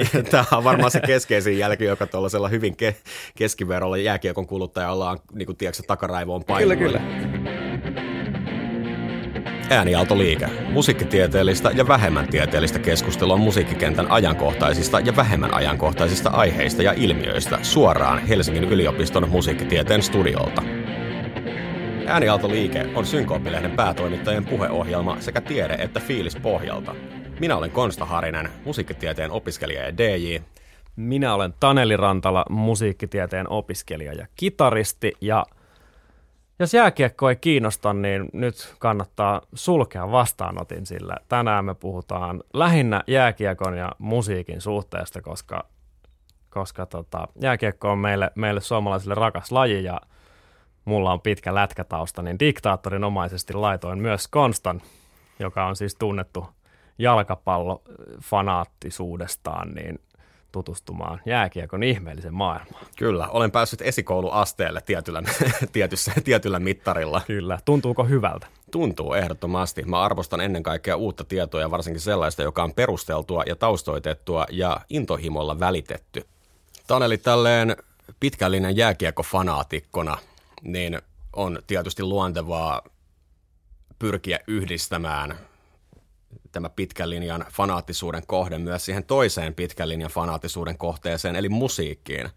Tämä 0.30 0.44
on 0.52 0.64
varmaan 0.64 0.90
se 0.90 1.00
keskeisin 1.00 1.58
jälki, 1.58 1.84
joka 1.84 2.06
tuollaisella 2.06 2.48
hyvin 2.48 2.76
ke- 2.82 2.96
keskiverolla 3.34 3.96
jääkiekon 3.96 4.46
kuluttajalla 4.46 5.10
on 5.10 5.18
niin 5.32 5.46
kuin, 5.46 5.56
tiedätkö, 5.56 5.82
takaraivoon 5.86 6.44
painunut. 6.44 6.78
Kyllä, 6.78 7.00
kyllä. 7.00 7.36
Äänialtoliike. 9.70 10.46
Musiikkitieteellistä 10.70 11.70
ja 11.74 11.88
vähemmän 11.88 12.28
tieteellistä 12.28 12.78
keskustelua 12.78 13.36
musiikkikentän 13.36 14.10
ajankohtaisista 14.10 15.00
ja 15.00 15.16
vähemmän 15.16 15.54
ajankohtaisista 15.54 16.30
aiheista 16.30 16.82
ja 16.82 16.92
ilmiöistä 16.92 17.58
suoraan 17.62 18.18
Helsingin 18.18 18.64
yliopiston 18.64 19.28
musiikkitieteen 19.28 20.02
studiolta. 20.02 20.62
Äänialtoliike 22.06 22.86
on 22.94 23.06
Synkooppilehden 23.06 23.70
päätoimittajien 23.70 24.44
puheohjelma 24.44 25.16
sekä 25.20 25.40
tiede- 25.40 25.74
että 25.78 26.00
fiilis 26.00 26.36
pohjalta. 26.36 26.94
Minä 27.40 27.56
olen 27.56 27.70
Konsta 27.70 28.04
Harinen, 28.04 28.50
musiikkitieteen 28.64 29.30
opiskelija 29.30 29.82
ja 29.82 29.98
DJ. 29.98 30.36
Minä 30.96 31.34
olen 31.34 31.54
Taneli 31.60 31.96
Rantala, 31.96 32.44
musiikkitieteen 32.50 33.48
opiskelija 33.48 34.12
ja 34.12 34.26
kitaristi. 34.36 35.12
Ja 35.20 35.46
jos 36.58 36.74
jääkiekko 36.74 37.28
ei 37.30 37.36
kiinnosta, 37.36 37.92
niin 37.92 38.28
nyt 38.32 38.74
kannattaa 38.78 39.42
sulkea 39.54 40.10
vastaanotin, 40.12 40.86
sillä 40.86 41.16
tänään 41.28 41.64
me 41.64 41.74
puhutaan 41.74 42.42
lähinnä 42.54 43.02
jääkiekon 43.06 43.78
ja 43.78 43.92
musiikin 43.98 44.60
suhteesta, 44.60 45.22
koska, 45.22 45.64
koska 46.50 46.86
tota, 46.86 47.28
jääkiekko 47.40 47.92
on 47.92 47.98
meille, 47.98 48.30
meille 48.34 48.60
suomalaisille 48.60 49.14
rakas 49.14 49.52
laji 49.52 49.84
ja 49.84 50.00
mulla 50.84 51.12
on 51.12 51.20
pitkä 51.20 51.54
lätkätausta, 51.54 52.22
niin 52.22 52.38
diktaattorin 52.38 53.04
omaisesti 53.04 53.52
laitoin 53.52 53.98
myös 53.98 54.28
Konstan, 54.28 54.80
joka 55.38 55.66
on 55.66 55.76
siis 55.76 55.94
tunnettu 55.94 56.55
jalkapallofanaattisuudestaan, 56.98 59.74
niin 59.74 59.98
tutustumaan 60.52 61.20
jääkiekon 61.26 61.82
ihmeellisen 61.82 62.34
maailmaan. 62.34 62.86
Kyllä, 62.98 63.28
olen 63.28 63.50
päässyt 63.50 63.82
esikouluasteelle 63.82 64.80
tietyllä, 64.80 65.22
tietyssä, 65.72 66.12
tietyllä 66.24 66.58
mittarilla. 66.58 67.22
Kyllä, 67.26 67.58
tuntuuko 67.64 68.04
hyvältä? 68.04 68.46
Tuntuu 68.70 69.12
ehdottomasti. 69.12 69.82
Mä 69.82 70.02
arvostan 70.02 70.40
ennen 70.40 70.62
kaikkea 70.62 70.96
uutta 70.96 71.24
tietoa 71.24 71.60
ja 71.60 71.70
varsinkin 71.70 72.00
sellaista, 72.00 72.42
joka 72.42 72.64
on 72.64 72.74
perusteltua 72.74 73.42
ja 73.46 73.56
taustoitettua 73.56 74.46
ja 74.50 74.80
intohimolla 74.88 75.60
välitetty. 75.60 76.26
Taneli, 76.86 77.18
tälleen 77.18 77.76
pitkällinen 78.20 78.76
jääkiekko-fanaatikkona, 78.76 80.18
niin 80.62 81.02
on 81.32 81.58
tietysti 81.66 82.02
luontevaa 82.02 82.82
pyrkiä 83.98 84.38
yhdistämään 84.46 85.38
tämä 86.56 86.68
pitkän 86.68 87.10
linjan 87.10 87.44
fanaattisuuden 87.52 88.22
kohde 88.26 88.58
myös 88.58 88.84
siihen 88.84 89.04
toiseen 89.04 89.54
pitkän 89.54 89.88
linjan 89.88 90.10
fanaattisuuden 90.10 90.78
kohteeseen, 90.78 91.36
eli 91.36 91.48
musiikkiin. 91.48 92.28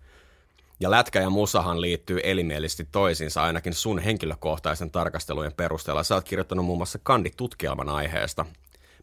Ja 0.80 0.92
lätkä 0.92 1.22
ja 1.22 1.30
musahan 1.30 1.82
liittyy 1.82 2.20
elimielisesti 2.24 2.88
toisiinsa 2.92 3.44
ainakin 3.44 3.74
sun 3.74 4.00
henkilökohtaisen 4.00 4.92
tarkastelujen 4.92 5.54
perusteella. 5.54 6.04
Sä 6.04 6.16
oot 6.16 6.28
kirjoittanut 6.28 6.66
muun 6.66 6.78
muassa 6.78 7.00
kanditutkielman 7.04 7.90
aiheesta. 7.90 8.46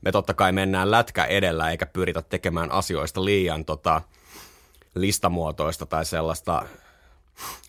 Me 0.02 0.12
totta 0.12 0.34
kai 0.34 0.52
mennään 0.52 0.90
lätkä 0.90 1.24
edellä 1.24 1.70
eikä 1.70 1.86
pyritä 1.86 2.22
tekemään 2.22 2.72
asioista 2.72 3.24
liian 3.24 3.64
tota, 3.64 4.02
listamuotoista 4.94 5.86
tai 5.86 6.04
sellaista 6.04 6.62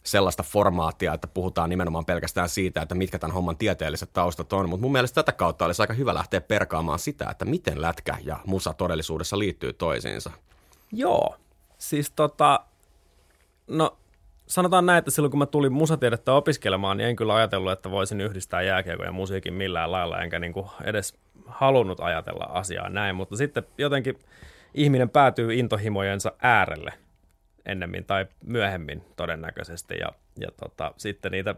sellaista 0.04 0.44
formaattia, 0.44 1.14
että 1.14 1.28
puhutaan 1.28 1.70
nimenomaan 1.70 2.06
pelkästään 2.06 2.50
siitä, 2.50 2.82
että 2.82 2.96
mitkä 2.96 3.20
tämän 3.20 3.34
homman 3.34 3.58
tieteelliset 3.58 4.14
taustat 4.14 4.54
on, 4.54 4.70
mutta 4.70 4.82
mun 4.82 4.92
mielestä 4.92 5.24
tätä 5.24 5.32
kautta 5.32 5.66
olisi 5.66 5.82
aika 5.82 5.94
hyvä 5.94 6.14
lähteä 6.14 6.42
perkaamaan 6.42 7.00
sitä, 7.00 7.30
että 7.30 7.46
miten 7.46 7.82
lätkä 7.82 8.18
ja 8.24 8.40
musa 8.46 8.74
todellisuudessa 8.74 9.40
liittyy 9.40 9.74
toisiinsa. 9.74 10.32
Joo, 10.92 11.36
siis 11.78 12.12
tota, 12.12 12.60
no 13.68 13.98
sanotaan 14.48 14.86
näin, 14.86 15.00
että 15.00 15.12
silloin 15.12 15.32
kun 15.32 15.40
mä 15.40 15.46
tulin 15.46 15.74
musatiedettä 15.74 16.34
opiskelemaan, 16.34 16.98
niin 16.98 17.10
en 17.10 17.16
kyllä 17.16 17.36
ajatellut, 17.36 17.72
että 17.72 17.92
voisin 17.92 18.22
yhdistää 18.22 18.62
jääkiekon 18.62 19.06
ja 19.06 19.12
musiikin 19.12 19.54
millään 19.54 19.92
lailla, 19.92 20.22
enkä 20.22 20.40
niin 20.40 20.54
kuin 20.54 20.68
edes 20.84 21.18
halunnut 21.46 22.00
ajatella 22.00 22.44
asiaa 22.44 22.90
näin, 22.90 23.16
mutta 23.16 23.38
sitten 23.38 23.64
jotenkin 23.78 24.20
ihminen 24.74 25.10
päätyy 25.10 25.54
intohimojensa 25.54 26.32
äärelle– 26.42 26.94
ennemmin 27.68 28.06
tai 28.06 28.26
myöhemmin 28.46 29.04
todennäköisesti. 29.16 29.96
Ja, 29.98 30.12
ja 30.40 30.48
tota, 30.60 30.94
sitten 30.98 31.32
niitä 31.32 31.56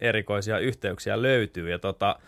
erikoisia 0.00 0.58
yhteyksiä 0.58 1.22
löytyy. 1.22 1.70
Ja 1.70 1.78
tota, 1.78 2.18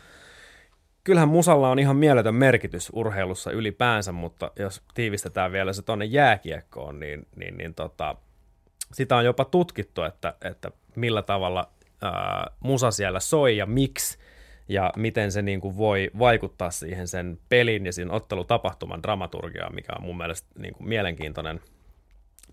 kyllähän 1.05 1.29
musalla 1.29 1.71
on 1.71 1.79
ihan 1.79 1.97
mieletön 1.97 2.35
merkitys 2.35 2.91
urheilussa 2.93 3.51
ylipäänsä, 3.51 4.13
mutta 4.13 4.51
jos 4.59 4.83
tiivistetään 4.95 5.53
vielä 5.53 5.73
se 5.73 5.83
tuonne 5.83 6.05
jääkiekkoon, 6.05 7.01
niin, 7.01 7.27
niin, 7.37 7.57
niin 7.57 7.75
tota, 7.75 8.17
sitä 8.93 9.17
on 9.17 9.25
jopa 9.25 9.45
tutkittu, 9.45 10.03
että, 10.03 10.35
että 10.45 10.71
millä 10.97 11.23
tavalla 11.23 11.71
ää, 12.03 12.51
musa 12.61 12.91
siellä 12.91 13.21
soi 13.21 13.57
ja 13.57 13.67
miksi 13.67 14.19
ja 14.69 14.93
miten 14.97 15.33
se 15.33 15.43
niin 15.43 15.61
kuin 15.61 15.77
voi 15.77 16.11
vaikuttaa 16.19 16.71
siihen 16.71 17.09
sen 17.09 17.39
pelin 17.49 17.87
ja 17.87 17.93
siinä 17.93 18.13
ottelutapahtuman 18.13 19.03
dramaturgiaan, 19.03 19.75
mikä 19.75 19.93
on 19.99 20.05
mun 20.05 20.17
mielestä 20.17 20.49
niin 20.59 20.75
kuin 20.75 20.89
mielenkiintoinen– 20.89 21.61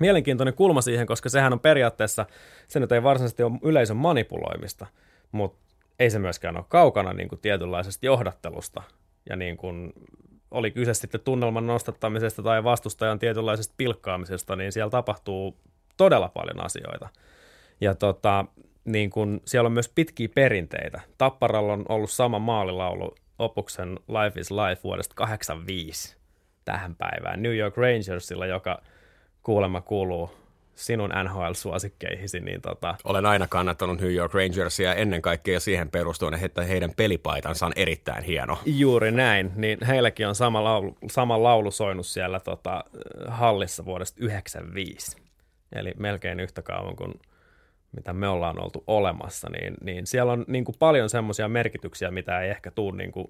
mielenkiintoinen 0.01 0.53
kulma 0.53 0.81
siihen, 0.81 1.07
koska 1.07 1.29
sehän 1.29 1.53
on 1.53 1.59
periaatteessa, 1.59 2.25
se 2.67 2.79
nyt 2.79 2.91
ei 2.91 3.03
varsinaisesti 3.03 3.44
ole 3.44 3.59
yleisön 3.63 3.97
manipuloimista, 3.97 4.88
mutta 5.31 5.75
ei 6.00 6.09
se 6.09 6.19
myöskään 6.19 6.57
ole 6.57 6.66
kaukana 6.69 7.13
niin 7.13 7.29
kuin 7.29 7.41
tietynlaisesta 7.41 8.06
johdattelusta. 8.06 8.84
Ja 9.29 9.35
niin 9.35 9.57
kuin, 9.57 9.94
oli 10.51 10.72
kyse 10.72 10.94
sitten 10.94 11.22
tunnelman 11.22 11.67
nostattamisesta 11.67 12.44
tai 12.44 12.63
vastustajan 12.63 13.19
tietynlaisesta 13.19 13.73
pilkkaamisesta, 13.78 14.56
niin 14.56 14.72
siellä 14.72 14.89
tapahtuu 14.89 15.57
todella 15.97 16.29
paljon 16.29 16.66
asioita. 16.66 17.09
Ja 17.81 17.95
tota, 17.95 18.45
niin 18.85 19.09
kun, 19.09 19.41
siellä 19.45 19.68
on 19.68 19.73
myös 19.73 19.89
pitkiä 19.89 20.29
perinteitä. 20.35 21.01
Tapparalla 21.18 21.73
on 21.73 21.85
ollut 21.89 22.12
sama 22.12 22.39
maalilaulu 22.39 23.16
Opuksen 23.39 24.00
Life 24.07 24.39
is 24.39 24.51
Life 24.51 24.83
vuodesta 24.83 25.16
85 25.16 26.18
tähän 26.66 26.95
päivään. 26.95 27.44
New 27.44 27.57
York 27.57 27.78
Rangersilla, 27.78 28.45
joka 28.45 28.81
kuulemma 29.44 29.81
kuuluu 29.81 30.29
sinun 30.75 31.09
NHL-suosikkeihisi. 31.24 32.40
Niin 32.40 32.62
tota... 32.62 32.96
Olen 33.03 33.25
aina 33.25 33.47
kannattanut 33.47 34.02
New 34.02 34.13
York 34.13 34.34
Rangersia 34.34 34.94
ennen 34.94 35.22
kaikkea 35.22 35.59
siihen 35.59 35.90
perustuen, 35.90 36.34
että 36.34 36.63
heidän 36.63 36.91
pelipaitansa 36.97 37.66
on 37.66 37.74
erittäin 37.75 38.24
hieno. 38.24 38.57
Juuri 38.66 39.12
näin, 39.12 39.51
niin 39.56 39.85
heilläkin 39.88 40.28
on 40.28 40.35
sama 40.35 40.63
laulu, 40.63 40.97
sama 41.09 41.44
laulu 41.44 41.72
soinut 41.72 42.06
siellä 42.06 42.40
tota, 42.40 42.84
hallissa 43.28 43.85
vuodesta 43.85 44.19
1995. 44.19 45.18
Eli 45.75 45.94
melkein 45.97 46.40
yhtä 46.40 46.62
kauan 46.62 46.96
kuin 46.96 47.13
mitä 47.91 48.13
me 48.13 48.28
ollaan 48.28 48.63
oltu 48.63 48.84
olemassa, 48.88 49.50
niin, 49.50 49.74
niin 49.84 50.07
siellä 50.07 50.31
on 50.31 50.46
niin 50.47 50.66
kuin 50.66 50.75
paljon 50.80 51.09
semmoisia 51.09 51.47
merkityksiä, 51.47 52.12
mitä 52.12 52.41
ei 52.41 52.50
ehkä 52.50 52.72
tule 52.72 52.97
niin 52.97 53.12
kuin 53.12 53.28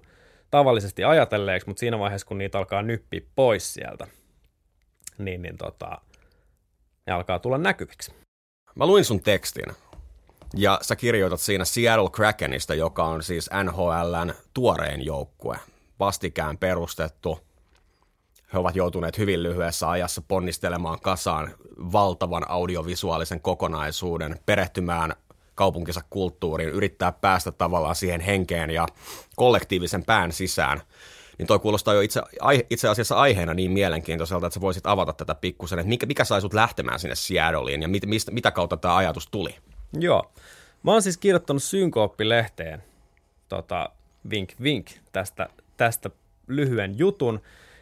tavallisesti 0.50 1.04
ajatelleeksi, 1.04 1.68
mutta 1.68 1.80
siinä 1.80 1.98
vaiheessa, 1.98 2.26
kun 2.26 2.38
niitä 2.38 2.58
alkaa 2.58 2.82
nyppiä 2.82 3.20
pois 3.34 3.74
sieltä, 3.74 4.06
niin, 5.24 5.42
niin 5.42 5.56
tota, 5.56 6.00
ne 7.06 7.12
alkaa 7.12 7.38
tulla 7.38 7.58
näkyviksi. 7.58 8.14
Mä 8.74 8.86
luin 8.86 9.04
sun 9.04 9.20
tekstin, 9.20 9.66
ja 10.54 10.78
sä 10.82 10.96
kirjoitat 10.96 11.40
siinä 11.40 11.64
Seattle 11.64 12.10
Krakenista, 12.10 12.74
joka 12.74 13.04
on 13.04 13.22
siis 13.22 13.50
NHLn 13.64 14.34
tuorein 14.54 15.04
joukkue, 15.04 15.58
vastikään 16.00 16.58
perustettu. 16.58 17.40
He 18.52 18.58
ovat 18.58 18.76
joutuneet 18.76 19.18
hyvin 19.18 19.42
lyhyessä 19.42 19.90
ajassa 19.90 20.22
ponnistelemaan 20.28 21.00
kasaan 21.00 21.54
valtavan 21.92 22.50
audiovisuaalisen 22.50 23.40
kokonaisuuden, 23.40 24.40
perehtymään 24.46 25.14
kaupunkinsa 25.54 26.00
kulttuuriin, 26.10 26.70
yrittää 26.70 27.12
päästä 27.12 27.52
tavallaan 27.52 27.94
siihen 27.94 28.20
henkeen 28.20 28.70
ja 28.70 28.86
kollektiivisen 29.36 30.04
pään 30.04 30.32
sisään– 30.32 30.80
niin 31.38 31.46
toi 31.46 31.58
kuulostaa 31.58 31.94
jo 31.94 32.00
itse, 32.00 32.22
itse 32.70 32.88
asiassa 32.88 33.16
aiheena 33.16 33.54
niin 33.54 33.70
mielenkiintoiselta, 33.70 34.46
että 34.46 34.54
sä 34.54 34.60
voisit 34.60 34.86
avata 34.86 35.12
tätä 35.12 35.34
pikkusen, 35.34 35.78
että 35.78 35.88
mikä, 35.88 36.06
mikä 36.06 36.24
sai 36.24 36.40
sut 36.40 36.54
lähtemään 36.54 36.98
sinne 36.98 37.14
Seattleiin 37.14 37.82
ja 37.82 37.88
mit, 37.88 38.06
mistä, 38.06 38.32
mitä 38.32 38.50
kautta 38.50 38.76
tämä 38.76 38.96
ajatus 38.96 39.28
tuli? 39.30 39.54
Joo. 39.98 40.32
Mä 40.82 40.92
oon 40.92 41.02
siis 41.02 41.16
kirjoittanut 41.16 41.62
Synkooppi-lehteen, 41.62 42.82
tota, 43.48 43.90
vink 44.30 44.52
vink, 44.62 44.86
tästä, 45.12 45.48
tästä 45.76 46.10
lyhyen 46.46 46.98
jutun, 46.98 47.40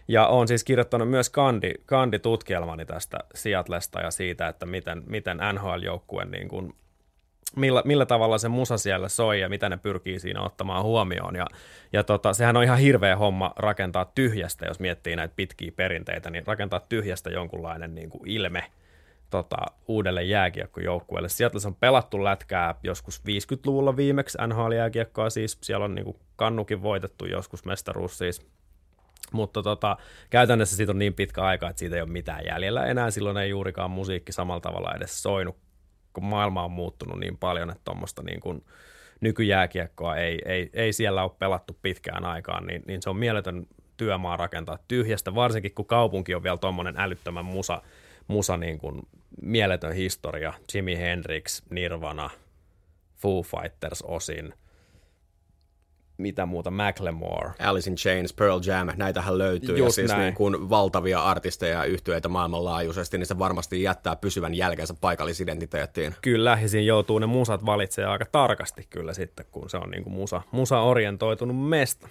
ja 0.08 0.26
on 0.26 0.48
siis 0.48 0.64
kirjoittanut 0.64 1.10
myös 1.10 1.30
kandi, 1.30 1.74
kanditutkielmani 1.86 2.86
tästä 2.86 3.18
Seattlesta 3.34 4.00
ja 4.00 4.10
siitä, 4.10 4.48
että 4.48 4.66
miten, 4.66 5.02
miten 5.06 5.38
NHL-joukkue 5.54 6.24
niin 6.24 6.48
kuin 6.48 6.74
millä, 7.56 7.82
millä 7.84 8.06
tavalla 8.06 8.38
se 8.38 8.48
musa 8.48 8.78
siellä 8.78 9.08
soi 9.08 9.40
ja 9.40 9.48
mitä 9.48 9.68
ne 9.68 9.76
pyrkii 9.76 10.20
siinä 10.20 10.42
ottamaan 10.42 10.82
huomioon. 10.84 11.36
Ja, 11.36 11.46
ja 11.92 12.04
tota, 12.04 12.32
sehän 12.32 12.56
on 12.56 12.64
ihan 12.64 12.78
hirveä 12.78 13.16
homma 13.16 13.52
rakentaa 13.56 14.04
tyhjästä, 14.04 14.66
jos 14.66 14.80
miettii 14.80 15.16
näitä 15.16 15.34
pitkiä 15.36 15.72
perinteitä, 15.76 16.30
niin 16.30 16.46
rakentaa 16.46 16.80
tyhjästä 16.80 17.30
jonkunlainen 17.30 17.94
niin 17.94 18.10
kuin 18.10 18.28
ilme 18.28 18.64
tota, 19.30 19.56
uudelle 19.88 20.22
jääkiekkojoukkueelle. 20.22 21.28
Sieltä 21.28 21.58
se 21.58 21.68
on 21.68 21.74
pelattu 21.74 22.24
lätkää 22.24 22.74
joskus 22.82 23.20
50-luvulla 23.20 23.96
viimeksi 23.96 24.38
NHL-jääkiekkoa, 24.46 25.30
siis 25.30 25.58
siellä 25.62 25.84
on 25.84 25.94
niin 25.94 26.04
kuin 26.04 26.16
kannukin 26.36 26.82
voitettu 26.82 27.26
joskus 27.26 27.64
mestaruus 27.64 28.18
siis 28.18 28.46
Mutta 29.32 29.62
tota, 29.62 29.96
käytännössä 30.30 30.76
siitä 30.76 30.92
on 30.92 30.98
niin 30.98 31.14
pitkä 31.14 31.42
aika, 31.42 31.68
että 31.68 31.80
siitä 31.80 31.96
ei 31.96 32.02
ole 32.02 32.10
mitään 32.10 32.44
jäljellä 32.46 32.86
enää. 32.86 33.10
Silloin 33.10 33.36
ei 33.36 33.50
juurikaan 33.50 33.90
musiikki 33.90 34.32
samalla 34.32 34.60
tavalla 34.60 34.94
edes 34.94 35.22
soinut, 35.22 35.56
kun 36.12 36.24
maailma 36.24 36.64
on 36.64 36.70
muuttunut 36.70 37.20
niin 37.20 37.38
paljon, 37.38 37.70
että 37.70 37.84
tuommoista 37.84 38.22
niin 38.22 38.40
kuin 38.40 38.64
nykyjääkiekkoa 39.20 40.16
ei, 40.16 40.38
ei, 40.44 40.70
ei 40.72 40.92
siellä 40.92 41.22
ole 41.22 41.30
pelattu 41.38 41.78
pitkään 41.82 42.24
aikaan, 42.24 42.66
niin, 42.66 42.82
niin 42.86 43.02
se 43.02 43.10
on 43.10 43.16
mieletön 43.16 43.66
työmaa 43.96 44.36
rakentaa 44.36 44.78
tyhjästä, 44.88 45.34
varsinkin 45.34 45.74
kun 45.74 45.86
kaupunki 45.86 46.34
on 46.34 46.42
vielä 46.42 46.58
tuommoinen 46.58 46.94
älyttömän 46.98 47.44
musa, 47.44 47.82
musa 48.28 48.56
niin 48.56 48.78
kuin 48.78 49.02
mieletön 49.42 49.92
historia. 49.92 50.54
Jimi 50.74 50.98
Hendrix, 50.98 51.62
Nirvana, 51.70 52.30
Foo 53.16 53.42
Fighters 53.42 54.02
osin– 54.02 54.54
mitä 56.20 56.46
muuta, 56.46 56.70
Macklemore. 56.70 57.50
Alice 57.58 57.90
in 57.90 57.96
Chains, 57.96 58.32
Pearl 58.32 58.60
Jam, 58.66 58.88
näitähän 58.96 59.38
löytyy. 59.38 59.78
Just 59.78 59.98
ja 59.98 60.08
siis 60.08 60.18
niin 60.18 60.34
kuin 60.34 60.70
valtavia 60.70 61.22
artisteja 61.22 61.78
ja 61.78 61.84
yhtyeitä 61.84 62.28
maailmanlaajuisesti, 62.28 63.18
niin 63.18 63.26
se 63.26 63.38
varmasti 63.38 63.82
jättää 63.82 64.16
pysyvän 64.16 64.54
jälkensä 64.54 64.94
paikallisidentiteettiin. 65.00 66.14
Kyllä, 66.22 66.58
ja 66.62 66.68
siinä 66.68 66.86
joutuu 66.86 67.18
ne 67.18 67.26
musat 67.26 67.66
valitsemaan 67.66 68.12
aika 68.12 68.26
tarkasti 68.32 68.86
kyllä 68.90 69.14
sitten, 69.14 69.46
kun 69.50 69.70
se 69.70 69.76
on 69.76 69.90
niin 69.90 70.02
kuin 70.02 70.14
musa, 70.14 70.42
musa-orientoitunut 70.52 71.68
mesta. 71.68 72.08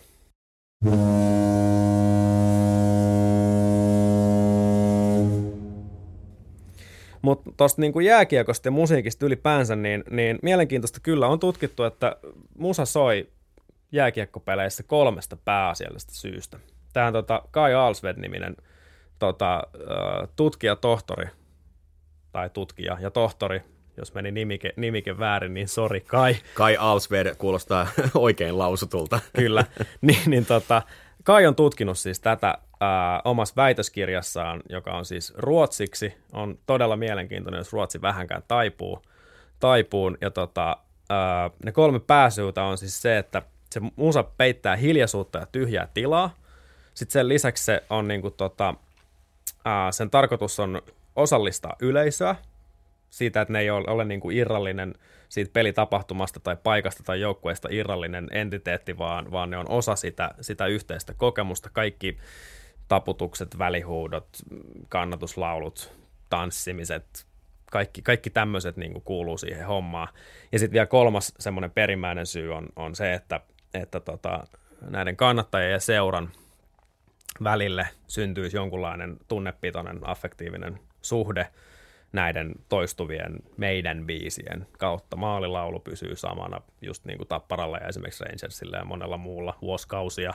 Mutta 7.21 7.51
tuosta 7.57 7.81
niin 7.81 8.05
jääkiekosta 8.05 8.67
ja 8.67 8.71
musiikista 8.71 9.25
ylipäänsä, 9.25 9.75
niin, 9.75 10.03
niin 10.09 10.39
mielenkiintoista 10.41 10.99
kyllä 11.03 11.27
on 11.27 11.39
tutkittu, 11.39 11.83
että 11.83 12.15
musa 12.57 12.85
soi 12.85 13.27
jääkiekkopeleissä 13.91 14.83
kolmesta 14.83 15.37
pääasiallisesta 15.45 16.13
syystä. 16.13 16.59
Tämä 16.93 17.07
on 17.07 17.13
tota 17.13 17.41
Kai 17.51 17.73
Alsved-niminen 17.73 18.55
tota, 19.19 19.63
tutkija, 20.35 20.75
tohtori, 20.75 21.25
tai 22.31 22.49
tutkija 22.49 22.97
ja 23.01 23.11
tohtori, 23.11 23.61
jos 23.97 24.13
meni 24.13 24.31
nimike, 24.31 24.73
nimike 24.75 25.19
väärin, 25.19 25.53
niin 25.53 25.67
sori 25.67 26.01
Kai. 26.01 26.35
Kai 26.53 26.77
Alsved 26.77 27.35
kuulostaa 27.35 27.87
oikein 28.15 28.57
lausutulta. 28.57 29.19
Kyllä, 29.35 29.65
niin, 30.01 30.21
niin 30.25 30.45
tota, 30.45 30.81
Kai 31.23 31.45
on 31.45 31.55
tutkinut 31.55 31.97
siis 31.97 32.19
tätä 32.19 32.57
ää, 32.79 33.21
omassa 33.25 33.53
väitöskirjassaan, 33.57 34.61
joka 34.69 34.91
on 34.91 35.05
siis 35.05 35.33
ruotsiksi. 35.37 36.13
On 36.33 36.59
todella 36.65 36.95
mielenkiintoinen, 36.95 37.57
jos 37.57 37.73
ruotsi 37.73 38.01
vähänkään 38.01 38.43
taipuu. 38.47 39.01
taipuun. 39.59 40.17
Ja 40.21 40.31
tota, 40.31 40.77
ää, 41.09 41.49
ne 41.65 41.71
kolme 41.71 41.99
pääsyytä 41.99 42.63
on 42.63 42.77
siis 42.77 43.01
se, 43.01 43.17
että 43.17 43.41
se 43.71 43.81
musa 43.95 44.23
peittää 44.23 44.75
hiljaisuutta 44.75 45.39
ja 45.39 45.45
tyhjää 45.51 45.87
tilaa. 45.93 46.35
Sitten 46.93 47.13
sen 47.13 47.29
lisäksi 47.29 47.63
se 47.63 47.83
on 47.89 48.07
niinku 48.07 48.31
tota, 48.31 48.75
ää, 49.65 49.91
sen 49.91 50.09
tarkoitus 50.09 50.59
on 50.59 50.81
osallistaa 51.15 51.75
yleisöä 51.81 52.35
siitä, 53.09 53.41
että 53.41 53.53
ne 53.53 53.59
ei 53.59 53.69
ole, 53.69 53.85
ole 53.87 54.05
niinku 54.05 54.29
irrallinen 54.29 54.95
siitä 55.29 55.51
pelitapahtumasta 55.53 56.39
tai 56.39 56.57
paikasta 56.63 57.03
tai 57.03 57.21
joukkueesta 57.21 57.67
irrallinen 57.71 58.27
entiteetti, 58.31 58.97
vaan, 58.97 59.31
vaan 59.31 59.49
ne 59.49 59.57
on 59.57 59.69
osa 59.69 59.95
sitä, 59.95 60.31
sitä 60.41 60.65
yhteistä 60.65 61.13
kokemusta. 61.13 61.69
Kaikki 61.73 62.17
taputukset, 62.87 63.57
välihuudot, 63.57 64.27
kannatuslaulut, 64.89 65.93
tanssimiset, 66.29 67.25
kaikki, 67.71 68.01
kaikki 68.01 68.29
tämmöiset 68.29 68.77
niin 68.77 69.01
kuuluu 69.01 69.37
siihen 69.37 69.67
hommaan. 69.67 70.07
Ja 70.51 70.59
sitten 70.59 70.73
vielä 70.73 70.85
kolmas 70.85 71.33
semmoinen 71.39 71.71
perimmäinen 71.71 72.25
syy 72.25 72.53
on, 72.53 72.67
on 72.75 72.95
se, 72.95 73.13
että 73.13 73.41
että 73.73 73.99
tota, 73.99 74.47
näiden 74.81 75.15
kannattajien 75.15 75.71
ja 75.71 75.79
seuran 75.79 76.31
välille 77.43 77.87
syntyisi 78.07 78.57
jonkunlainen 78.57 79.17
tunnepitoinen, 79.27 79.99
affektiivinen 80.01 80.79
suhde 81.01 81.47
näiden 82.11 82.51
toistuvien 82.69 83.39
meidän 83.57 84.05
biisien 84.05 84.67
kautta. 84.77 85.15
Maalilaulu 85.15 85.79
pysyy 85.79 86.15
samana 86.15 86.61
just 86.81 87.05
niin 87.05 87.17
kuin 87.17 87.27
Tapparalla 87.27 87.77
ja 87.77 87.87
esimerkiksi 87.87 88.23
Rangersilla 88.23 88.77
ja 88.77 88.85
monella 88.85 89.17
muulla 89.17 89.57
vuosikausia. 89.61 90.33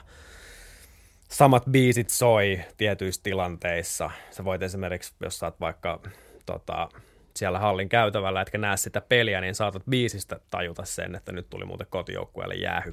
Samat 1.29 1.63
biisit 1.71 2.11
soi 2.11 2.61
tietyissä 2.77 3.23
tilanteissa. 3.23 4.11
Sä 4.31 4.45
voit 4.45 4.63
esimerkiksi, 4.63 5.15
jos 5.21 5.39
sä 5.39 5.47
oot 5.47 5.61
vaikka 5.61 6.01
tota, 6.47 6.89
siellä 7.37 7.59
hallin 7.59 7.89
käytävällä, 7.89 8.41
etkä 8.41 8.59
näe 8.59 8.77
sitä 8.77 9.01
peliä, 9.01 9.41
niin 9.41 9.55
saatat 9.55 9.83
biisistä 9.91 10.41
tajuta 10.51 10.85
sen, 10.85 11.15
että 11.15 11.33
nyt 11.33 11.51
tuli 11.51 11.65
muuten 11.65 11.87
kotijoukkueelle 11.91 12.55
jäähy 12.55 12.93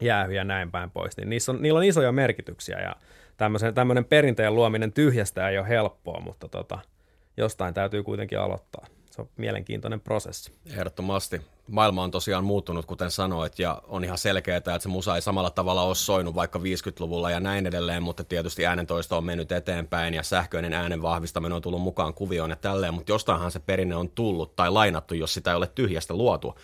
jäähy 0.00 0.32
ja 0.34 0.44
näin 0.44 0.70
päin 0.70 0.90
pois, 0.90 1.16
niin 1.16 1.30
niissä 1.30 1.52
on, 1.52 1.62
niillä 1.62 1.78
on 1.78 1.84
isoja 1.84 2.12
merkityksiä 2.12 2.80
ja 2.80 2.96
tämmöinen 3.74 4.04
perinteen 4.04 4.54
luominen 4.54 4.92
tyhjästä 4.92 5.48
ei 5.48 5.58
ole 5.58 5.68
helppoa, 5.68 6.20
mutta 6.20 6.48
tota, 6.48 6.78
jostain 7.36 7.74
täytyy 7.74 8.02
kuitenkin 8.02 8.38
aloittaa. 8.38 8.86
Se 9.10 9.22
on 9.22 9.28
mielenkiintoinen 9.36 10.00
prosessi. 10.00 10.52
Ehdottomasti. 10.72 11.40
Maailma 11.70 12.02
on 12.02 12.10
tosiaan 12.10 12.44
muuttunut, 12.44 12.86
kuten 12.86 13.10
sanoit, 13.10 13.58
ja 13.58 13.82
on 13.86 14.04
ihan 14.04 14.18
selkeää, 14.18 14.56
että 14.56 14.78
se 14.78 14.88
musa 14.88 15.14
ei 15.14 15.22
samalla 15.22 15.50
tavalla 15.50 15.82
ole 15.82 15.94
soinut 15.94 16.34
vaikka 16.34 16.58
50-luvulla 16.58 17.30
ja 17.30 17.40
näin 17.40 17.66
edelleen, 17.66 18.02
mutta 18.02 18.24
tietysti 18.24 18.66
äänentoisto 18.66 19.16
on 19.16 19.24
mennyt 19.24 19.52
eteenpäin 19.52 20.14
ja 20.14 20.22
sähköinen 20.22 20.72
äänen 20.72 21.02
vahvistaminen 21.02 21.56
on 21.56 21.62
tullut 21.62 21.80
mukaan 21.80 22.14
kuvioon 22.14 22.50
ja 22.50 22.56
tälleen, 22.56 22.94
mutta 22.94 23.12
jostainhan 23.12 23.50
se 23.50 23.58
perinne 23.58 23.96
on 23.96 24.08
tullut 24.08 24.56
tai 24.56 24.70
lainattu, 24.70 25.14
jos 25.14 25.34
sitä 25.34 25.50
ei 25.50 25.56
ole 25.56 25.66
tyhjästä 25.74 26.14
luotu 26.14 26.54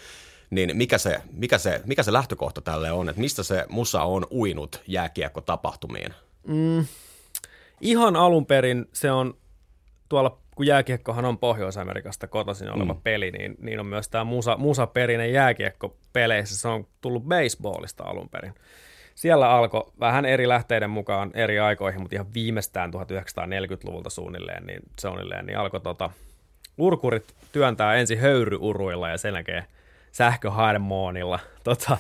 niin 0.52 0.76
mikä 0.76 0.98
se, 0.98 1.20
mikä 1.32 1.58
se, 1.58 1.80
mikä 1.84 2.02
se 2.02 2.12
lähtökohta 2.12 2.60
tälle 2.60 2.92
on, 2.92 3.08
että 3.08 3.20
mistä 3.20 3.42
se 3.42 3.66
musa 3.68 4.02
on 4.02 4.26
uinut 4.30 4.82
jääkiekkotapahtumiin? 4.86 6.14
Mm, 6.46 6.86
ihan 7.80 8.16
alun 8.16 8.46
perin 8.46 8.86
se 8.92 9.10
on 9.10 9.34
tuolla, 10.08 10.38
kun 10.54 10.66
jääkiekkohan 10.66 11.24
on 11.24 11.38
Pohjois-Amerikasta 11.38 12.26
kotoisin 12.26 12.70
oleva 12.70 12.94
mm. 12.94 13.00
peli, 13.00 13.30
niin, 13.30 13.56
niin 13.60 13.80
on 13.80 13.86
myös 13.86 14.08
tämä 14.08 14.24
musa, 14.24 14.56
musaperinen 14.56 15.32
jääkiekko 15.32 15.96
peleissä, 16.12 16.56
se 16.56 16.68
on 16.68 16.86
tullut 17.00 17.24
baseballista 17.24 18.04
alun 18.04 18.28
perin. 18.28 18.54
Siellä 19.14 19.50
alkoi 19.50 19.92
vähän 20.00 20.24
eri 20.24 20.48
lähteiden 20.48 20.90
mukaan 20.90 21.30
eri 21.34 21.58
aikoihin, 21.58 22.00
mutta 22.00 22.16
ihan 22.16 22.34
viimeistään 22.34 22.92
1940-luvulta 22.94 24.10
suunnilleen, 24.10 24.66
niin 24.66 24.82
on 25.04 25.46
niin 25.46 25.58
alkoi 25.58 25.80
tota, 25.80 26.10
urkurit 26.78 27.34
työntää 27.52 27.94
ensin 27.94 28.18
höyryyruilla 28.18 29.08
ja 29.08 29.18
sen 29.18 29.34
jälkeen– 29.34 29.64
sähköharmonilla 30.12 31.38
tota, 31.64 31.98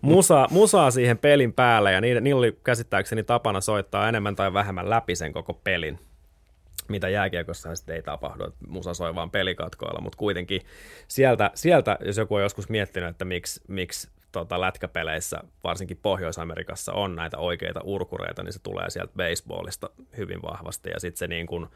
musa, 0.00 0.46
musaa 0.50 0.90
siihen 0.90 1.18
pelin 1.18 1.52
päälle, 1.52 1.92
ja 1.92 2.00
niillä, 2.00 2.20
niillä 2.20 2.38
oli 2.38 2.58
käsittääkseni 2.64 3.22
tapana 3.22 3.60
soittaa 3.60 4.08
enemmän 4.08 4.36
tai 4.36 4.52
vähemmän 4.52 4.90
läpi 4.90 5.16
sen 5.16 5.32
koko 5.32 5.54
pelin. 5.54 5.98
Mitä 6.88 7.08
jääkiekossa 7.08 7.76
sitten 7.76 7.96
ei 7.96 8.02
tapahdu, 8.02 8.44
että 8.44 8.64
musa 8.68 8.94
soi 8.94 9.14
vaan 9.14 9.30
pelikatkoilla, 9.30 10.00
mutta 10.00 10.18
kuitenkin 10.18 10.60
sieltä, 11.08 11.50
sieltä, 11.54 11.98
jos 12.04 12.16
joku 12.16 12.34
on 12.34 12.42
joskus 12.42 12.68
miettinyt, 12.68 13.08
että 13.08 13.24
miksi, 13.24 13.60
miksi 13.68 14.10
tota, 14.32 14.60
lätkäpeleissä, 14.60 15.38
varsinkin 15.64 15.98
Pohjois-Amerikassa, 16.02 16.92
on 16.92 17.16
näitä 17.16 17.38
oikeita 17.38 17.80
urkureita, 17.84 18.42
niin 18.42 18.52
se 18.52 18.62
tulee 18.62 18.90
sieltä 18.90 19.12
baseballista 19.16 19.90
hyvin 20.16 20.42
vahvasti, 20.42 20.90
ja 20.90 21.00
sitten 21.00 21.18
se 21.18 21.26
niin 21.26 21.46
kuin, 21.46 21.66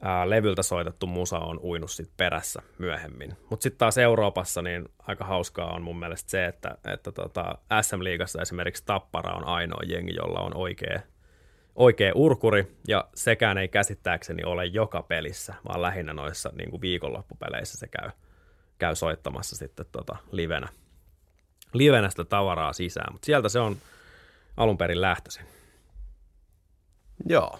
ää, 0.00 0.30
levyltä 0.30 0.62
soitettu 0.62 1.06
musa 1.06 1.38
on 1.38 1.60
uinut 1.62 1.90
sit 1.90 2.10
perässä 2.16 2.62
myöhemmin. 2.78 3.36
Mutta 3.50 3.62
sitten 3.62 3.78
taas 3.78 3.98
Euroopassa 3.98 4.62
niin 4.62 4.88
aika 4.98 5.24
hauskaa 5.24 5.72
on 5.72 5.82
mun 5.82 5.98
mielestä 5.98 6.30
se, 6.30 6.46
että, 6.46 6.78
että 6.92 7.12
tota 7.12 7.58
SM-liigassa 7.82 8.42
esimerkiksi 8.42 8.82
Tappara 8.86 9.34
on 9.34 9.46
ainoa 9.46 9.82
jengi, 9.86 10.14
jolla 10.14 10.40
on 10.40 10.56
oikea, 10.56 11.00
oikea 11.74 12.12
urkuri, 12.14 12.76
ja 12.88 13.08
sekään 13.14 13.58
ei 13.58 13.68
käsittääkseni 13.68 14.44
ole 14.44 14.66
joka 14.66 15.02
pelissä, 15.02 15.54
vaan 15.68 15.82
lähinnä 15.82 16.12
noissa 16.12 16.52
niin 16.56 16.70
kuin 16.70 16.80
viikonloppupeleissä 16.80 17.78
se 17.78 17.88
käy, 17.88 18.10
käy 18.78 18.94
soittamassa 18.94 19.56
sitten 19.56 19.86
tota 19.92 20.16
livenä, 20.32 20.68
livenä 21.72 22.10
sitä 22.10 22.24
tavaraa 22.24 22.72
sisään, 22.72 23.12
mutta 23.12 23.26
sieltä 23.26 23.48
se 23.48 23.58
on 23.58 23.76
alun 24.56 24.78
perin 24.78 25.00
lähtöisin. 25.00 25.44
Joo, 27.28 27.58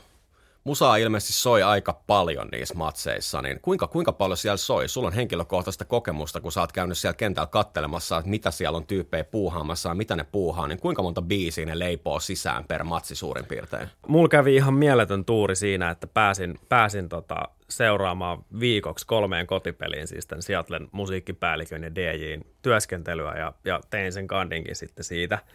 musaa 0.66 0.96
ilmeisesti 0.96 1.32
soi 1.32 1.62
aika 1.62 2.00
paljon 2.06 2.49
niissä 2.52 2.75
matseissa, 2.75 3.42
niin 3.42 3.61
kuinka, 3.61 3.87
kuinka 3.87 4.12
paljon 4.12 4.37
siellä 4.37 4.56
soi? 4.56 4.88
Sulla 4.88 5.06
on 5.06 5.12
henkilökohtaista 5.12 5.85
kokemusta, 5.85 6.40
kun 6.40 6.52
sä 6.52 6.61
oot 6.61 6.73
käynyt 6.73 6.99
siellä 6.99 7.16
kentällä 7.16 7.46
kattelemassa, 7.46 8.18
että 8.18 8.30
mitä 8.30 8.50
siellä 8.50 8.76
on 8.76 8.87
tyyppejä 8.87 9.25
puuhaamassa 9.25 9.88
ja 9.88 9.94
mitä 9.94 10.16
ne 10.16 10.26
puuhaa, 10.32 10.68
niin 10.68 10.80
kuinka 10.80 11.02
monta 11.02 11.23
biisiä 11.23 11.66
ne 11.66 11.78
leipoo 11.78 12.20
sisään 12.20 12.64
per 12.64 12.85
matsi 12.85 13.14
suurin 13.14 13.44
piirtein? 13.44 13.88
Mulla 14.08 14.28
kävi 14.28 14.56
ihan 14.56 14.75
mieletön 14.75 15.25
tuuri 15.25 15.56
siinä, 15.56 15.90
että 15.90 16.06
pääsin, 16.06 16.58
pääsin 16.68 17.08
tota 17.08 17.37
seuraamaan 17.68 18.44
viikoksi 18.61 19.06
kolmeen 19.06 19.46
kotipeliin, 19.46 20.06
siis 20.06 20.26
tämän 20.26 20.42
Seattlen 20.42 20.88
musiikkipäällikön 20.92 21.82
ja 21.82 21.94
DJin 21.94 22.46
työskentelyä 22.62 23.35
ja, 23.35 23.52
ja 23.64 23.80
tein 23.90 24.12
sen 24.12 24.26
kandinkin 24.26 24.76
sitten 24.76 25.04
siitä– 25.04 25.38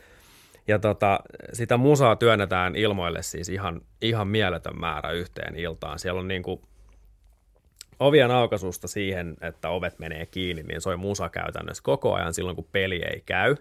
ja 0.67 0.79
tota, 0.79 1.19
sitä 1.53 1.77
musaa 1.77 2.15
työnnetään 2.15 2.75
ilmoille 2.75 3.21
siis 3.23 3.49
ihan, 3.49 3.81
ihan 4.01 4.27
mieletön 4.27 4.79
määrä 4.79 5.11
yhteen 5.11 5.55
iltaan. 5.55 5.99
Siellä 5.99 6.19
on 6.19 6.27
niin 6.27 6.43
kuin 6.43 6.61
ovien 7.99 8.31
aukaisusta 8.31 8.87
siihen, 8.87 9.37
että 9.41 9.69
ovet 9.69 9.99
menee 9.99 10.25
kiinni, 10.25 10.63
niin 10.63 10.81
soi 10.81 10.97
musa 10.97 11.29
käytännössä 11.29 11.83
koko 11.83 12.13
ajan 12.13 12.33
silloin, 12.33 12.55
kun 12.55 12.67
peli 12.71 13.01
ei 13.13 13.21
käy. 13.25 13.55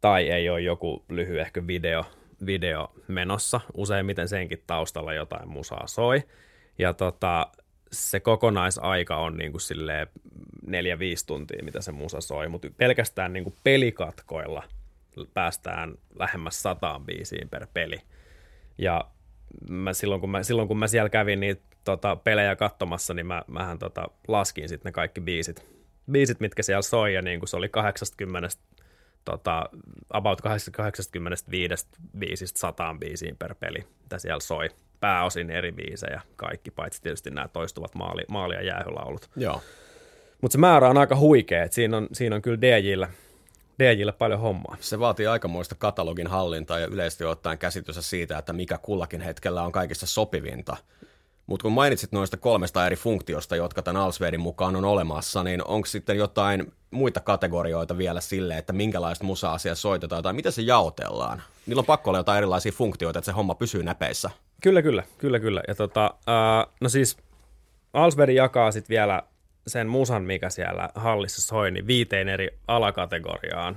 Tai 0.00 0.30
ei 0.30 0.50
ole 0.50 0.60
joku 0.60 1.04
lyhyehkö 1.08 1.66
video 1.66 2.04
video 2.46 2.92
menossa, 3.08 3.60
useimmiten 3.74 4.28
senkin 4.28 4.62
taustalla 4.66 5.14
jotain 5.14 5.48
musaa 5.48 5.86
soi, 5.86 6.22
ja 6.78 6.94
tota, 6.94 7.46
se 7.92 8.20
kokonaisaika 8.20 9.16
on 9.16 9.36
niin 9.36 9.50
kuin 9.50 9.60
silleen 9.60 10.06
neljä, 10.66 10.98
viisi 10.98 11.26
tuntia, 11.26 11.64
mitä 11.64 11.80
se 11.80 11.92
musa 11.92 12.20
soi, 12.20 12.48
mutta 12.48 12.68
pelkästään 12.76 13.32
niin 13.32 13.44
kuin 13.44 13.54
pelikatkoilla 13.64 14.62
päästään 15.34 15.94
lähemmäs 16.18 16.62
sataan 16.62 17.04
biisiin 17.06 17.48
per 17.48 17.66
peli. 17.74 18.00
Ja 18.78 19.10
mä, 19.70 19.92
silloin, 19.92 20.20
kun 20.20 20.30
mä, 20.30 20.42
silloin 20.42 20.68
kun 20.68 20.78
mä 20.78 20.86
siellä 20.86 21.08
kävin 21.08 21.40
niitä 21.40 21.62
tota, 21.84 22.16
pelejä 22.16 22.56
katsomassa, 22.56 23.14
niin 23.14 23.26
mä, 23.26 23.42
mähän 23.46 23.78
tota, 23.78 24.08
laskin 24.28 24.68
sitten 24.68 24.90
ne 24.90 24.92
kaikki 24.92 25.20
biisit, 25.20 25.76
biisit, 26.10 26.40
mitkä 26.40 26.62
siellä 26.62 26.82
soi, 26.82 27.14
ja 27.14 27.22
niin 27.22 27.40
kuin 27.40 27.48
se 27.48 27.56
oli 27.56 27.68
80 27.68 28.48
tota, 29.24 29.70
about 30.10 30.40
85 30.40 31.86
biisistä 32.18 32.58
sataan 32.58 32.98
biisiin 32.98 33.36
per 33.36 33.54
peli, 33.54 33.78
mitä 34.02 34.18
siellä 34.18 34.40
soi. 34.40 34.68
Pääosin 35.00 35.50
eri 35.50 35.72
biisejä 35.72 36.20
kaikki, 36.36 36.70
paitsi 36.70 37.02
tietysti 37.02 37.30
nämä 37.30 37.48
toistuvat 37.48 37.94
maali, 37.94 38.22
maali- 38.28 38.54
ja 38.54 38.62
jäähylaulut. 38.62 39.30
Joo. 39.36 39.62
Mutta 40.42 40.52
se 40.52 40.58
määrä 40.58 40.88
on 40.88 40.98
aika 40.98 41.16
huikea, 41.16 41.62
että 41.62 41.74
siinä 41.74 41.96
on, 41.96 42.08
siinä 42.12 42.36
on 42.36 42.42
kyllä 42.42 42.60
DJillä, 42.60 43.08
DJillä 43.78 44.12
paljon 44.12 44.40
hommaa. 44.40 44.76
Se 44.80 44.98
vaatii 44.98 45.26
aikamoista 45.26 45.74
katalogin 45.74 46.26
hallintaa 46.26 46.78
ja 46.78 46.86
yleisesti 46.86 47.24
ottaen 47.24 47.58
käsitystä 47.58 48.02
siitä, 48.02 48.38
että 48.38 48.52
mikä 48.52 48.78
kullakin 48.78 49.20
hetkellä 49.20 49.62
on 49.62 49.72
kaikista 49.72 50.06
sopivinta. 50.06 50.76
Mutta 51.46 51.62
kun 51.62 51.72
mainitsit 51.72 52.12
noista 52.12 52.36
kolmesta 52.36 52.86
eri 52.86 52.96
funktiosta, 52.96 53.56
jotka 53.56 53.82
tämän 53.82 54.02
Alsvedin 54.02 54.40
mukaan 54.40 54.76
on 54.76 54.84
olemassa, 54.84 55.44
niin 55.44 55.64
onko 55.64 55.86
sitten 55.86 56.16
jotain 56.16 56.72
muita 56.90 57.20
kategorioita 57.20 57.98
vielä 57.98 58.20
sille, 58.20 58.58
että 58.58 58.72
minkälaista 58.72 59.24
musa-asiaa 59.24 59.74
soitetaan 59.74 60.22
tai 60.22 60.32
miten 60.32 60.52
se 60.52 60.62
jaotellaan? 60.62 61.42
Niillä 61.66 61.80
on 61.80 61.86
pakko 61.86 62.10
olla 62.10 62.18
jotain 62.18 62.38
erilaisia 62.38 62.72
funktioita, 62.72 63.18
että 63.18 63.26
se 63.26 63.32
homma 63.32 63.54
pysyy 63.54 63.82
näpeissä. 63.82 64.30
Kyllä, 64.62 64.82
kyllä, 64.82 65.02
kyllä, 65.18 65.40
kyllä. 65.40 65.62
Ja 65.68 65.74
tota, 65.74 66.14
uh, 66.14 66.72
no 66.80 66.88
siis 66.88 67.16
Alsvedi 67.92 68.34
jakaa 68.34 68.72
sitten 68.72 68.94
vielä 68.94 69.22
sen 69.66 69.86
musan, 69.86 70.22
mikä 70.22 70.50
siellä 70.50 70.88
hallissa 70.94 71.42
soi, 71.42 71.70
niin 71.70 71.86
viiteen 71.86 72.28
eri 72.28 72.48
alakategoriaan, 72.68 73.76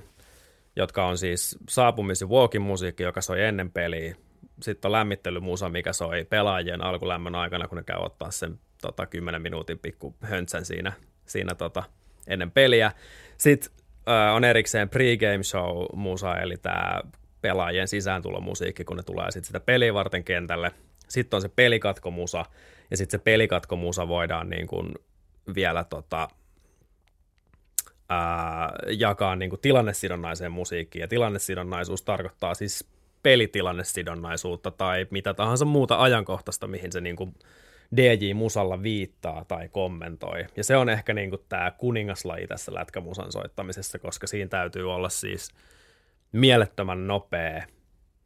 jotka 0.75 1.05
on 1.05 1.17
siis 1.17 1.58
saapumis- 1.69 2.22
ja 2.22 2.27
walking 2.27 2.65
musiikki, 2.65 3.03
joka 3.03 3.22
soi 3.22 3.43
ennen 3.43 3.72
peliä. 3.72 4.15
Sitten 4.62 4.89
on 4.89 4.91
lämmittelymusa, 4.91 5.69
mikä 5.69 5.93
soi 5.93 6.25
pelaajien 6.25 6.84
alkulämmön 6.84 7.36
aikana, 7.36 7.67
kun 7.67 7.77
ne 7.77 7.84
käy 7.84 7.98
ottaa 8.00 8.31
sen 8.31 8.60
tota, 8.81 9.05
10 9.05 9.41
minuutin 9.41 9.79
pikku 9.79 10.15
höntsän 10.22 10.65
siinä, 10.65 10.93
siinä 11.25 11.55
tota, 11.55 11.84
ennen 12.27 12.51
peliä. 12.51 12.91
Sitten 13.38 13.72
äh, 14.10 14.36
on 14.36 14.43
erikseen 14.43 14.89
pregame 14.89 15.43
show 15.43 15.86
musa, 15.93 16.38
eli 16.38 16.58
tämä 16.58 17.01
pelaajien 17.41 17.88
sisääntulomusiikki, 17.88 18.84
kun 18.84 18.98
ne 18.98 19.03
tulee 19.03 19.31
sitten 19.31 19.48
sitä 19.48 19.60
peliä 19.60 19.93
varten 19.93 20.24
kentälle. 20.24 20.72
Sitten 21.08 21.38
on 21.38 21.41
se 21.41 21.50
pelikatkomusa, 21.50 22.46
ja 22.91 22.98
sitten 22.98 23.19
se 23.19 23.24
pelikatkomusa 23.24 24.08
voidaan 24.08 24.50
niin 24.50 24.67
kuin 24.67 24.93
vielä 25.56 25.84
tota, 25.84 26.27
ää, 28.10 28.74
jakaa 28.98 29.36
niin 29.36 29.50
kuin 29.50 29.62
tilannesidonnaiseen 29.62 30.51
musiikkiin. 30.51 31.01
Ja 31.01 31.08
tilannesidonnaisuus 31.08 32.01
tarkoittaa 32.01 32.53
siis 32.53 32.88
pelitilannesidonnaisuutta 33.24 34.72
tai 34.72 35.08
mitä 35.12 35.34
tahansa 35.34 35.65
muuta 35.65 36.01
ajankohtaista, 36.01 36.68
mihin 36.68 36.91
se 36.91 37.01
niin 37.01 37.15
kuin 37.15 37.36
DJ-musalla 37.96 38.84
viittaa 38.84 39.46
tai 39.46 39.70
kommentoi. 39.70 40.46
Ja 40.56 40.63
se 40.63 40.77
on 40.77 40.89
ehkä 40.89 41.13
niin 41.13 41.29
kuin 41.29 41.41
tämä 41.50 41.72
kuningaslaji 41.72 42.48
tässä 42.48 42.74
lätkämusan 42.74 43.32
soittamisessa, 43.32 44.00
koska 44.00 44.27
siinä 44.27 44.50
täytyy 44.50 44.94
olla 44.94 45.10
siis 45.10 45.50
mielettömän 46.32 47.08
nopea, 47.08 47.63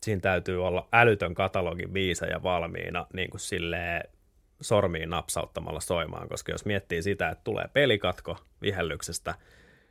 siinä 0.03 0.21
täytyy 0.21 0.65
olla 0.65 0.87
älytön 0.91 1.33
katalogi 1.33 1.87
biisejä 1.87 2.43
valmiina 2.43 3.07
niin 3.13 3.29
kuin 3.29 3.41
silleen 3.41 4.09
sormiin 4.63 5.09
napsauttamalla 5.09 5.79
soimaan, 5.79 6.29
koska 6.29 6.51
jos 6.51 6.65
miettii 6.65 7.01
sitä, 7.01 7.29
että 7.29 7.43
tulee 7.43 7.65
pelikatko 7.73 8.37
vihellyksestä, 8.61 9.35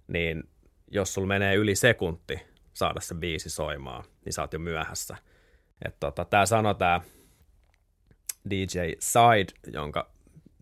niin 0.08 0.42
jos 0.90 1.14
sulla 1.14 1.28
menee 1.28 1.54
yli 1.54 1.74
sekunti 1.74 2.40
saada 2.72 3.00
se 3.00 3.14
biisi 3.14 3.50
soimaan, 3.50 4.04
niin 4.24 4.32
sä 4.32 4.42
oot 4.42 4.52
jo 4.52 4.58
myöhässä. 4.58 5.16
Tota, 6.00 6.24
tää 6.24 6.46
sanoo 6.46 6.74
tää 6.74 7.00
DJ 8.50 8.78
Side, 8.98 9.72
jonka 9.72 10.10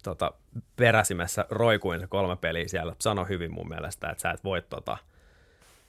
tota, 0.03 0.33
peräsimessä 0.77 1.47
roikuin 1.51 2.01
se 2.01 2.07
kolme 2.07 2.37
peliä 2.37 2.69
siellä, 2.69 2.97
sanoi 2.99 3.29
hyvin 3.29 3.55
mun 3.55 3.69
mielestä, 3.69 4.11
että 4.11 4.23
sä 4.23 4.31
et 4.31 4.45
voi, 4.45 4.63
tota, 4.63 4.97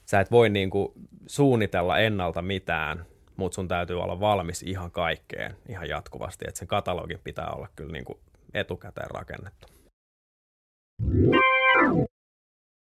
sä 0.06 0.20
et 0.20 0.32
voi 0.32 0.50
niinku 0.50 0.94
suunnitella 1.28 1.98
ennalta 1.98 2.42
mitään, 2.42 3.06
mutta 3.36 3.56
sun 3.56 3.68
täytyy 3.68 4.02
olla 4.02 4.20
valmis 4.20 4.64
ihan 4.64 4.92
kaikkeen 4.92 5.56
ihan 5.70 5.90
jatkuvasti, 5.90 6.46
että 6.48 6.60
sen 6.60 6.68
katalogin 6.68 7.20
pitää 7.24 7.50
olla 7.50 7.68
kyllä 7.76 7.92
niin 7.92 8.06
kuin 8.06 8.20
etukäteen 8.54 9.12
rakennettu. 9.12 9.68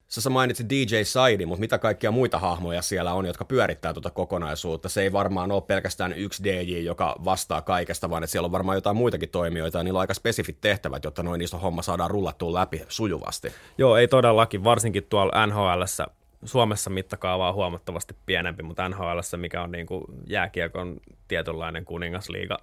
Sä 0.07 0.29
mainitsit 0.29 0.69
DJ 0.69 1.03
Saidi, 1.03 1.45
mutta 1.45 1.59
mitä 1.59 1.77
kaikkia 1.77 2.11
muita 2.11 2.39
hahmoja 2.39 2.81
siellä 2.81 3.13
on, 3.13 3.25
jotka 3.25 3.45
pyörittää 3.45 3.93
tuota 3.93 4.09
kokonaisuutta? 4.09 4.89
Se 4.89 5.01
ei 5.01 5.13
varmaan 5.13 5.51
ole 5.51 5.61
pelkästään 5.61 6.13
yksi 6.13 6.43
DJ, 6.43 6.79
joka 6.79 7.15
vastaa 7.25 7.61
kaikesta, 7.61 8.09
vaan 8.09 8.23
että 8.23 8.31
siellä 8.31 8.45
on 8.45 8.51
varmaan 8.51 8.77
jotain 8.77 8.97
muitakin 8.97 9.29
toimijoita, 9.29 9.77
ja 9.77 9.83
niillä 9.83 9.97
on 9.97 10.01
aika 10.01 10.13
spesifit 10.13 10.61
tehtävät, 10.61 11.03
jotta 11.03 11.23
noin 11.23 11.41
iso 11.41 11.57
homma 11.57 11.81
saadaan 11.81 12.11
rullattua 12.11 12.53
läpi 12.53 12.81
sujuvasti. 12.87 13.51
Joo, 13.77 13.97
ei 13.97 14.07
todellakin, 14.07 14.63
varsinkin 14.63 15.03
tuolla 15.09 15.47
NHLssä 15.47 16.07
Suomessa 16.43 16.89
mittakaava 16.89 17.49
on 17.49 17.55
huomattavasti 17.55 18.15
pienempi, 18.25 18.63
mutta 18.63 18.89
NHL, 18.89 19.19
mikä 19.37 19.61
on 19.61 19.71
niin 19.71 19.85
kuin 19.85 20.03
jääkiekon 20.27 20.97
tietynlainen 21.27 21.85
kuningasliiga, 21.85 22.57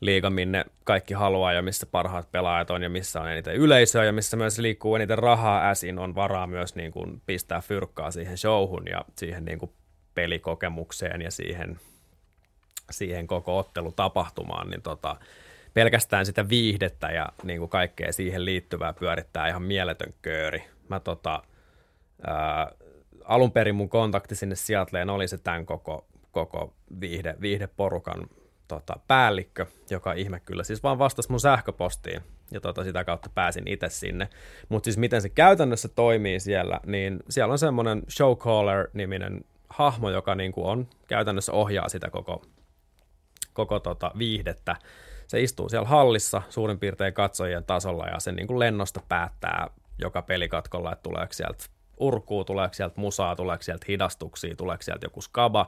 liiga, 0.00 0.30
minne 0.30 0.64
kaikki 0.84 1.14
haluaa 1.14 1.52
ja 1.52 1.62
missä 1.62 1.86
parhaat 1.86 2.32
pelaajat 2.32 2.70
on 2.70 2.82
ja 2.82 2.90
missä 2.90 3.20
on 3.20 3.30
eniten 3.30 3.54
yleisöä 3.54 4.04
ja 4.04 4.12
missä 4.12 4.36
myös 4.36 4.58
liikkuu 4.58 4.96
eniten 4.96 5.18
rahaa 5.18 5.70
äsin, 5.70 5.98
on 5.98 6.14
varaa 6.14 6.46
myös 6.46 6.74
niin 6.74 6.92
kuin 6.92 7.22
pistää 7.26 7.60
fyrkkaa 7.60 8.10
siihen 8.10 8.38
showhun 8.38 8.82
ja 8.90 9.04
siihen 9.16 9.44
niin 9.44 9.58
kuin 9.58 9.72
pelikokemukseen 10.14 11.22
ja 11.22 11.30
siihen, 11.30 11.80
siihen 12.90 13.26
koko 13.26 13.58
ottelutapahtumaan, 13.58 14.70
niin 14.70 14.82
tota, 14.82 15.16
pelkästään 15.74 16.26
sitä 16.26 16.48
viihdettä 16.48 17.10
ja 17.10 17.28
niin 17.42 17.58
kuin 17.58 17.70
kaikkea 17.70 18.12
siihen 18.12 18.44
liittyvää 18.44 18.92
pyörittää 18.92 19.48
ihan 19.48 19.62
mieletön 19.62 20.14
kööri. 20.22 20.64
Mä 20.88 21.00
tota, 21.00 21.42
ää, 22.26 22.72
alun 23.24 23.52
perin 23.52 23.74
mun 23.74 23.88
kontakti 23.88 24.34
sinne 24.34 24.54
Seattleen 24.54 25.10
oli 25.10 25.28
se 25.28 25.38
tämän 25.38 25.66
koko, 25.66 26.06
koko 26.30 26.74
viihde, 27.00 27.34
viihdeporukan 27.40 28.26
tota, 28.68 28.94
päällikkö, 29.08 29.66
joka 29.90 30.12
ihme 30.12 30.40
kyllä 30.40 30.64
siis 30.64 30.82
vaan 30.82 30.98
vastasi 30.98 31.30
mun 31.30 31.40
sähköpostiin 31.40 32.22
ja 32.50 32.60
tota, 32.60 32.84
sitä 32.84 33.04
kautta 33.04 33.30
pääsin 33.34 33.68
itse 33.68 33.88
sinne. 33.88 34.28
Mutta 34.68 34.84
siis 34.84 34.98
miten 34.98 35.22
se 35.22 35.28
käytännössä 35.28 35.88
toimii 35.88 36.40
siellä, 36.40 36.80
niin 36.86 37.20
siellä 37.28 37.52
on 37.52 37.58
semmoinen 37.58 38.02
showcaller-niminen 38.10 39.44
hahmo, 39.68 40.10
joka 40.10 40.34
niin 40.34 40.52
kuin 40.52 40.66
on 40.66 40.88
käytännössä 41.08 41.52
ohjaa 41.52 41.88
sitä 41.88 42.10
koko, 42.10 42.42
koko 43.52 43.80
tota, 43.80 44.12
viihdettä. 44.18 44.76
Se 45.26 45.42
istuu 45.42 45.68
siellä 45.68 45.88
hallissa 45.88 46.42
suurin 46.48 46.78
piirtein 46.78 47.14
katsojien 47.14 47.64
tasolla 47.64 48.06
ja 48.06 48.20
se 48.20 48.32
niin 48.32 48.46
kuin 48.46 48.58
lennosta 48.58 49.00
päättää 49.08 49.70
joka 49.98 50.22
pelikatkolla, 50.22 50.92
että 50.92 51.02
tuleeko 51.02 51.32
sieltä 51.32 51.64
urkuu, 51.96 52.44
tuleeko 52.44 52.74
sieltä 52.74 53.00
musaa, 53.00 53.36
tuleeko 53.36 53.62
sieltä 53.62 53.86
hidastuksia, 53.88 54.56
tuleeko 54.56 54.82
sieltä 54.82 55.06
joku 55.06 55.20
skaba. 55.20 55.66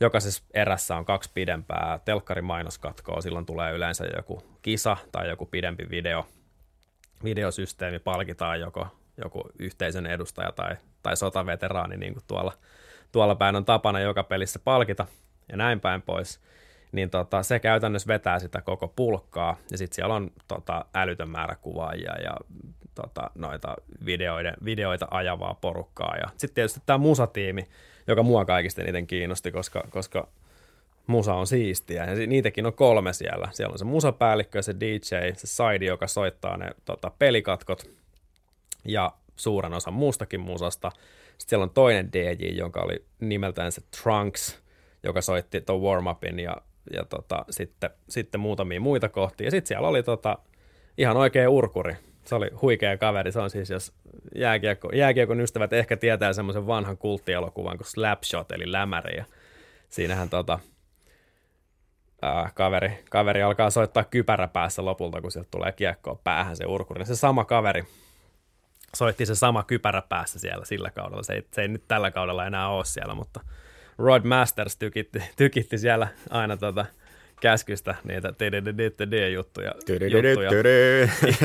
Jokaisessa 0.00 0.42
erässä 0.54 0.96
on 0.96 1.04
kaksi 1.04 1.30
pidempää. 1.34 2.00
Telkkarimainoskatkoa, 2.04 3.20
silloin 3.20 3.46
tulee 3.46 3.72
yleensä 3.72 4.04
joku 4.16 4.42
kisa 4.62 4.96
tai 5.12 5.28
joku 5.28 5.46
pidempi 5.46 5.90
video, 5.90 6.26
videosysteemi, 7.24 7.98
palkitaan 7.98 8.60
joko 8.60 8.86
joku 9.24 9.42
yhteisön 9.58 10.06
edustaja 10.06 10.52
tai, 10.52 10.76
tai 11.02 11.16
sotaveteraani, 11.16 11.96
niin 11.96 12.12
kuin 12.12 12.24
tuolla, 12.26 12.52
tuolla 13.12 13.34
päin 13.34 13.56
on 13.56 13.64
tapana 13.64 14.00
joka 14.00 14.22
pelissä 14.22 14.58
palkita. 14.58 15.06
Ja 15.48 15.56
näin 15.56 15.80
päin 15.80 16.02
pois 16.02 16.40
niin 16.96 17.10
tota, 17.10 17.42
se 17.42 17.58
käytännössä 17.58 18.08
vetää 18.08 18.38
sitä 18.38 18.60
koko 18.60 18.88
pulkkaa, 18.88 19.56
ja 19.70 19.78
sitten 19.78 19.94
siellä 19.94 20.14
on 20.14 20.30
tota, 20.48 20.84
älytön 20.94 21.30
määrä 21.30 21.56
kuvaajia 21.56 22.22
ja 22.22 22.36
tota, 22.94 23.30
noita 23.34 23.76
videoiden, 24.06 24.54
videoita 24.64 25.08
ajavaa 25.10 25.58
porukkaa. 25.60 26.16
Ja 26.16 26.28
sitten 26.28 26.54
tietysti 26.54 26.80
tämä 26.86 26.98
musatiimi, 26.98 27.68
joka 28.06 28.22
mua 28.22 28.44
kaikista 28.44 28.82
eniten 28.82 29.06
kiinnosti, 29.06 29.52
koska, 29.52 29.84
koska 29.90 30.28
musa 31.06 31.34
on 31.34 31.46
siistiä. 31.46 32.04
Ja 32.04 32.26
niitäkin 32.26 32.66
on 32.66 32.72
kolme 32.72 33.12
siellä. 33.12 33.48
Siellä 33.52 33.72
on 33.72 33.78
se 33.78 33.84
musapäällikkö, 33.84 34.62
se 34.62 34.74
DJ, 34.80 35.32
se 35.34 35.46
side, 35.46 35.84
joka 35.84 36.06
soittaa 36.06 36.56
ne 36.56 36.70
tota, 36.84 37.10
pelikatkot 37.18 37.90
ja 38.84 39.12
suuren 39.36 39.72
osan 39.72 39.94
muustakin 39.94 40.40
musasta. 40.40 40.90
Sitten 41.38 41.48
siellä 41.48 41.62
on 41.62 41.70
toinen 41.70 42.12
DJ, 42.12 42.46
jonka 42.46 42.80
oli 42.80 43.04
nimeltään 43.20 43.72
se 43.72 43.82
Trunks, 44.02 44.58
joka 45.02 45.22
soitti 45.22 45.60
tuon 45.60 45.80
warm-upin 45.80 46.40
ja, 46.40 46.56
ja 46.92 47.04
tota, 47.04 47.44
sitten, 47.50 47.90
sitten 48.08 48.40
muutamia 48.40 48.80
muita 48.80 49.08
kohtia. 49.08 49.46
Ja 49.46 49.50
sitten 49.50 49.68
siellä 49.68 49.88
oli 49.88 50.02
tota, 50.02 50.38
ihan 50.98 51.16
oikea 51.16 51.50
urkuri, 51.50 51.96
se 52.24 52.34
oli 52.34 52.50
huikea 52.62 52.96
kaveri. 52.96 53.32
Se 53.32 53.40
on 53.40 53.50
siis, 53.50 53.70
jos 53.70 53.92
jääkiekko, 54.34 54.90
jääkiekon 54.92 55.40
ystävät 55.40 55.72
ehkä 55.72 55.96
tietää 55.96 56.32
semmoisen 56.32 56.66
vanhan 56.66 56.98
kulttielokuvan 56.98 57.76
kuin 57.76 57.86
Slapshot, 57.86 58.52
eli 58.52 58.72
lämäri. 58.72 59.16
Ja 59.16 59.24
siinähän 59.88 60.28
tota, 60.28 60.58
ää, 62.22 62.50
kaveri, 62.54 63.04
kaveri 63.10 63.42
alkaa 63.42 63.70
soittaa 63.70 64.04
kypärä 64.04 64.48
päässä 64.48 64.84
lopulta, 64.84 65.20
kun 65.20 65.32
sieltä 65.32 65.48
tulee 65.50 65.72
kiekkoa 65.72 66.20
päähän 66.24 66.56
se 66.56 66.66
urkuri. 66.66 67.06
Se 67.06 67.16
sama 67.16 67.44
kaveri 67.44 67.84
soitti 68.96 69.26
se 69.26 69.34
sama 69.34 69.62
kypärä 69.62 70.02
päässä 70.02 70.38
siellä 70.38 70.64
sillä 70.64 70.90
kaudella. 70.90 71.22
Se 71.22 71.32
ei, 71.32 71.46
se 71.52 71.62
ei 71.62 71.68
nyt 71.68 71.88
tällä 71.88 72.10
kaudella 72.10 72.46
enää 72.46 72.68
ole 72.68 72.84
siellä, 72.84 73.14
mutta 73.14 73.40
Rod 73.98 74.24
Masters 74.24 74.76
tykitti, 74.76 75.22
tykitti 75.36 75.78
siellä 75.78 76.08
aina 76.30 76.56
tota, 76.56 76.86
käskystä 77.40 77.94
niitä 78.04 78.32
juttuja. 79.32 79.72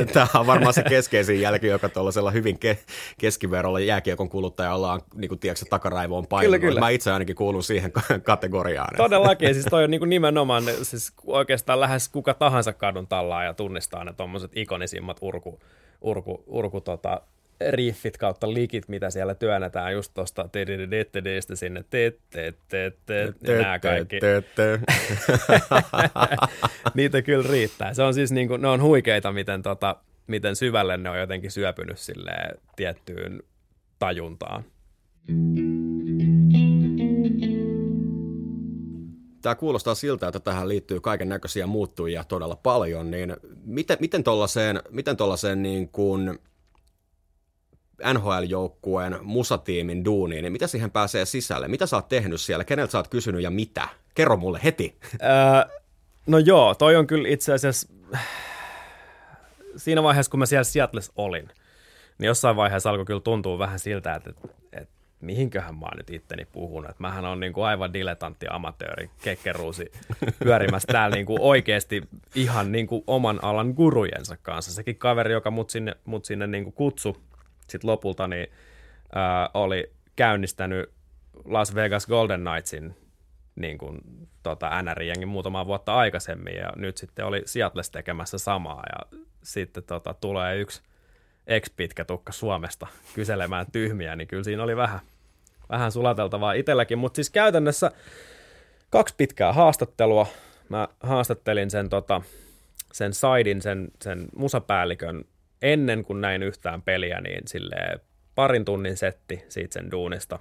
Tämä 0.13 0.27
on 0.34 0.48
varmaan 0.48 0.74
se 0.74 0.84
keskeisin 0.84 1.41
jälki, 1.41 1.67
joka 1.67 1.89
tuollaisella 1.89 2.31
hyvin 2.31 2.60
ke- 2.65 2.77
keskiverolla 3.17 3.79
jääkiekon 3.79 4.29
kuluttajalla 4.29 4.93
on 4.93 5.01
niin 5.15 5.29
kuin, 5.29 5.39
tiedätkö, 5.39 5.65
takaraivoon 5.70 6.27
painunut. 6.27 6.60
Kyllä, 6.60 6.70
kyllä. 6.70 6.79
Mä 6.79 6.89
itse 6.89 7.12
ainakin 7.12 7.36
kuulun 7.36 7.63
siihen 7.63 7.91
kategoriaan. 8.24 8.98
Todellakin, 8.98 9.53
siis 9.53 9.65
toi 9.65 9.84
on 9.84 9.91
niin 9.91 10.01
kuin 10.01 10.10
nimenomaan, 10.10 10.63
siis 10.81 11.13
oikeastaan 11.25 11.79
lähes 11.79 12.10
kuka 12.10 12.34
tahansa 12.34 12.74
kadun 12.74 13.08
tallaa 13.08 13.43
ja 13.43 13.53
tunnistaa 13.53 14.03
ne 14.03 14.13
tuommoiset 14.13 14.51
ikonisimmat 14.55 15.17
urku, 15.22 15.60
urku, 16.01 16.43
urku 16.48 16.81
tota, 16.81 17.22
riffit 17.70 18.18
kautta 18.18 18.53
likit, 18.53 18.88
mitä 18.89 19.10
siellä 19.10 19.36
työnnetään 19.36 19.94
just 19.94 20.13
tuosta 20.13 20.50
sinne 21.53 21.84
nämä 23.48 23.80
kaikki. 23.80 24.20
Niitä 26.94 27.22
kyllä 27.22 27.51
riittää. 27.51 27.94
Se 27.94 28.03
on 28.03 28.13
siis 28.13 28.32
niin 28.32 28.48
kuin, 28.48 28.62
ne 28.62 28.68
on 28.68 28.82
huikeita, 28.82 29.32
miten, 29.32 29.62
tota, 29.62 29.96
miten 30.27 30.56
syvälle 30.56 30.98
ne 30.98 31.10
on 31.10 31.20
jotenkin 31.20 31.51
syöpynyt 31.51 32.00
sille 32.00 32.32
tiettyyn 32.75 33.44
tajuntaan. 34.00 34.63
Tämä 39.41 39.56
kuulostaa 39.56 39.96
siltä, 39.96 40.27
että 40.27 40.39
tähän 40.39 40.70
liittyy 40.70 41.00
kaiken 41.00 41.30
näköisiä 41.30 41.68
muuttujia 41.68 42.24
todella 42.24 42.56
paljon, 42.56 43.12
niin 43.12 43.36
miten, 43.65 43.98
miten 44.00 44.24
tuollaiseen, 44.24 44.82
miten 44.89 45.18
tuollaiseen 45.18 45.62
niin 45.62 45.89
kuin 45.89 46.39
NHL-joukkueen 48.13 49.17
musatiimin 49.22 50.05
duuniin, 50.05 50.43
niin 50.43 50.51
mitä 50.51 50.67
siihen 50.67 50.91
pääsee 50.91 51.25
sisälle? 51.25 51.67
Mitä 51.67 51.86
sä 51.86 51.96
oot 51.96 52.10
tehnyt 52.10 52.41
siellä? 52.41 52.63
Keneltä 52.63 52.91
sä 52.91 52.98
oot 52.98 53.08
kysynyt 53.08 53.41
ja 53.41 53.51
mitä? 53.51 53.88
Kerro 54.15 54.38
mulle 54.38 54.60
heti. 54.63 54.96
Öö, 55.13 55.79
no 56.27 56.38
joo, 56.38 56.75
toi 56.75 56.96
on 56.96 57.08
kyllä 57.08 57.27
itse 57.29 57.53
asiassa 57.53 57.88
siinä 59.75 60.03
vaiheessa, 60.03 60.29
kun 60.29 60.39
mä 60.39 60.46
siellä 60.46 60.63
Seattles 60.63 61.12
olin, 61.15 61.50
niin 62.17 62.27
jossain 62.27 62.55
vaiheessa 62.55 62.89
alkoi 62.89 63.05
kyllä 63.05 63.20
tuntua 63.20 63.60
vähän 63.60 63.79
siltä, 63.79 64.15
että, 64.15 64.29
että, 64.29 64.48
että 64.72 64.96
mihinköhän 65.22 65.75
mä 65.75 65.86
oon 65.86 65.98
nyt 65.98 66.10
itteni 66.10 66.46
puhunut. 66.46 66.89
Että 66.89 67.01
mähän 67.01 67.25
on 67.25 67.39
niin 67.39 67.53
kuin 67.53 67.65
aivan 67.65 67.93
dilettantti 67.93 68.46
amatööri, 68.50 69.10
kekkeruusi 69.24 69.91
pyörimässä 70.43 70.88
täällä 70.91 71.15
niin 71.15 71.25
kuin 71.25 71.41
oikeasti 71.41 72.01
ihan 72.36 72.72
niin 72.72 72.88
kuin 72.88 73.03
oman 73.08 73.43
alan 73.43 73.70
gurujensa 73.70 74.38
kanssa. 74.41 74.74
Sekin 74.74 74.96
kaveri, 74.96 75.34
joka 75.34 75.51
mut 75.51 75.70
sinne, 75.70 75.96
mut 76.05 76.25
sinne 76.25 76.48
niin 76.48 76.63
kuin 76.63 76.74
kutsu 76.74 77.17
sitten 77.71 77.89
lopulta 77.89 78.27
niin, 78.27 78.47
ää, 79.15 79.49
oli 79.53 79.91
käynnistänyt 80.15 80.89
Las 81.45 81.75
Vegas 81.75 82.07
Golden 82.07 82.41
Knightsin 82.41 82.95
niin 83.55 83.77
kuin, 83.77 83.99
tota, 84.43 84.81
NR-jengin 84.81 85.27
muutama 85.27 85.65
vuotta 85.65 85.95
aikaisemmin 85.95 86.55
ja 86.55 86.69
nyt 86.75 86.97
sitten 86.97 87.25
oli 87.25 87.41
Seattles 87.45 87.89
tekemässä 87.89 88.37
samaa 88.37 88.83
ja 88.89 89.19
sitten 89.43 89.83
tota, 89.83 90.13
tulee 90.13 90.57
yksi 90.57 90.81
ex-pitkä 91.47 92.05
tukka 92.05 92.31
Suomesta 92.31 92.87
kyselemään 93.15 93.65
tyhmiä, 93.71 94.15
niin 94.15 94.27
kyllä 94.27 94.43
siinä 94.43 94.63
oli 94.63 94.75
vähän, 94.75 94.99
vähän 95.69 95.91
sulateltavaa 95.91 96.53
itselläkin, 96.53 96.97
mutta 96.97 97.15
siis 97.15 97.29
käytännössä 97.29 97.91
kaksi 98.89 99.15
pitkää 99.17 99.53
haastattelua. 99.53 100.27
Mä 100.69 100.87
haastattelin 100.99 101.71
sen, 101.71 101.89
tota, 101.89 102.21
sen 102.93 103.13
Saidin, 103.13 103.61
sen, 103.61 103.87
sen 104.01 104.27
musapäällikön 104.35 105.25
ennen 105.62 106.03
kuin 106.03 106.22
näin 106.22 106.43
yhtään 106.43 106.82
peliä, 106.82 107.21
niin 107.21 107.47
sille 107.47 107.76
parin 108.36 108.65
tunnin 108.65 108.97
setti 108.97 109.45
siitä 109.50 109.74
sen 109.74 109.91
duunista. 109.91 110.39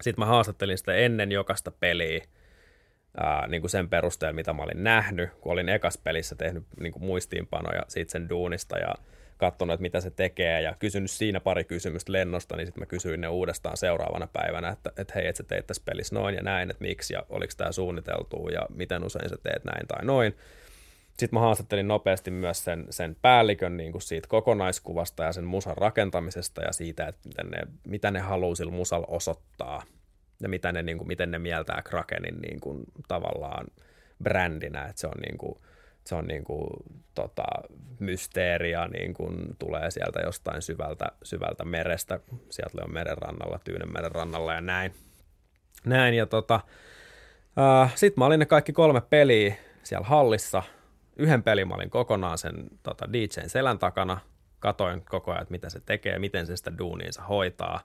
Sitten 0.00 0.22
mä 0.22 0.26
haastattelin 0.26 0.78
sitä 0.78 0.94
ennen 0.94 1.32
jokaista 1.32 1.70
peliä, 1.70 2.24
ää, 3.16 3.46
niin 3.46 3.62
kuin 3.62 3.70
sen 3.70 3.88
perusteella, 3.88 4.32
mitä 4.32 4.52
mä 4.52 4.62
olin 4.62 4.84
nähnyt, 4.84 5.30
kun 5.40 5.52
olin 5.52 5.68
ekas 5.68 5.98
pelissä 5.98 6.34
tehnyt 6.34 6.64
niin 6.80 6.92
kuin 6.92 7.04
muistiinpanoja 7.04 7.82
siitä 7.88 8.12
sen 8.12 8.28
duunista 8.28 8.78
ja 8.78 8.94
katsonut, 9.36 9.74
että 9.74 9.82
mitä 9.82 10.00
se 10.00 10.10
tekee 10.10 10.60
ja 10.62 10.74
kysynyt 10.78 11.10
siinä 11.10 11.40
pari 11.40 11.64
kysymystä 11.64 12.12
lennosta, 12.12 12.56
niin 12.56 12.66
sitten 12.66 12.82
mä 12.82 12.86
kysyin 12.86 13.20
ne 13.20 13.28
uudestaan 13.28 13.76
seuraavana 13.76 14.28
päivänä, 14.32 14.68
että, 14.68 14.92
että 14.96 15.12
hei, 15.14 15.26
että 15.26 15.36
sä 15.36 15.42
teit 15.48 15.66
tässä 15.66 15.82
pelissä 15.86 16.14
noin 16.14 16.34
ja 16.34 16.42
näin, 16.42 16.70
että 16.70 16.84
miksi 16.84 17.14
ja 17.14 17.26
oliko 17.28 17.52
tämä 17.56 17.72
suunniteltu 17.72 18.48
ja 18.48 18.66
miten 18.74 19.04
usein 19.04 19.28
sä 19.28 19.36
teet 19.42 19.64
näin 19.64 19.86
tai 19.86 20.04
noin. 20.04 20.36
Sitten 21.18 21.36
mä 21.36 21.40
haastattelin 21.40 21.88
nopeasti 21.88 22.30
myös 22.30 22.64
sen, 22.64 22.86
sen 22.90 23.16
päällikön 23.22 23.76
niin 23.76 23.92
kuin 23.92 24.02
siitä 24.02 24.28
kokonaiskuvasta 24.28 25.24
ja 25.24 25.32
sen 25.32 25.44
musan 25.44 25.76
rakentamisesta 25.76 26.62
ja 26.62 26.72
siitä, 26.72 27.06
että 27.06 27.28
miten 27.28 27.50
ne, 27.50 27.58
mitä 27.86 28.10
ne 28.10 28.20
haluaa 28.20 28.54
sillä 28.54 28.72
musalla 28.72 29.06
osoittaa 29.10 29.82
ja 30.42 30.48
mitä 30.48 30.72
ne, 30.72 30.82
niin 30.82 30.98
kuin, 30.98 31.08
miten 31.08 31.30
ne 31.30 31.38
mieltää 31.38 31.82
Krakenin 31.82 32.40
niin 32.40 32.60
kuin, 32.60 32.84
tavallaan 33.08 33.66
brändinä, 34.22 34.84
että 34.84 35.00
se 35.00 35.06
on 35.06 35.20
niin 35.26 35.38
kuin, 35.38 35.58
se 36.04 36.14
on 36.14 36.26
niin 36.26 36.44
kuin, 36.44 36.66
tota, 37.14 37.44
mysteeria, 37.98 38.88
niin 38.88 39.14
kuin 39.14 39.56
tulee 39.58 39.90
sieltä 39.90 40.20
jostain 40.20 40.62
syvältä, 40.62 41.06
syvältä 41.22 41.64
merestä, 41.64 42.20
sieltä 42.50 42.84
on 42.84 42.92
meren 42.92 43.18
rannalla, 43.18 43.58
Tyynen 43.64 43.92
meren 43.92 44.12
rannalla 44.12 44.54
ja 44.54 44.60
näin. 44.60 44.94
Näin, 45.84 46.14
ja 46.14 46.26
tota, 46.26 46.60
äh, 47.82 47.92
sitten 47.96 48.20
mä 48.20 48.26
olin 48.26 48.40
ne 48.40 48.46
kaikki 48.46 48.72
kolme 48.72 49.00
peliä 49.00 49.54
siellä 49.82 50.06
hallissa, 50.06 50.62
yhden 51.16 51.42
pelin 51.42 51.68
mä 51.68 51.74
olin 51.74 51.90
kokonaan 51.90 52.38
sen 52.38 52.54
tota, 52.82 53.12
DJn 53.12 53.48
selän 53.50 53.78
takana, 53.78 54.20
katoin 54.60 55.04
koko 55.04 55.30
ajan, 55.30 55.42
että 55.42 55.52
mitä 55.52 55.70
se 55.70 55.80
tekee, 55.80 56.18
miten 56.18 56.46
se 56.46 56.56
sitä 56.56 56.78
duuniinsa 56.78 57.22
hoitaa. 57.22 57.80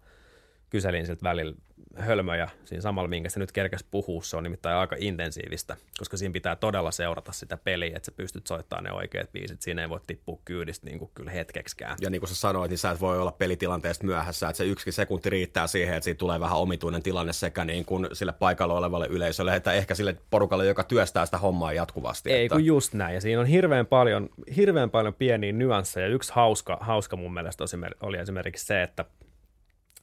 Kyselin 0.70 1.06
siltä 1.06 1.24
välillä 1.24 1.56
hölmöjä 1.96 2.50
siinä 2.66 2.82
samalla, 2.82 3.08
minkä 3.08 3.30
se 3.30 3.40
nyt 3.40 3.52
kerkäs 3.52 3.86
puhuu. 3.92 4.22
Se 4.22 4.38
on 4.38 4.44
nimittäin 4.44 4.76
aika 4.76 4.96
intensiivistä, 5.00 5.78
koska 6.00 6.18
siinä 6.18 6.34
pitää 6.34 6.56
todella 6.56 6.92
seurata 6.92 7.32
sitä 7.32 7.58
peliä, 7.58 7.98
että 7.98 8.06
sä 8.06 8.12
pystyt 8.12 8.48
soittamaan 8.48 8.84
ne 8.84 8.92
oikeat 8.92 9.32
biisit. 9.32 9.62
Siinä 9.62 9.82
ei 9.82 9.90
voi 9.90 10.00
tippua 10.08 10.40
kyydistä 10.46 10.86
niin 10.86 11.00
kuin 11.00 11.12
kyllä 11.14 11.32
hetkeksikään. 11.32 11.98
Ja 12.02 12.10
niin 12.10 12.22
kuin 12.22 12.30
sä 12.30 12.36
sanoit, 12.36 12.70
niin 12.70 12.78
sä 12.78 12.92
et 12.92 13.02
voi 13.02 13.20
olla 13.20 13.32
pelitilanteesta 13.32 14.06
myöhässä, 14.06 14.50
että 14.50 14.58
se 14.58 14.66
yksi 14.66 14.92
sekunti 14.92 15.30
riittää 15.30 15.68
siihen, 15.68 15.96
että 15.96 16.04
siitä 16.04 16.20
tulee 16.20 16.40
vähän 16.40 16.58
omituinen 16.58 17.04
tilanne 17.04 17.34
sekä 17.34 17.66
niin 17.66 17.86
kuin 17.86 18.08
sille 18.14 18.32
paikalla 18.32 18.74
olevalle 18.74 19.08
yleisölle, 19.10 19.56
että 19.56 19.74
ehkä 19.74 19.96
sille 19.96 20.16
porukalle, 20.30 20.66
joka 20.66 20.84
työstää 20.84 21.26
sitä 21.26 21.38
hommaa 21.38 21.74
jatkuvasti. 21.74 22.32
Ei 22.32 22.46
että... 22.46 22.56
kun 22.56 22.66
just 22.66 22.94
näin, 22.94 23.16
ja 23.16 23.22
siinä 23.22 23.42
on 23.42 23.48
hirveän 23.48 23.86
paljon, 23.86 24.30
hirveän 24.56 24.90
paljon 24.90 25.14
pieniä 25.14 25.52
nyansseja. 25.52 26.08
Yksi 26.08 26.34
hauska, 26.34 26.78
hauska 26.82 27.16
mun 27.16 27.34
mielestä 27.34 27.64
oli 28.02 28.18
esimerkiksi 28.18 28.66
se, 28.66 28.84
että 28.84 29.06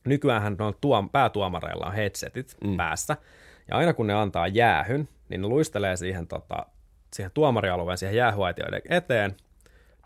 nykyään 0.07 0.57
on 0.61 0.75
tuom, 0.81 1.11
päätuomareilla 1.11 1.87
on 1.87 1.95
headsetit 1.95 2.57
mm. 2.65 2.77
päässä, 2.77 3.17
ja 3.69 3.77
aina 3.77 3.93
kun 3.93 4.07
ne 4.07 4.15
antaa 4.15 4.47
jäähyn, 4.49 5.09
niin 5.29 5.43
ne 5.43 5.49
luistelee 5.49 5.97
siihen, 5.97 6.27
tota, 6.27 6.67
siihen 7.15 7.31
tuomarialueen, 7.35 7.99
siihen 7.99 8.17
jäähuaitioiden 8.17 8.83
eteen, 8.89 9.37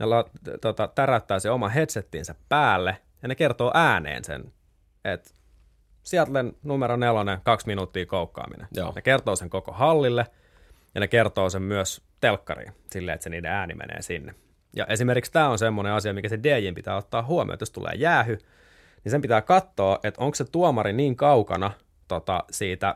ne 0.01 0.07
la, 0.07 0.25
tota, 0.61 0.89
täräyttää 0.89 1.39
se 1.39 1.51
oma 1.51 1.69
headsettinsä 1.69 2.35
päälle, 2.49 2.97
ja 3.23 3.29
ne 3.29 3.35
kertoo 3.35 3.71
ääneen 3.75 4.25
sen, 4.25 4.53
että 5.05 5.31
Seattlen 6.03 6.53
numero 6.63 6.97
nelonen, 6.97 7.39
kaksi 7.43 7.67
minuuttia 7.67 8.07
koukkaaminen. 8.07 8.69
Joo. 8.75 8.93
Ne 8.95 9.03
kertoo 9.03 9.37
sen 9.37 9.51
koko 9.51 9.73
hallille, 9.73 10.27
ja 10.95 11.01
ne 11.01 11.09
kertoo 11.09 11.51
sen 11.51 11.63
myös 11.63 12.03
telkkariin, 12.21 12.73
silleen, 12.91 13.15
että 13.15 13.25
se 13.25 13.31
niiden 13.31 13.51
ääni 13.51 13.75
menee 13.75 14.03
sinne. 14.03 14.35
Ja 14.77 14.87
esimerkiksi 14.87 15.33
tämä 15.33 15.49
on 15.49 15.59
semmoinen 15.59 15.93
asia, 15.93 16.13
mikä 16.13 16.29
se 16.29 16.39
DJin 16.43 16.75
pitää 16.75 16.97
ottaa 16.97 17.23
huomioon, 17.23 17.55
että 17.55 17.63
jos 17.63 17.71
tulee 17.71 17.95
jäähy, 17.95 18.39
niin 19.05 19.11
sen 19.11 19.23
pitää 19.23 19.43
katsoa, 19.43 19.99
että 20.03 20.25
onko 20.25 20.35
se 20.35 20.45
tuomari 20.45 20.93
niin 20.93 21.17
kaukana 21.17 21.71
tota, 22.09 22.45
siitä 22.51 22.95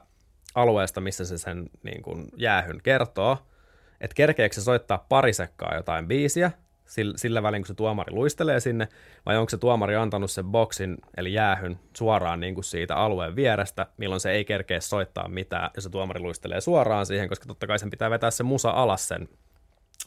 alueesta, 0.55 1.01
missä 1.01 1.25
se 1.25 1.39
sen 1.39 1.71
niin 1.83 2.03
kuin, 2.03 2.25
jäähyn 2.37 2.81
kertoo, 2.83 3.39
että 4.01 4.15
kerkeekö 4.15 4.55
se 4.55 4.61
soittaa 4.61 5.07
pari 5.09 5.33
sekkaa 5.33 5.75
jotain 5.75 6.09
biisiä, 6.09 6.51
sillä, 6.87 7.15
sillä 7.17 7.43
välin, 7.43 7.63
kun 7.63 7.67
se 7.67 7.75
tuomari 7.75 8.13
luistelee 8.13 8.61
sinne, 8.61 8.89
vai 9.27 9.37
onko 9.37 9.51
se 9.51 9.59
tuomari 9.59 9.97
antanut 9.97 10.31
sen 10.31 10.45
boksin, 10.45 10.99
eli 11.17 11.33
jäähyn, 11.33 11.79
suoraan 11.97 12.41
niin 12.41 12.55
kuin 12.55 12.65
siitä 12.65 12.97
alueen 12.97 13.37
vierestä, 13.37 13.87
milloin 13.97 14.21
se 14.21 14.31
ei 14.31 14.45
kerkeä 14.45 14.81
soittaa 14.81 15.29
mitään, 15.29 15.71
ja 15.77 15.83
se 15.83 15.91
tuomari 15.91 16.21
luistelee 16.21 16.61
suoraan 16.61 17.07
siihen, 17.07 17.29
koska 17.29 17.47
totta 17.47 17.67
kai 17.67 17.79
sen 17.79 17.91
pitää 17.91 18.11
vetää 18.11 18.31
se 18.31 18.43
musa 18.43 18.71
alas 18.71 19.09
sen 19.09 19.29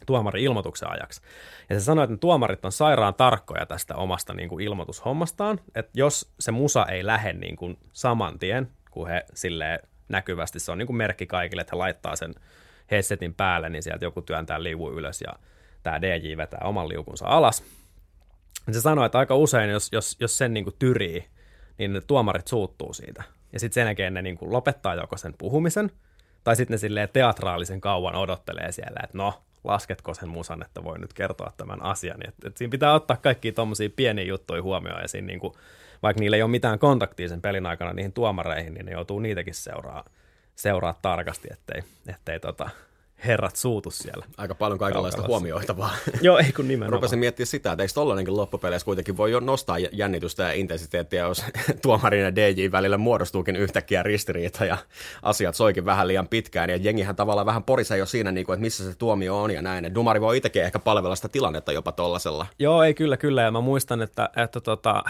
tuomari 0.06 0.44
ilmoituksen 0.44 0.92
ajaksi. 0.92 1.22
Ja 1.70 1.80
se 1.80 1.86
sanoi, 1.86 2.04
että 2.04 2.14
ne 2.14 2.18
tuomarit 2.18 2.66
on 2.66 2.72
sairaan 2.72 3.14
tarkkoja 3.14 3.66
tästä 3.66 3.96
omasta 3.96 4.34
niin 4.34 4.50
kuin 4.50 4.66
ilmoitushommastaan, 4.66 5.60
että 5.76 5.92
jos 5.94 6.34
se 6.40 6.52
musa 6.52 6.86
ei 6.86 7.06
lähde 7.06 7.34
niin 7.34 7.56
kuin 7.56 7.78
saman 7.94 8.40
tien, 8.40 8.68
kun 8.92 9.08
he 9.08 9.26
silleen 9.34 9.80
näkyvästi, 10.10 10.60
se 10.60 10.72
on 10.72 10.78
niin 10.78 10.88
kuin 10.88 10.98
merkki 10.98 11.28
kaikille, 11.28 11.62
että 11.62 11.76
he 11.76 11.78
laittaa 11.78 12.16
sen 12.16 12.36
headsetin 12.92 13.34
päälle, 13.34 13.70
niin 13.70 13.84
sieltä 13.84 14.06
joku 14.06 14.22
työntää 14.22 14.64
liuun 14.64 14.94
ylös 14.94 15.22
ja 15.22 15.34
tämä 15.84 16.02
DJ 16.02 16.38
vetää 16.38 16.62
oman 16.64 16.90
liukunsa 16.90 17.26
alas. 17.26 17.64
Ja 18.68 18.74
se 18.74 18.82
sanoi, 18.82 19.06
että 19.06 19.20
aika 19.20 19.36
usein, 19.36 19.70
jos, 19.70 19.90
jos, 19.92 20.18
jos 20.20 20.38
sen 20.38 20.54
niin 20.54 20.64
kuin 20.64 20.76
tyrii, 20.80 21.26
niin 21.78 21.94
ne 21.94 22.02
tuomarit 22.02 22.48
suuttuu 22.48 22.94
siitä. 22.94 23.24
Ja 23.54 23.60
sitten 23.60 23.74
sen 23.74 23.86
jälkeen 23.86 24.14
ne 24.14 24.22
niin 24.22 24.38
kuin 24.38 24.52
lopettaa 24.52 24.96
joko 24.96 25.18
sen 25.18 25.34
puhumisen– 25.38 25.92
Tai 26.48 26.56
sitten 26.56 26.74
ne 26.74 26.78
silleen 26.78 27.10
teatraalisen 27.14 27.82
kauan 27.82 28.16
odottelee 28.16 28.72
siellä, 28.72 29.00
että 29.04 29.18
no, 29.18 29.44
lasketko 29.67 30.13
sen 30.13 30.30
musan, 30.30 30.63
että 30.65 30.84
voi 30.84 30.99
nyt 30.99 31.13
kertoa 31.13 31.51
tämän 31.58 31.84
asian. 31.84 32.27
Et, 32.27 32.36
et 32.45 32.58
siinä 32.58 32.71
pitää 32.71 32.93
ottaa 32.93 33.17
kaikki 33.17 33.51
tuommoisia 33.51 33.89
pieniä 33.95 34.25
juttuja 34.25 34.62
huomioon 34.62 35.01
ja 35.01 35.08
siinä 35.08 35.27
niinku, 35.27 35.56
vaikka 36.03 36.19
niillä 36.19 36.38
ei 36.38 36.43
ole 36.43 36.51
mitään 36.51 36.80
kontaktia 36.80 37.30
sen 37.30 37.41
pelin 37.41 37.65
aikana 37.65 37.93
niihin 37.93 38.13
tuomareihin, 38.13 38.73
niin 38.73 38.86
ne 38.86 38.91
joutuu 38.91 39.19
niitäkin 39.19 39.53
seuraa, 39.53 40.03
seuraa 40.56 40.99
tarkasti, 41.01 41.47
ettei, 41.51 41.84
ettei 42.08 42.39
tota, 42.39 42.69
herrat 43.25 43.56
suutu 43.56 43.91
siellä. 43.91 44.25
Aika 44.38 44.56
paljon 44.56 44.80
kaikenlaista 44.80 45.21
Kaukalassa. 45.21 45.39
huomioitavaa. 45.39 45.95
Joo, 46.21 46.38
ei 46.38 46.51
kun 46.51 46.67
nimenomaan. 46.67 46.93
Rupesin 46.93 47.19
miettimään 47.19 47.47
sitä, 47.47 47.71
että 47.71 47.84
eikö 47.84 47.93
tollanenkin 47.93 48.38
loppupeleissä 48.38 48.86
kuitenkin 48.86 49.17
voi 49.17 49.32
jo 49.32 49.39
nostaa 49.39 49.80
jännitystä 49.80 50.43
ja 50.43 50.51
intensiteettiä, 50.51 51.23
jos 51.23 51.45
tuomarin 51.82 52.21
ja 52.21 52.36
DJ 52.36 52.71
välillä 52.71 52.97
muodostuukin 52.97 53.56
yhtäkkiä 53.56 54.03
ristiriita 54.03 54.65
ja 54.65 54.77
asiat 55.21 55.56
soikin 55.56 55.86
vähän 55.86 56.08
liian 56.08 56.27
pitkään. 56.27 56.69
Ja 56.69 56.75
jengihän 56.75 57.15
tavallaan 57.15 57.45
vähän 57.45 57.63
porisee 57.63 57.97
jo 57.97 58.06
siinä, 58.06 58.32
niin 58.32 58.45
kuin, 58.45 58.53
että 58.53 58.62
missä 58.62 58.91
se 58.91 58.97
tuomio 58.97 59.41
on 59.41 59.51
ja 59.51 59.62
näin. 59.62 59.95
Dumari 59.95 60.21
voi 60.21 60.38
itsekin 60.38 60.63
ehkä 60.63 60.80
palvella 60.80 61.15
sitä 61.15 61.30
tilannetta 61.30 61.71
jopa 61.71 61.91
tollasella. 61.91 62.45
Joo, 62.60 62.84
ei 62.84 62.93
kyllä, 62.93 63.17
kyllä. 63.17 63.41
Ja 63.41 63.51
mä 63.51 63.62
muistan, 63.62 64.01
että, 64.01 64.30
että 64.36 64.62
tota, 64.62 65.03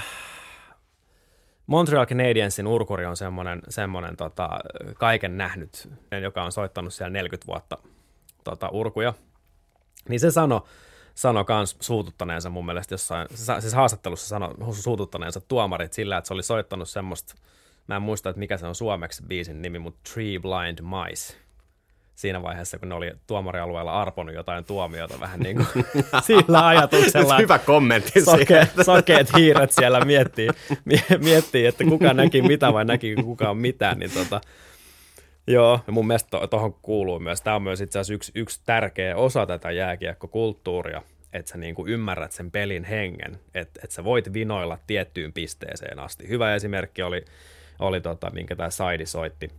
Montreal 1.67 2.05
Canadiensin 2.05 2.67
urkuri 2.67 3.05
on 3.05 3.17
semmoinen, 3.17 3.61
semmoinen 3.69 4.17
tota, 4.17 4.49
kaiken 4.97 5.37
nähnyt, 5.37 5.89
joka 6.21 6.43
on 6.43 6.51
soittanut 6.51 6.93
siellä 6.93 7.09
40 7.09 7.47
vuotta 7.47 7.77
tota, 8.49 8.69
urkuja. 8.69 9.13
Niin 10.09 10.19
se 10.19 10.31
sano, 10.31 10.63
sano 11.15 11.45
kans 11.45 11.77
suututtaneensa 11.79 12.49
mun 12.49 12.65
mielestä 12.65 12.93
jossain, 12.93 13.27
siis 13.59 13.73
haastattelussa 13.73 14.27
sano 14.27 14.55
suututtaneensa 14.71 15.41
tuomarit 15.41 15.93
sillä, 15.93 16.17
että 16.17 16.27
se 16.27 16.33
oli 16.33 16.43
soittanut 16.43 16.89
semmoista, 16.89 17.35
mä 17.87 17.95
en 17.95 18.01
muista, 18.01 18.29
että 18.29 18.39
mikä 18.39 18.57
se 18.57 18.67
on 18.67 18.75
suomeksi 18.75 19.23
biisin 19.27 19.61
nimi, 19.61 19.79
mutta 19.79 19.99
Tree 20.13 20.39
Blind 20.39 20.79
Mice 20.81 21.37
siinä 22.17 22.43
vaiheessa, 22.43 22.79
kun 22.79 22.89
ne 22.89 22.95
oli 22.95 23.11
tuomarialueella 23.27 24.01
arponut 24.01 24.35
jotain 24.35 24.65
tuomiota 24.65 25.19
vähän 25.19 25.39
niin 25.39 25.55
kuin 25.55 25.85
sillä 26.27 26.67
ajatuksella. 26.67 27.37
Hyvä 27.37 27.59
kommentti 27.59 28.21
sokeet, 28.21 28.69
sokeet 28.85 29.35
hiiret 29.37 29.71
siellä 29.71 29.99
miettii, 30.05 30.49
miettii, 31.19 31.65
että 31.65 31.83
kuka 31.83 32.13
näki 32.13 32.41
mitä 32.41 32.73
vai 32.73 32.85
näki 32.85 33.15
kuka 33.15 33.49
on 33.49 33.57
mitään, 33.57 33.99
niin 33.99 34.11
tota, 34.11 34.41
Joo, 35.47 35.79
ja 35.87 35.93
mun 35.93 36.07
mielestä 36.07 36.29
tuohon 36.29 36.73
to, 36.73 36.79
kuuluu 36.81 37.19
myös, 37.19 37.41
tämä 37.41 37.55
on 37.55 37.61
myös 37.61 37.81
itse 37.81 37.99
asiassa 37.99 38.13
yksi, 38.13 38.31
yksi 38.35 38.61
tärkeä 38.65 39.15
osa 39.15 39.45
tätä 39.45 39.71
jääkiekkokulttuuria, 39.71 41.01
että 41.33 41.51
sä 41.51 41.57
niinku 41.57 41.87
ymmärrät 41.87 42.31
sen 42.31 42.51
pelin 42.51 42.83
hengen, 42.83 43.39
että 43.53 43.79
et 43.83 43.91
sä 43.91 44.03
voit 44.03 44.33
vinoilla 44.33 44.77
tiettyyn 44.87 45.33
pisteeseen 45.33 45.99
asti. 45.99 46.27
Hyvä 46.27 46.55
esimerkki 46.55 47.03
oli, 47.03 47.25
oli 47.79 48.01
tota, 48.01 48.29
minkä 48.29 48.55
tämä 48.55 48.69
Saidi 48.69 49.05
soitti, 49.05 49.49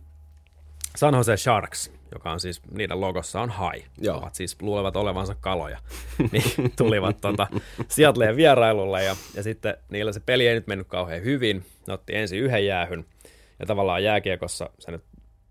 San 0.95 1.13
Jose 1.13 1.37
Sharks, 1.37 1.91
joka 2.11 2.31
on 2.31 2.39
siis, 2.39 2.61
niiden 2.71 3.01
logossa 3.01 3.41
on 3.41 3.49
hai. 3.49 3.83
Joo. 3.97 4.17
Ovat 4.17 4.35
siis 4.35 4.61
luulevat 4.61 4.95
olevansa 4.95 5.35
kaloja. 5.35 5.77
niin 6.31 6.71
tulivat 6.77 7.21
tota, 7.21 7.47
Seattleen 7.87 8.35
vierailulle 8.35 9.03
ja, 9.03 9.15
ja 9.35 9.43
sitten 9.43 9.77
niillä 9.89 10.11
se 10.11 10.19
peli 10.19 10.47
ei 10.47 10.55
nyt 10.55 10.67
mennyt 10.67 10.87
kauhean 10.87 11.23
hyvin. 11.23 11.65
Ne 11.87 11.93
otti 11.93 12.15
ensin 12.15 12.39
yhden 12.39 12.65
jäähyn 12.65 13.05
ja 13.59 13.65
tavallaan 13.65 14.03
jääkiekossa 14.03 14.69
se 14.79 14.91
nyt 14.91 15.03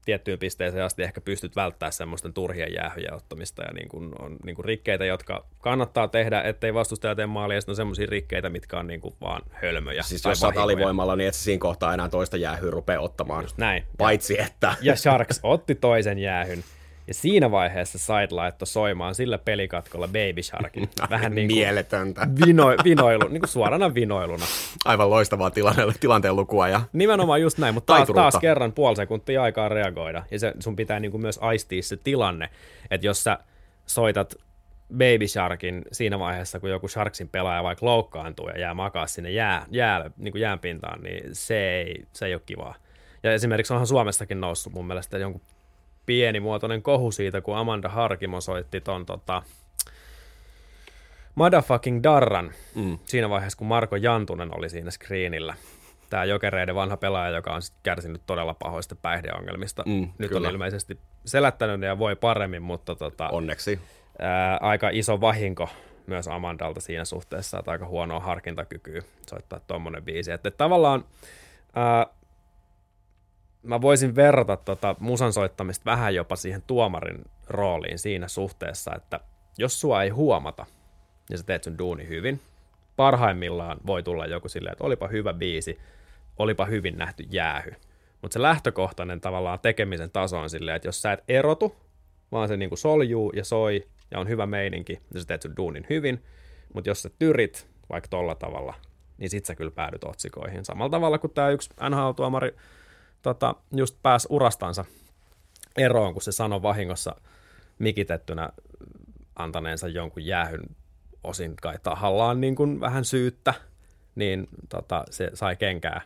tiettyyn 0.08 0.38
pisteeseen 0.38 0.84
asti 0.84 1.02
ehkä 1.02 1.20
pystyt 1.20 1.56
välttämään 1.56 1.92
semmoisten 1.92 2.32
turhien 2.32 2.74
jäähyjen 2.74 3.14
ottamista 3.14 3.62
ja 3.62 3.72
niin 3.72 3.88
kuin 3.88 4.12
on 4.18 4.36
niin 4.44 4.56
kuin 4.56 4.64
rikkeitä, 4.64 5.04
jotka 5.04 5.46
kannattaa 5.58 6.08
tehdä, 6.08 6.42
ettei 6.42 6.74
vastustaja 6.74 7.14
tee 7.14 7.26
maalia, 7.26 7.56
ja 7.56 7.60
sitten 7.60 7.72
on 7.72 7.76
semmoisia 7.76 8.06
rikkeitä, 8.10 8.50
mitkä 8.50 8.78
on 8.78 8.86
niin 8.86 9.00
kuin 9.00 9.14
vaan 9.20 9.42
hölmöjä. 9.50 10.02
Siis 10.02 10.24
jos 10.24 10.44
olet 10.44 10.56
alivoimalla, 10.56 11.16
niin 11.16 11.28
et 11.28 11.34
siinä 11.34 11.60
kohtaa 11.60 11.94
enää 11.94 12.08
toista 12.08 12.36
jäähyä 12.36 12.70
rupea 12.70 13.00
ottamaan. 13.00 13.44
Just 13.44 13.58
näin. 13.58 13.84
Paitsi 13.98 14.34
ja, 14.34 14.46
että... 14.46 14.74
Ja 14.82 14.96
Sharks 14.96 15.40
otti 15.42 15.74
toisen 15.74 16.18
jäähyn. 16.18 16.64
Ja 17.08 17.14
siinä 17.14 17.50
vaiheessa 17.50 17.98
Side 17.98 18.28
laittoi 18.30 18.66
soimaan 18.66 19.14
sillä 19.14 19.38
pelikatkolla 19.38 20.06
Baby 20.06 20.42
Sharkin. 20.42 20.90
Vähän 21.10 21.34
niin 21.34 21.48
kuin 21.48 21.58
Mieletöntä. 21.58 22.28
Vino, 22.46 22.66
vinoilu, 22.84 23.28
niin 23.28 23.40
kuin 23.40 23.48
suorana 23.48 23.94
vinoiluna. 23.94 24.44
Aivan 24.84 25.10
loistavaa 25.10 25.50
tilanne, 25.50 25.82
tilanteen 26.00 26.36
lukua. 26.36 26.68
Ja 26.68 26.80
Nimenomaan 26.92 27.42
just 27.42 27.58
näin, 27.58 27.74
mutta 27.74 27.94
taas, 27.94 28.08
taas 28.14 28.36
kerran 28.40 28.72
puoli 28.72 28.96
sekuntia 28.96 29.42
aikaa 29.42 29.68
reagoida. 29.68 30.22
Ja 30.30 30.38
se, 30.38 30.52
sun 30.60 30.76
pitää 30.76 31.00
niin 31.00 31.10
kuin 31.10 31.20
myös 31.20 31.38
aistia 31.42 31.82
se 31.82 31.96
tilanne, 31.96 32.50
että 32.90 33.06
jos 33.06 33.24
sä 33.24 33.38
soitat 33.86 34.34
Baby 34.92 35.28
Sharkin 35.28 35.84
siinä 35.92 36.18
vaiheessa, 36.18 36.60
kun 36.60 36.70
joku 36.70 36.88
Sharksin 36.88 37.28
pelaaja 37.28 37.62
vaikka 37.62 37.86
loukkaantuu 37.86 38.48
ja 38.48 38.60
jää 38.60 38.74
makaa 38.74 39.06
sinne 39.06 39.30
jää, 39.30 39.66
jää, 39.70 40.10
niin 40.16 40.32
kuin 40.32 40.42
jäänpintaan, 40.42 41.02
niin 41.02 41.22
se 41.32 41.70
ei, 41.70 42.04
se 42.12 42.26
ei 42.26 42.34
ole 42.34 42.42
kivaa. 42.46 42.74
Ja 43.22 43.32
esimerkiksi 43.32 43.72
onhan 43.72 43.86
Suomestakin 43.86 44.40
noussut 44.40 44.72
mun 44.72 44.86
mielestä 44.86 45.18
jonkun 45.18 45.42
pienimuotoinen 46.08 46.82
kohu 46.82 47.12
siitä, 47.12 47.40
kun 47.40 47.56
Amanda 47.56 47.88
Harkimo 47.88 48.40
soitti 48.40 48.80
ton 48.80 49.06
tota, 49.06 49.42
Motherfucking 51.34 52.02
Darran 52.02 52.52
mm. 52.74 52.98
siinä 53.06 53.30
vaiheessa, 53.30 53.58
kun 53.58 53.66
Marko 53.66 53.96
Jantunen 53.96 54.56
oli 54.56 54.68
siinä 54.68 54.90
screenillä. 54.90 55.54
Tämä 56.10 56.24
jokereiden 56.24 56.74
vanha 56.74 56.96
pelaaja, 56.96 57.36
joka 57.36 57.54
on 57.54 57.62
kärsinyt 57.82 58.22
todella 58.26 58.54
pahoista 58.54 58.96
päihdeongelmista. 58.96 59.82
Mm, 59.86 60.08
Nyt 60.18 60.30
kyllä. 60.30 60.48
on 60.48 60.54
ilmeisesti 60.54 60.98
selättänyt 61.24 61.82
ja 61.82 61.98
voi 61.98 62.16
paremmin, 62.16 62.62
mutta 62.62 62.94
tota, 62.94 63.28
onneksi 63.28 63.80
ää, 64.18 64.58
aika 64.60 64.90
iso 64.92 65.20
vahinko 65.20 65.68
myös 66.06 66.28
Amandalta 66.28 66.80
siinä 66.80 67.04
suhteessa, 67.04 67.58
että 67.58 67.70
aika 67.70 67.86
huonoa 67.86 68.20
harkintakykyä 68.20 69.02
soittaa 69.30 69.60
tuommoinen 69.66 70.04
biisi. 70.04 70.32
Että, 70.32 70.48
että 70.48 70.58
tavallaan 70.58 71.04
ää, 71.74 72.06
mä 73.62 73.80
voisin 73.80 74.16
verrata 74.16 74.56
tota 74.56 74.96
musan 75.00 75.32
soittamista 75.32 75.84
vähän 75.84 76.14
jopa 76.14 76.36
siihen 76.36 76.62
tuomarin 76.62 77.24
rooliin 77.46 77.98
siinä 77.98 78.28
suhteessa, 78.28 78.94
että 78.96 79.20
jos 79.58 79.80
sua 79.80 80.02
ei 80.02 80.08
huomata 80.08 80.66
ja 81.30 81.38
sä 81.38 81.44
teet 81.44 81.64
sun 81.64 81.78
duuni 81.78 82.08
hyvin, 82.08 82.40
parhaimmillaan 82.96 83.78
voi 83.86 84.02
tulla 84.02 84.26
joku 84.26 84.48
silleen, 84.48 84.72
että 84.72 84.84
olipa 84.84 85.08
hyvä 85.08 85.32
biisi, 85.32 85.78
olipa 86.38 86.64
hyvin 86.64 86.98
nähty 86.98 87.24
jäähy. 87.30 87.70
Mutta 88.22 88.32
se 88.32 88.42
lähtökohtainen 88.42 89.20
tavallaan 89.20 89.60
tekemisen 89.60 90.10
taso 90.10 90.38
on 90.38 90.50
silleen, 90.50 90.76
että 90.76 90.88
jos 90.88 91.02
sä 91.02 91.12
et 91.12 91.24
erotu, 91.28 91.76
vaan 92.32 92.48
se 92.48 92.56
niinku 92.56 92.76
soljuu 92.76 93.32
ja 93.36 93.44
soi 93.44 93.86
ja 94.10 94.18
on 94.18 94.28
hyvä 94.28 94.46
meininki, 94.46 94.92
niin 94.92 95.20
sä 95.20 95.26
teet 95.26 95.42
sun 95.42 95.56
duunin 95.56 95.86
hyvin, 95.90 96.22
mutta 96.74 96.90
jos 96.90 97.02
sä 97.02 97.10
tyrit 97.18 97.68
vaikka 97.90 98.08
tolla 98.08 98.34
tavalla, 98.34 98.74
niin 99.18 99.30
sit 99.30 99.44
sä 99.44 99.54
kyllä 99.54 99.70
päädyt 99.70 100.04
otsikoihin. 100.04 100.64
Samalla 100.64 100.90
tavalla 100.90 101.18
kuin 101.18 101.32
tämä 101.34 101.50
yksi 101.50 101.70
NHL-tuomari 101.90 102.56
tota, 103.22 103.54
just 103.76 103.96
pääsi 104.02 104.28
urastansa 104.30 104.84
eroon, 105.76 106.12
kun 106.12 106.22
se 106.22 106.32
sanoi 106.32 106.62
vahingossa 106.62 107.16
mikitettynä 107.78 108.48
antaneensa 109.36 109.88
jonkun 109.88 110.26
jäähyn 110.26 110.60
osin 111.24 111.56
kai 111.56 111.78
tahallaan 111.82 112.40
niin 112.40 112.54
kuin 112.54 112.80
vähän 112.80 113.04
syyttä, 113.04 113.54
niin 114.14 114.48
tota, 114.68 115.04
se 115.10 115.30
sai 115.34 115.56
kenkää 115.56 116.00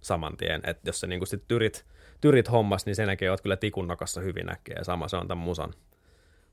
saman 0.00 0.36
tien. 0.36 0.60
Että 0.64 0.88
jos 0.88 1.00
se 1.00 1.06
niin 1.06 1.20
kuin 1.20 1.28
sit 1.28 1.48
tyrit, 1.48 1.84
tyrit 2.20 2.50
hommas, 2.50 2.86
niin 2.86 2.96
sen 2.96 3.08
jälkeen 3.08 3.30
oot 3.30 3.40
kyllä 3.40 3.56
tikunnokassa 3.56 4.20
hyvin 4.20 4.52
äkkiä. 4.52 4.74
Ja 4.78 4.84
sama 4.84 5.08
se 5.08 5.16
on 5.16 5.28
tämän 5.28 5.44
musan, 5.44 5.74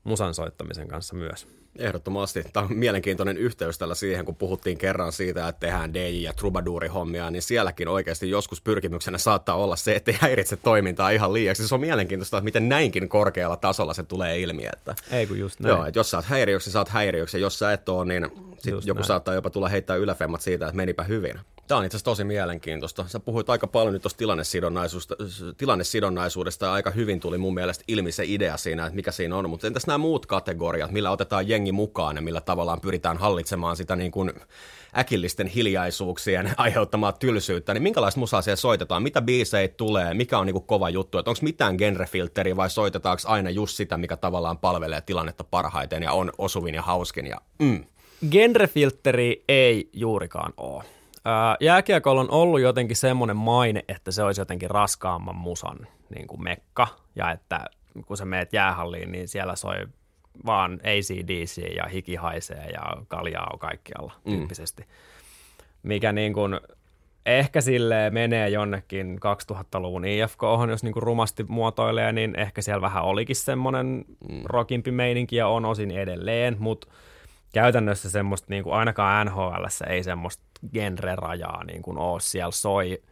musan 0.06 0.34
soittamisen 0.34 0.88
kanssa 0.88 1.14
myös. 1.14 1.46
Ehdottomasti. 1.78 2.44
Tämä 2.52 2.66
on 2.66 2.76
mielenkiintoinen 2.76 3.36
yhteys 3.36 3.78
tällä 3.78 3.94
siihen, 3.94 4.24
kun 4.24 4.36
puhuttiin 4.36 4.78
kerran 4.78 5.12
siitä, 5.12 5.48
että 5.48 5.60
tehdään 5.60 5.94
DJ- 5.94 6.22
ja 6.22 6.32
Troubadouri-hommia, 6.32 7.30
niin 7.30 7.42
sielläkin 7.42 7.88
oikeasti 7.88 8.30
joskus 8.30 8.60
pyrkimyksenä 8.60 9.18
saattaa 9.18 9.56
olla 9.56 9.76
se, 9.76 9.96
että 9.96 10.10
ei 10.10 10.18
häiritse 10.20 10.56
toimintaa 10.56 11.10
ihan 11.10 11.32
liiaksi. 11.32 11.68
Se 11.68 11.74
on 11.74 11.80
mielenkiintoista, 11.80 12.36
että 12.36 12.44
miten 12.44 12.68
näinkin 12.68 13.08
korkealla 13.08 13.56
tasolla 13.56 13.94
se 13.94 14.02
tulee 14.02 14.40
ilmi. 14.40 14.66
Että, 14.72 14.94
ei 15.10 15.26
kun 15.26 15.38
just 15.38 15.60
näin. 15.60 15.76
Joo, 15.76 15.84
että 15.84 15.98
jos 15.98 16.10
sä 16.10 16.18
oot 16.18 16.26
häiriöksi, 16.26 16.70
sä 16.70 16.78
oot 16.78 16.88
häiriöksi, 16.88 17.36
ja 17.36 17.40
jos 17.40 17.58
sä 17.58 17.72
et 17.72 17.88
ole, 17.88 18.04
niin 18.04 18.30
sit 18.58 18.74
joku 18.84 18.98
näin. 18.98 19.06
saattaa 19.06 19.34
jopa 19.34 19.50
tulla 19.50 19.68
heittää 19.68 19.96
yläfemmat 19.96 20.40
siitä, 20.40 20.66
että 20.66 20.76
menipä 20.76 21.04
hyvin. 21.04 21.40
Tämä 21.66 21.78
on 21.78 21.84
itse 21.84 21.96
asiassa 21.96 22.04
tosi 22.04 22.24
mielenkiintoista. 22.24 23.04
Sä 23.08 23.20
puhuit 23.20 23.50
aika 23.50 23.66
paljon 23.66 23.92
nyt 23.92 24.02
tuosta 24.02 24.18
tilannesidonnaisuudesta, 24.18 25.16
tilannesidonnaisuudesta 25.56 26.66
ja 26.66 26.72
aika 26.72 26.90
hyvin 26.90 27.20
tuli 27.20 27.38
mun 27.38 27.54
mielestä 27.54 27.84
ilmi 27.88 28.12
se 28.12 28.24
idea 28.26 28.56
siinä, 28.56 28.86
että 28.86 28.96
mikä 28.96 29.12
siinä 29.12 29.36
on. 29.36 29.50
Mutta 29.50 29.66
entäs 29.66 29.86
nämä 29.86 29.95
muut 29.98 30.26
kategoriat, 30.26 30.90
millä 30.90 31.10
otetaan 31.10 31.48
jengi 31.48 31.72
mukaan 31.72 32.16
ja 32.16 32.22
millä 32.22 32.40
tavallaan 32.40 32.80
pyritään 32.80 33.16
hallitsemaan 33.16 33.76
sitä 33.76 33.96
niin 33.96 34.10
kuin 34.10 34.32
äkillisten 34.98 35.46
hiljaisuuksien 35.46 36.52
aiheuttamaa 36.56 37.12
tylsyyttä, 37.12 37.74
niin 37.74 37.82
minkälaista 37.82 38.20
musaa 38.20 38.42
siellä 38.42 38.56
soitetaan, 38.56 39.02
mitä 39.02 39.22
biisejä 39.22 39.68
tulee, 39.68 40.14
mikä 40.14 40.38
on 40.38 40.46
niin 40.46 40.54
kuin 40.54 40.66
kova 40.66 40.90
juttu, 40.90 41.18
onko 41.18 41.32
mitään 41.42 41.76
genrefiltteriä 41.78 42.56
vai 42.56 42.70
soitetaanko 42.70 43.22
aina 43.26 43.50
just 43.50 43.76
sitä, 43.76 43.96
mikä 43.96 44.16
tavallaan 44.16 44.58
palvelee 44.58 45.00
tilannetta 45.00 45.44
parhaiten 45.44 46.02
ja 46.02 46.12
on 46.12 46.32
osuvin 46.38 46.74
ja 46.74 46.82
hauskin 46.82 47.26
ja 47.26 47.40
mm. 47.58 47.84
Genrefiltteri 48.30 49.44
ei 49.48 49.90
juurikaan 49.92 50.52
ole 50.56 50.84
jääkiekolla 51.60 52.20
on 52.20 52.30
ollut 52.30 52.60
jotenkin 52.60 52.96
semmoinen 52.96 53.36
maine, 53.36 53.84
että 53.88 54.10
se 54.10 54.22
olisi 54.22 54.40
jotenkin 54.40 54.70
raskaamman 54.70 55.36
musan 55.36 55.78
niin 56.14 56.26
kuin 56.26 56.42
mekka, 56.42 56.88
ja 57.16 57.30
että 57.30 57.64
kun 58.06 58.16
sä 58.16 58.24
meet 58.24 58.52
jäähalliin, 58.52 59.12
niin 59.12 59.28
siellä 59.28 59.56
soi 59.56 59.86
vaan 60.46 60.80
ACDC 60.82 61.76
ja 61.76 61.84
hiki 61.86 62.14
haisee 62.14 62.66
ja 62.66 62.82
kaljaa 63.08 63.50
on 63.52 63.58
kaikkialla 63.58 64.12
mm. 64.24 64.32
tyyppisesti. 64.32 64.84
Mikä 65.82 66.12
niin 66.12 66.32
kuin, 66.32 66.60
ehkä 67.26 67.60
sille 67.60 68.10
menee 68.10 68.48
jonnekin 68.48 69.18
2000-luvun 69.52 70.04
IFK, 70.04 70.40
jos 70.70 70.82
niinku 70.82 71.00
rumasti 71.00 71.44
muotoilee, 71.48 72.12
niin 72.12 72.38
ehkä 72.38 72.62
siellä 72.62 72.80
vähän 72.80 73.04
olikin 73.04 73.36
semmoinen 73.36 74.04
mm. 74.28 74.42
rockimpi 74.44 74.90
meininki 74.90 75.36
ja 75.36 75.48
on 75.48 75.64
osin 75.64 75.90
edelleen, 75.90 76.56
mutta 76.58 76.88
käytännössä 77.52 78.10
semmoista 78.10 78.46
niinku, 78.50 78.70
ainakaan 78.70 79.26
NHL 79.26 79.64
ei 79.88 80.02
semmoista 80.02 80.44
genre-rajaa 80.72 81.64
niin 81.64 81.82
kuin 81.82 81.98
ole. 81.98 82.20
Siellä 82.20 82.50
soi 82.50 83.02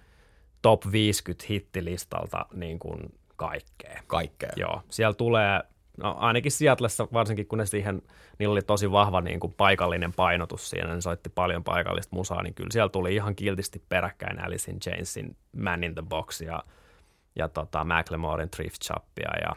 top 0.62 0.82
50 0.92 1.46
hittilistalta 1.50 2.46
niin 2.54 2.78
kuin 2.78 3.00
kaikkea. 3.36 4.02
Kaikkea. 4.06 4.52
Joo, 4.56 4.82
siellä 4.90 5.14
tulee 5.14 5.60
no 5.96 6.16
ainakin 6.18 6.52
Seatlessa, 6.52 7.08
varsinkin 7.12 7.46
kun 7.46 7.58
ne 7.58 7.66
siihen, 7.66 8.02
niillä 8.38 8.52
oli 8.52 8.62
tosi 8.62 8.92
vahva 8.92 9.20
niin 9.20 9.40
kuin 9.40 9.54
paikallinen 9.56 10.12
painotus 10.12 10.70
siinä, 10.70 10.94
ne 10.94 11.00
soitti 11.00 11.30
paljon 11.30 11.64
paikallista 11.64 12.16
musaa, 12.16 12.42
niin 12.42 12.54
kyllä 12.54 12.70
siellä 12.72 12.88
tuli 12.88 13.14
ihan 13.14 13.34
kiltisti 13.34 13.82
peräkkäin 13.88 14.44
Alice 14.44 14.70
in 14.70 14.80
Chainsin 14.80 15.36
Man 15.56 15.84
in 15.84 15.94
the 15.94 16.02
Box 16.02 16.40
ja, 16.40 16.62
ja 17.36 17.48
tota, 17.48 17.84
Macklemorein 17.84 18.50
Thrift 18.50 18.82
Shopia 18.82 19.30
ja, 19.40 19.56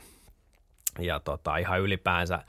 ja 1.00 1.20
tota, 1.20 1.58
ihan 1.58 1.82
ylipäänsä 1.82 2.40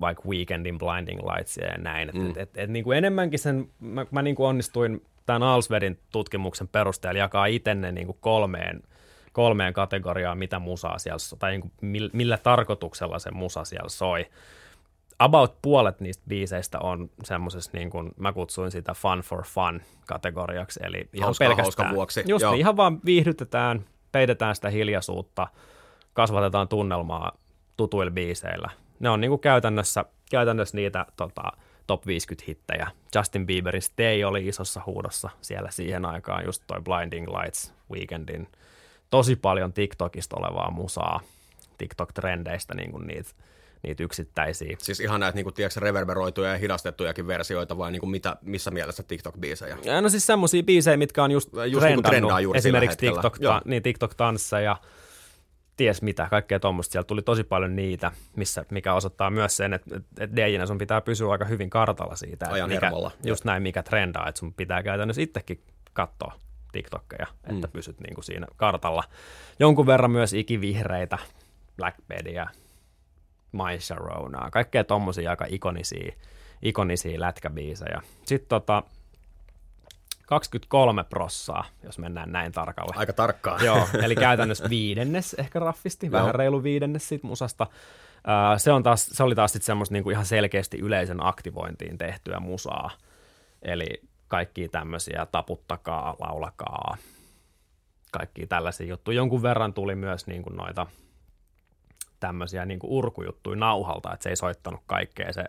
vaikka 0.00 0.28
Weekendin 0.28 0.78
Blinding 0.78 1.20
Lights 1.22 1.56
ja 1.56 1.78
näin. 1.78 2.10
Mm. 2.14 2.30
Et, 2.30 2.36
et, 2.36 2.50
et, 2.56 2.70
niin 2.70 2.84
kuin 2.84 2.98
enemmänkin 2.98 3.38
sen, 3.38 3.70
mä, 3.80 4.06
mä 4.10 4.22
niin 4.22 4.36
kuin 4.36 4.46
onnistuin 4.46 5.02
tämän 5.26 5.42
Alsvedin 5.42 5.98
tutkimuksen 6.12 6.68
perusteella 6.68 7.18
jakaa 7.18 7.46
itse 7.46 7.74
ne 7.74 7.92
niin 7.92 8.06
kuin 8.06 8.18
kolmeen– 8.20 8.82
kolmeen 9.32 9.72
kategoriaan, 9.72 10.38
mitä 10.38 10.58
musaa 10.58 10.98
siellä, 10.98 11.18
tai 11.38 11.50
niin 11.50 11.60
kuin 11.60 11.72
millä 12.12 12.38
tarkoituksella 12.38 13.18
se 13.18 13.30
musa 13.30 13.64
siellä 13.64 13.88
soi. 13.88 14.26
About 15.18 15.62
puolet 15.62 16.00
niistä 16.00 16.24
biiseistä 16.28 16.78
on 16.78 17.10
semmoisessa, 17.24 17.70
niin 17.74 17.90
kuin 17.90 18.10
mä 18.16 18.32
kutsuin 18.32 18.70
sitä 18.70 18.94
fun 18.94 19.20
for 19.20 19.44
fun 19.44 19.80
kategoriaksi, 20.06 20.80
eli 20.82 21.08
ihan 21.12 21.26
Hauskaa, 21.26 21.48
pelkästään, 21.48 21.94
vuoksi. 21.94 22.22
just 22.26 22.44
niin, 22.44 22.60
ihan 22.60 22.76
vaan 22.76 23.00
viihdytetään, 23.04 23.84
peitetään 24.12 24.54
sitä 24.54 24.70
hiljaisuutta, 24.70 25.46
kasvatetaan 26.12 26.68
tunnelmaa 26.68 27.32
tutuilla 27.76 28.10
biiseillä. 28.10 28.70
Ne 29.00 29.10
on 29.10 29.20
niin 29.20 29.28
kuin 29.28 29.40
käytännössä, 29.40 30.04
käytännössä 30.30 30.76
niitä 30.76 31.06
tota, 31.16 31.42
top 31.86 32.06
50 32.06 32.44
hittejä. 32.48 32.90
Justin 33.14 33.46
Bieberin 33.46 33.82
Stay 33.82 34.24
oli 34.24 34.46
isossa 34.48 34.82
huudossa 34.86 35.30
siellä 35.40 35.70
siihen 35.70 36.04
aikaan, 36.04 36.44
just 36.44 36.62
toi 36.66 36.80
Blinding 36.80 37.28
Lights, 37.28 37.74
Weekendin 37.92 38.48
tosi 39.10 39.36
paljon 39.36 39.72
TikTokista 39.72 40.36
olevaa 40.36 40.70
musaa, 40.70 41.20
TikTok-trendeistä 41.78 42.74
niin 42.74 42.90
kuin 42.90 43.06
niitä, 43.06 43.30
niitä 43.82 44.02
yksittäisiä. 44.02 44.76
Siis 44.78 45.00
ihan 45.00 45.20
näitä, 45.20 45.36
niin 45.36 45.44
kuin, 45.44 45.54
tiedätkö, 45.54 45.80
reverberoituja 45.80 46.52
ja 46.52 46.58
hidastettujakin 46.58 47.26
versioita, 47.26 47.78
vai 47.78 47.92
niin 47.92 48.00
kuin 48.00 48.10
mitä, 48.10 48.36
missä 48.42 48.70
mielessä 48.70 49.02
TikTok-biisejä? 49.02 49.78
Ja 49.82 50.00
no 50.00 50.08
siis 50.08 50.26
semmoisia 50.26 50.62
biisejä, 50.62 50.96
mitkä 50.96 51.24
on 51.24 51.30
just, 51.30 51.48
just 51.70 51.86
niin 51.86 52.02
trendannut, 52.02 52.42
juuri 52.42 52.58
esimerkiksi 52.58 52.98
TikTok, 52.98 53.38
ta, 53.38 53.62
niin 53.64 53.82
TikTok-tansseja 53.82 54.62
ja 54.62 54.76
ties 55.76 56.02
mitä, 56.02 56.26
kaikkea 56.30 56.60
tuommoista. 56.60 56.92
Siellä 56.92 57.06
tuli 57.06 57.22
tosi 57.22 57.44
paljon 57.44 57.76
niitä, 57.76 58.12
missä, 58.36 58.64
mikä 58.70 58.94
osoittaa 58.94 59.30
myös 59.30 59.56
sen, 59.56 59.72
että, 59.72 60.00
että 60.20 60.36
DJ 60.36 60.66
sun 60.66 60.78
pitää 60.78 61.00
pysyä 61.00 61.32
aika 61.32 61.44
hyvin 61.44 61.70
kartalla 61.70 62.16
siitä. 62.16 62.46
Ajan 62.50 62.68
mikä, 62.68 62.86
hermolla. 62.86 63.10
Just 63.24 63.44
näin, 63.44 63.62
mikä 63.62 63.82
trendaa, 63.82 64.28
että 64.28 64.38
sun 64.38 64.54
pitää 64.54 64.82
käytännössä 64.82 65.22
itsekin 65.22 65.62
katsoa 65.92 66.32
TikTokkeja, 66.78 67.26
että 67.44 67.66
mm. 67.66 67.72
pysyt 67.72 68.00
niin 68.00 68.14
kuin 68.14 68.24
siinä 68.24 68.46
kartalla. 68.56 69.04
Jonkun 69.58 69.86
verran 69.86 70.10
myös 70.10 70.32
ikivihreitä, 70.32 71.18
Blackbedia, 71.76 72.46
My 73.52 73.80
Sharonaa, 73.80 74.50
kaikkea 74.50 74.84
tommosia 74.84 75.30
aika 75.30 75.46
ikonisia, 75.48 76.12
ikonisia 76.62 77.20
lätkäbiisejä. 77.20 78.02
Sitten 78.24 78.48
tota, 78.48 78.82
23 80.26 81.04
prossaa, 81.04 81.64
jos 81.82 81.98
mennään 81.98 82.32
näin 82.32 82.52
tarkalle. 82.52 82.94
Aika 82.96 83.12
tarkkaan. 83.12 83.64
Joo, 83.64 83.88
eli 84.04 84.16
käytännössä 84.16 84.70
viidennes 84.70 85.34
ehkä 85.34 85.58
raffisti, 85.58 86.12
vähän 86.12 86.34
reilu 86.34 86.62
viidennes 86.62 87.08
siitä 87.08 87.26
musasta. 87.26 87.66
Se, 88.56 88.72
on 88.72 88.82
taas, 88.82 89.06
se 89.06 89.22
oli 89.22 89.34
taas 89.34 89.52
sitten 89.52 89.66
semmoista 89.66 89.92
niinku 89.92 90.10
ihan 90.10 90.26
selkeästi 90.26 90.78
yleisön 90.78 91.26
aktivointiin 91.26 91.98
tehtyä 91.98 92.40
musaa. 92.40 92.90
Eli 93.62 94.02
kaikki 94.28 94.68
tämmöisiä, 94.68 95.26
taputtakaa, 95.32 96.16
laulakaa, 96.20 96.96
kaikki 98.12 98.46
tällaisia 98.46 98.86
juttuja. 98.86 99.16
Jonkun 99.16 99.42
verran 99.42 99.74
tuli 99.74 99.94
myös 99.94 100.26
niin 100.26 100.42
kuin 100.42 100.56
noita 100.56 100.86
tämmöisiä 102.20 102.64
niin 102.64 102.78
kuin 102.78 102.90
urkujuttuja 102.90 103.56
nauhalta, 103.56 104.12
että 104.14 104.22
se 104.22 104.30
ei 104.30 104.36
soittanut 104.36 104.80
kaikkea 104.86 105.32
se 105.32 105.44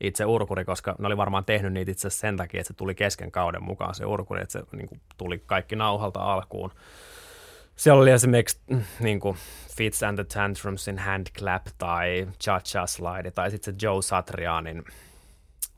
itse 0.00 0.24
urkuri, 0.24 0.64
koska 0.64 0.94
ne 0.98 1.06
oli 1.06 1.16
varmaan 1.16 1.44
tehnyt 1.44 1.72
niitä 1.72 1.90
itse 1.90 2.10
sen 2.10 2.36
takia, 2.36 2.60
että 2.60 2.68
se 2.68 2.74
tuli 2.74 2.94
kesken 2.94 3.30
kauden 3.30 3.62
mukaan 3.62 3.94
se 3.94 4.04
urkuri, 4.04 4.42
että 4.42 4.52
se 4.52 4.62
niin 4.76 4.88
kuin, 4.88 5.00
tuli 5.16 5.42
kaikki 5.46 5.76
nauhalta 5.76 6.20
alkuun. 6.20 6.72
Siellä 7.76 8.02
oli 8.02 8.10
esimerkiksi 8.10 8.60
mm, 8.70 8.82
niin 9.00 9.20
kuin 9.20 9.36
Fits 9.76 10.02
and 10.02 10.18
the 10.18 10.24
Tantrumsin 10.24 10.98
Hand 10.98 11.26
Clap 11.38 11.66
tai 11.78 12.28
Cha 12.44 12.60
Cha 12.60 12.86
Slide 12.86 13.30
tai 13.30 13.50
sitten 13.50 13.74
se 13.74 13.86
Joe 13.86 14.02
Satrianin 14.02 14.84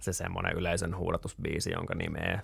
se 0.00 0.12
semmoinen 0.12 0.56
yleisön 0.56 0.96
huudatusbiisi, 0.96 1.72
jonka 1.72 1.94
nimeä 1.94 2.40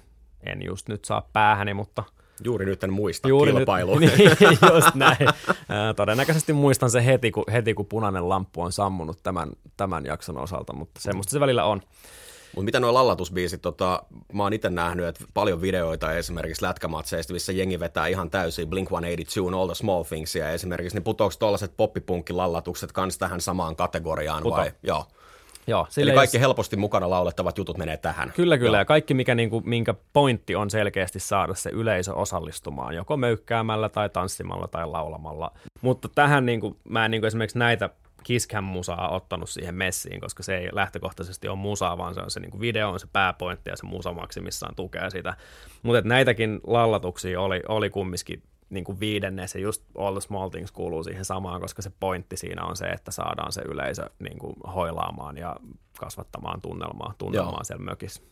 en 0.46 0.62
just 0.62 0.88
nyt 0.88 1.04
saa 1.04 1.28
päähäni, 1.32 1.74
mutta 1.74 2.04
Juuri 2.44 2.66
nyt 2.66 2.84
en 2.84 2.92
muista 2.92 3.28
Juuri 3.28 3.52
kilpailu. 3.52 3.98
Nyt, 3.98 4.16
niin, 4.18 4.30
just 4.74 4.94
näin. 4.94 5.28
Todennäköisesti 5.96 6.52
muistan 6.52 6.90
se 6.90 7.06
heti, 7.06 7.30
kun, 7.30 7.44
heti, 7.52 7.74
kun 7.74 7.86
punainen 7.86 8.28
lamppu 8.28 8.62
on 8.62 8.72
sammunut 8.72 9.22
tämän, 9.22 9.50
tämän 9.76 10.06
jakson 10.06 10.38
osalta, 10.38 10.72
mutta 10.72 11.00
semmoista 11.00 11.30
se 11.30 11.40
välillä 11.40 11.64
on. 11.64 11.82
Mutta 12.54 12.64
mitä 12.64 12.80
nuo 12.80 12.94
lallatusbiisit, 12.94 13.62
tota, 13.62 14.02
mä 14.32 14.42
oon 14.42 14.52
itse 14.52 14.70
nähnyt, 14.70 15.06
että 15.06 15.24
paljon 15.34 15.60
videoita 15.60 16.12
esimerkiksi 16.12 16.62
lätkämatseista, 16.62 17.32
missä 17.32 17.52
jengi 17.52 17.80
vetää 17.80 18.06
ihan 18.06 18.30
täysin 18.30 18.68
Blink-182, 18.68 19.54
All 19.54 19.66
the 19.66 19.74
Small 19.74 20.02
Thingsia 20.02 20.50
esimerkiksi, 20.50 20.96
niin 20.96 21.04
putoako 21.04 21.34
tuollaiset 21.38 21.76
poppipunkkilallatukset 21.76 22.92
kans 22.92 23.18
tähän 23.18 23.40
samaan 23.40 23.76
kategoriaan 23.76 24.42
Puto. 24.42 24.56
vai? 24.56 24.72
Joo. 24.82 25.06
Joo, 25.66 25.86
Eli 25.96 26.12
kaikki 26.12 26.36
jos... 26.36 26.40
helposti 26.40 26.76
mukana 26.76 27.10
laulettavat 27.10 27.58
jutut 27.58 27.78
menee 27.78 27.96
tähän. 27.96 28.32
Kyllä, 28.36 28.58
kyllä. 28.58 28.76
Joo. 28.76 28.80
Ja 28.80 28.84
kaikki, 28.84 29.14
mikä, 29.14 29.34
niin 29.34 29.50
kuin, 29.50 29.68
minkä 29.68 29.94
pointti 30.12 30.54
on 30.54 30.70
selkeästi 30.70 31.20
saada 31.20 31.54
se 31.54 31.70
yleisö 31.70 32.14
osallistumaan, 32.14 32.94
joko 32.94 33.16
möykkäämällä 33.16 33.88
tai 33.88 34.08
tanssimalla 34.08 34.68
tai 34.68 34.86
laulamalla. 34.86 35.50
Mutta 35.80 36.08
tähän 36.14 36.46
niin 36.46 36.60
kuin, 36.60 36.76
mä 36.88 37.04
en 37.04 37.10
niin 37.10 37.20
kuin 37.20 37.26
esimerkiksi 37.28 37.58
näitä 37.58 37.90
Kiskham 38.26 38.64
musaa 38.64 39.08
ottanut 39.08 39.50
siihen 39.50 39.74
messiin, 39.74 40.20
koska 40.20 40.42
se 40.42 40.56
ei 40.56 40.68
lähtökohtaisesti 40.72 41.48
ole 41.48 41.58
musaa, 41.58 41.98
vaan 41.98 42.14
se 42.14 42.20
on 42.20 42.30
se 42.30 42.40
niin 42.40 42.50
kuin 42.50 42.60
video, 42.60 42.90
on 42.90 43.00
se 43.00 43.06
pääpointti 43.12 43.70
ja 43.70 43.76
se 43.76 43.86
musa 43.86 44.12
maksimissaan 44.12 44.74
tukee 44.74 45.10
sitä. 45.10 45.34
Mutta 45.82 46.08
näitäkin 46.08 46.60
lallatuksia 46.66 47.40
oli, 47.40 47.62
oli 47.68 47.90
kumminkin 47.90 48.42
niin 48.70 48.84
kuin 48.84 49.00
viidennes 49.00 49.54
ja 49.54 49.60
just 49.60 49.82
All 49.98 50.14
the 50.14 50.20
Small 50.20 50.48
Things 50.48 50.72
kuuluu 50.72 51.04
siihen 51.04 51.24
samaan, 51.24 51.60
koska 51.60 51.82
se 51.82 51.90
pointti 52.00 52.36
siinä 52.36 52.64
on 52.64 52.76
se, 52.76 52.86
että 52.86 53.10
saadaan 53.10 53.52
se 53.52 53.62
yleisö 53.62 54.10
niin 54.18 54.38
kuin 54.38 54.56
hoilaamaan 54.74 55.36
ja 55.38 55.56
kasvattamaan 55.98 56.60
tunnelmaa, 56.60 57.14
tunnelmaa 57.18 57.52
Joo. 57.52 57.64
siellä 57.64 57.84
mökissä. 57.84 58.22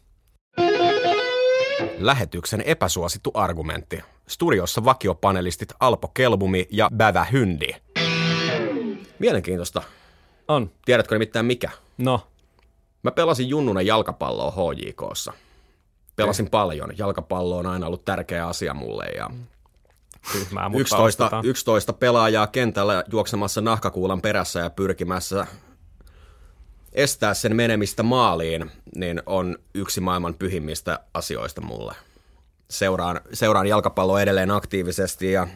Lähetyksen 1.99 2.61
epäsuosittu 2.61 3.31
argumentti. 3.35 4.01
Studiossa 4.29 4.85
vakiopanelistit 4.85 5.73
Alpo 5.81 6.09
Kelbumi 6.09 6.67
ja 6.71 6.91
Bävä 6.97 7.25
Hyndi. 7.25 7.69
Mielenkiintoista. 9.19 9.83
On. 10.49 10.71
Tiedätkö 10.85 11.15
nimittäin 11.15 11.47
mikä? 11.47 11.71
No. 11.99 12.21
Mä 13.03 13.11
pelasin 13.11 13.49
junnuna 13.49 13.83
jalkapalloa 13.83 14.51
HJKssa. 14.51 15.33
Pelasin 16.17 16.51
paljon. 16.51 16.93
Jalkapallo 16.99 17.59
on 17.59 17.67
aina 17.67 17.87
ollut 17.87 18.05
tärkeä 18.05 18.47
asia 18.47 18.75
mulle 18.75 19.05
ja 19.05 19.31
tyhmää, 20.33 20.71
11, 20.75 21.41
11 21.45 21.93
pelaajaa 21.93 22.47
kentällä 22.47 23.05
juoksemassa 23.13 23.61
nahkakuulan 23.61 24.21
perässä 24.21 24.61
ja 24.61 24.71
pyrkimässä 24.71 25.47
estää 26.93 27.35
sen 27.35 27.57
menemistä 27.57 28.03
maaliin, 28.03 28.71
niin 28.97 29.23
on 29.27 29.59
yksi 29.75 30.01
maailman 30.01 30.35
pyhimmistä 30.35 31.01
asioista 31.15 31.61
mulle. 31.61 31.95
Seuraan, 32.71 33.21
seuraan 33.33 33.67
jalkapalloa 33.67 34.23
edelleen 34.23 34.51
aktiivisesti 34.51 35.33
ja 35.33 35.49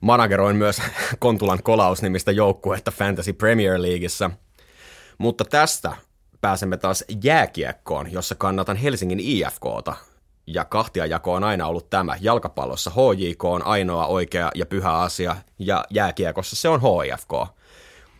manageroin 0.00 0.56
myös 0.56 0.82
Kontulan 1.18 1.62
kolausnimistä 1.62 2.32
joukkuetta 2.32 2.90
Fantasy 2.90 3.32
Premier 3.32 3.82
Leagueissa. 3.82 4.30
Mutta 5.18 5.44
tästä 5.44 5.92
pääsemme 6.40 6.76
taas 6.76 7.04
jääkiekkoon, 7.24 8.12
jossa 8.12 8.34
kannatan 8.34 8.76
Helsingin 8.76 9.20
IFKta, 9.20 9.96
ja 10.46 10.64
kahtiajako 10.64 11.32
on 11.32 11.44
aina 11.44 11.66
ollut 11.66 11.90
tämä. 11.90 12.16
Jalkapallossa 12.20 12.90
HJK 12.90 13.44
on 13.44 13.66
ainoa 13.66 14.06
oikea 14.06 14.50
ja 14.54 14.66
pyhä 14.66 14.92
asia, 14.92 15.36
ja 15.58 15.84
jääkiekossa 15.90 16.56
se 16.56 16.68
on 16.68 16.80
HIFK. 16.80 17.32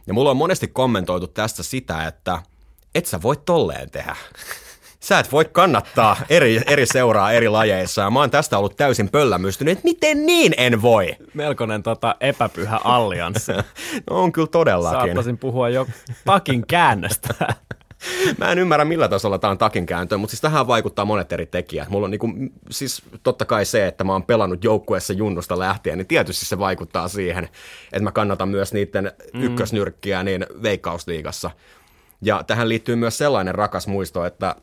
Ja 0.07 0.15
mulla 0.15 0.31
on 0.31 0.37
monesti 0.37 0.69
kommentoitu 0.69 1.27
tästä 1.27 1.63
sitä, 1.63 2.07
että 2.07 2.43
et 2.95 3.07
sä 3.07 3.23
voi 3.23 3.37
tolleen 3.37 3.91
tehdä. 3.91 4.17
Sä 5.01 5.19
et 5.19 5.33
voi 5.33 5.45
kannattaa 5.45 6.17
eri, 6.29 6.61
eri 6.67 6.87
seuraa 6.87 7.33
eri 7.33 7.49
lajeissa, 7.49 8.03
ja 8.03 8.11
mä 8.11 8.21
oon 8.21 8.31
tästä 8.31 8.59
ollut 8.59 8.77
täysin 8.77 9.11
pöllämystynyt, 9.11 9.73
että 9.73 9.85
miten 9.85 10.27
niin 10.27 10.55
en 10.57 10.83
voi? 10.83 11.17
Melkoinen 11.35 11.83
tota, 11.83 12.17
epäpyhä 12.21 12.81
allianssi. 12.85 13.53
no 14.11 14.23
on 14.23 14.33
kyllä 14.33 14.49
todellakin. 14.49 14.99
Saattaisin 14.99 15.39
puhua 15.39 15.69
jo 15.69 15.87
takin 16.25 16.67
käännöstä. 16.67 17.35
Mä 18.39 18.53
en 18.53 18.59
ymmärrä, 18.59 18.85
millä 18.85 19.09
tasolla 19.09 19.39
tämä 19.39 19.51
on 19.51 19.59
takinkääntö, 19.59 20.19
mutta 20.19 20.31
siis 20.31 20.41
tähän 20.41 20.67
vaikuttaa 20.67 21.05
monet 21.05 21.33
eri 21.33 21.47
tekijät. 21.47 21.89
Mulla 21.89 22.05
on 22.05 22.11
niinku, 22.11 22.29
siis 22.71 23.03
totta 23.23 23.45
kai 23.45 23.65
se, 23.65 23.87
että 23.87 24.05
mä 24.05 24.13
oon 24.13 24.23
pelannut 24.23 24.65
joukkueessa 24.65 25.13
junnusta 25.13 25.59
lähtien, 25.59 25.99
niin 25.99 26.07
tietysti 26.07 26.47
se 26.47 26.59
vaikuttaa 26.59 27.09
siihen, 27.09 27.45
että 27.93 28.05
mä 28.05 28.13
kannatan 28.13 28.49
myös 28.49 28.73
niiden 28.73 29.13
mm. 29.35 29.43
ykkösnyrkkiä 29.43 30.23
niin 30.23 30.47
veikkausliigassa. 30.63 31.51
Ja 32.23 32.45
tähän 32.47 32.69
liittyy 32.69 32.97
myös 32.97 33.19
sellainen 33.19 33.55
rakas 33.55 33.87
muisto, 33.87 34.25
että 34.25 34.57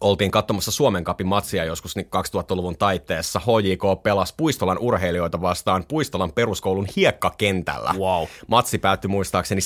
oltiin 0.00 0.30
katsomassa 0.30 0.70
Suomen 0.70 1.04
kapin 1.04 1.26
matsia 1.26 1.64
joskus 1.64 1.96
2000-luvun 1.98 2.72
niin 2.72 2.78
taitteessa. 2.78 3.40
HJK 3.40 4.02
pelasi 4.02 4.34
Puistolan 4.36 4.78
urheilijoita 4.78 5.40
vastaan 5.40 5.84
Puistolan 5.88 6.32
peruskoulun 6.32 6.86
hiekkakentällä. 6.96 7.94
Wow. 7.98 8.24
Matsi 8.46 8.78
päättyi 8.78 9.08
muistaakseni 9.08 9.60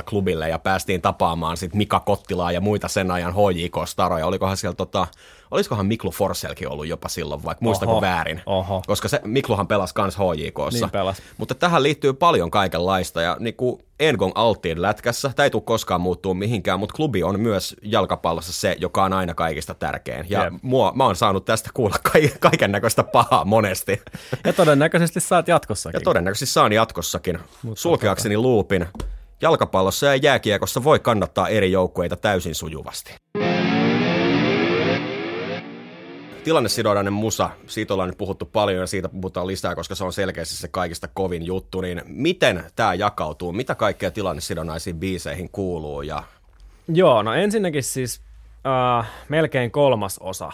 7-0 0.00 0.02
klubille 0.02 0.48
ja 0.48 0.58
päästiin 0.58 1.02
tapaamaan 1.02 1.56
sitten 1.56 1.78
Mika 1.78 2.00
Kottilaa 2.00 2.52
ja 2.52 2.60
muita 2.60 2.88
sen 2.88 3.10
ajan 3.10 3.34
HJK-staroja. 3.34 4.26
Olikohan 4.26 4.56
siellä 4.56 4.76
tota, 4.76 5.06
olisikohan 5.52 5.86
Miklu 5.86 6.10
Forselkin 6.10 6.68
ollut 6.68 6.86
jopa 6.86 7.08
silloin, 7.08 7.44
vaikka 7.44 7.64
muistako 7.64 8.00
väärin? 8.00 8.42
Oho. 8.46 8.82
Koska 8.86 9.08
se, 9.08 9.20
Mikluhan 9.24 9.68
pelasi 9.68 9.94
kans 9.94 10.16
HJKssa. 10.16 10.86
Niin 10.86 10.90
pelas. 10.90 11.22
Mutta 11.38 11.54
tähän 11.54 11.82
liittyy 11.82 12.12
paljon 12.12 12.50
kaikenlaista 12.50 13.22
ja 13.22 13.36
niin 13.40 13.54
kuin 13.54 13.82
Engong 14.00 14.32
alttiin 14.34 14.82
lätkässä, 14.82 15.32
tämä 15.36 15.44
ei 15.44 15.50
tule 15.50 15.62
koskaan 15.62 16.00
muuttuu 16.00 16.34
mihinkään, 16.34 16.78
mutta 16.78 16.94
klubi 16.94 17.22
on 17.22 17.40
myös 17.40 17.76
jalkapallossa 17.82 18.52
se, 18.52 18.76
joka 18.78 19.04
on 19.04 19.12
aina 19.12 19.34
kaikista 19.34 19.74
tärkein. 19.74 20.26
Ja 20.28 20.44
Jep. 20.44 20.54
mua, 20.62 20.92
mä 20.94 21.04
oon 21.04 21.16
saanut 21.16 21.44
tästä 21.44 21.70
kuulla 21.74 21.96
ka- 22.12 22.38
kaiken 22.40 22.72
näköistä 22.72 23.04
pahaa 23.04 23.44
monesti. 23.44 24.02
Ja 24.44 24.52
todennäköisesti 24.52 25.20
saat 25.20 25.48
jatkossakin. 25.48 25.98
Ja 25.98 26.04
todennäköisesti 26.04 26.52
saan 26.52 26.72
jatkossakin. 26.72 27.38
Sulkeakseni 27.74 28.36
luupin. 28.36 28.86
Jalkapallossa 29.42 30.06
ja 30.06 30.16
jääkiekossa 30.16 30.84
voi 30.84 30.98
kannattaa 30.98 31.48
eri 31.48 31.72
joukkueita 31.72 32.16
täysin 32.16 32.54
sujuvasti. 32.54 33.14
Tilannesidonnainen 36.44 37.12
musa, 37.12 37.50
siitä 37.66 37.94
ollaan 37.94 38.08
nyt 38.08 38.18
puhuttu 38.18 38.44
paljon 38.44 38.80
ja 38.80 38.86
siitä 38.86 39.08
puhutaan 39.08 39.46
lisää, 39.46 39.74
koska 39.74 39.94
se 39.94 40.04
on 40.04 40.12
selkeästi 40.12 40.56
se 40.56 40.68
kaikista 40.68 41.08
kovin 41.08 41.42
juttu, 41.42 41.80
niin 41.80 42.02
miten 42.06 42.64
tämä 42.76 42.94
jakautuu, 42.94 43.52
mitä 43.52 43.74
kaikkea 43.74 44.10
tilannesidonnaisiin 44.10 44.96
biiseihin 44.96 45.48
kuuluu 45.50 46.02
ja 46.02 46.22
Joo, 46.88 47.22
no 47.22 47.34
ensinnäkin 47.34 47.82
siis 47.82 48.22
äh, 48.66 49.10
melkein 49.28 49.70
kolmas 49.70 50.18
osa, 50.18 50.52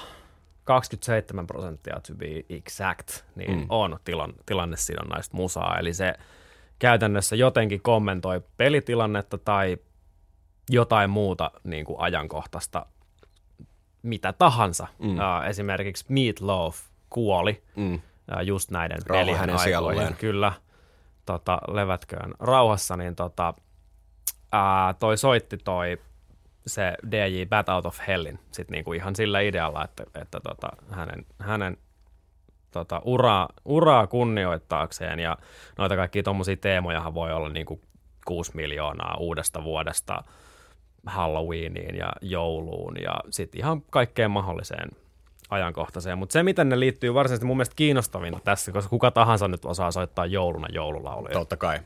27 0.65 1.47
prosenttia 1.47 2.01
to 2.07 2.15
be 2.15 2.45
exact, 2.49 3.25
niin 3.35 3.59
mm. 3.59 3.67
on 3.69 3.99
tilan, 4.05 4.33
tilannesidonnaista 4.47 5.37
musaa. 5.37 5.79
Eli 5.79 5.95
se 5.95 6.15
käytännössä 6.79 7.37
jotenkin 7.37 7.83
kommentoi 7.83 8.43
pelitilannetta 8.57 9.39
tai 9.39 9.77
jotain 10.71 11.11
muuta 11.11 11.51
niin 11.65 11.85
kuin 11.85 12.01
ajankohtaista, 12.01 12.87
mitä 14.03 14.33
tahansa. 14.33 14.87
Mm. 14.99 15.19
Äh, 15.21 15.49
esimerkiksi 15.49 16.05
Meatloaf 16.09 16.79
kuoli 17.11 17.63
mm, 17.77 17.95
äh, 17.95 18.43
just 18.43 18.71
näiden 18.71 18.99
Rauha 19.07 19.21
pelien 19.21 19.39
hänen 19.39 19.57
aikoihin. 19.57 19.71
sielulleen. 19.71 20.15
Kyllä, 20.15 20.53
tota, 21.27 21.59
levätköön 21.69 22.35
rauhassa, 22.41 22.97
niin 22.97 23.17
tota, 23.17 23.55
ää, 24.53 24.95
toi 24.95 25.17
soitti 25.17 25.59
toi 25.59 25.99
se 26.67 26.95
DJ 27.11 27.45
Bat 27.49 27.69
Out 27.69 27.87
of 27.87 27.99
Hellin 28.09 28.39
sit 28.51 28.71
niinku 28.71 28.93
ihan 28.93 29.17
sillä 29.17 29.41
idealla, 29.41 29.85
että, 29.85 30.05
että 30.15 30.41
tota, 30.41 30.69
hänen, 30.91 31.27
hänen 31.39 31.77
tota, 32.71 33.03
uraa, 33.05 33.49
uraa 33.65 34.07
kunnioittaakseen 34.07 35.19
ja 35.19 35.37
noita 35.79 35.97
kaikkia 35.97 36.23
tuommoisia 36.23 36.57
teemojahan 36.57 37.15
voi 37.15 37.33
olla 37.33 37.49
niinku 37.49 37.81
6 38.27 38.53
miljoonaa 38.55 39.17
uudesta 39.17 39.65
vuodesta 39.65 40.25
Halloweeniin 41.09 41.97
ja 41.97 42.13
jouluun 42.23 42.95
ja 43.03 43.15
sitten 43.31 43.61
ihan 43.61 43.83
kaikkeen 43.83 44.31
mahdolliseen 44.31 44.89
ajankohtaiseen. 45.51 46.19
Mutta 46.19 46.33
se, 46.33 46.43
miten 46.43 46.69
ne 46.69 46.81
liittyy 46.81 47.15
varsinaisesti 47.15 47.47
mun 47.47 47.57
mielestä 47.57 47.77
kiinnostavinta 47.77 48.41
tässä, 48.45 48.73
koska 48.73 48.91
kuka 48.91 49.11
tahansa 49.11 49.49
nyt 49.49 49.65
osaa 49.65 49.91
soittaa 49.91 50.27
jouluna 50.27 50.67
joululauluja. 50.73 51.33
totta 51.33 51.57
kai. 51.57 51.79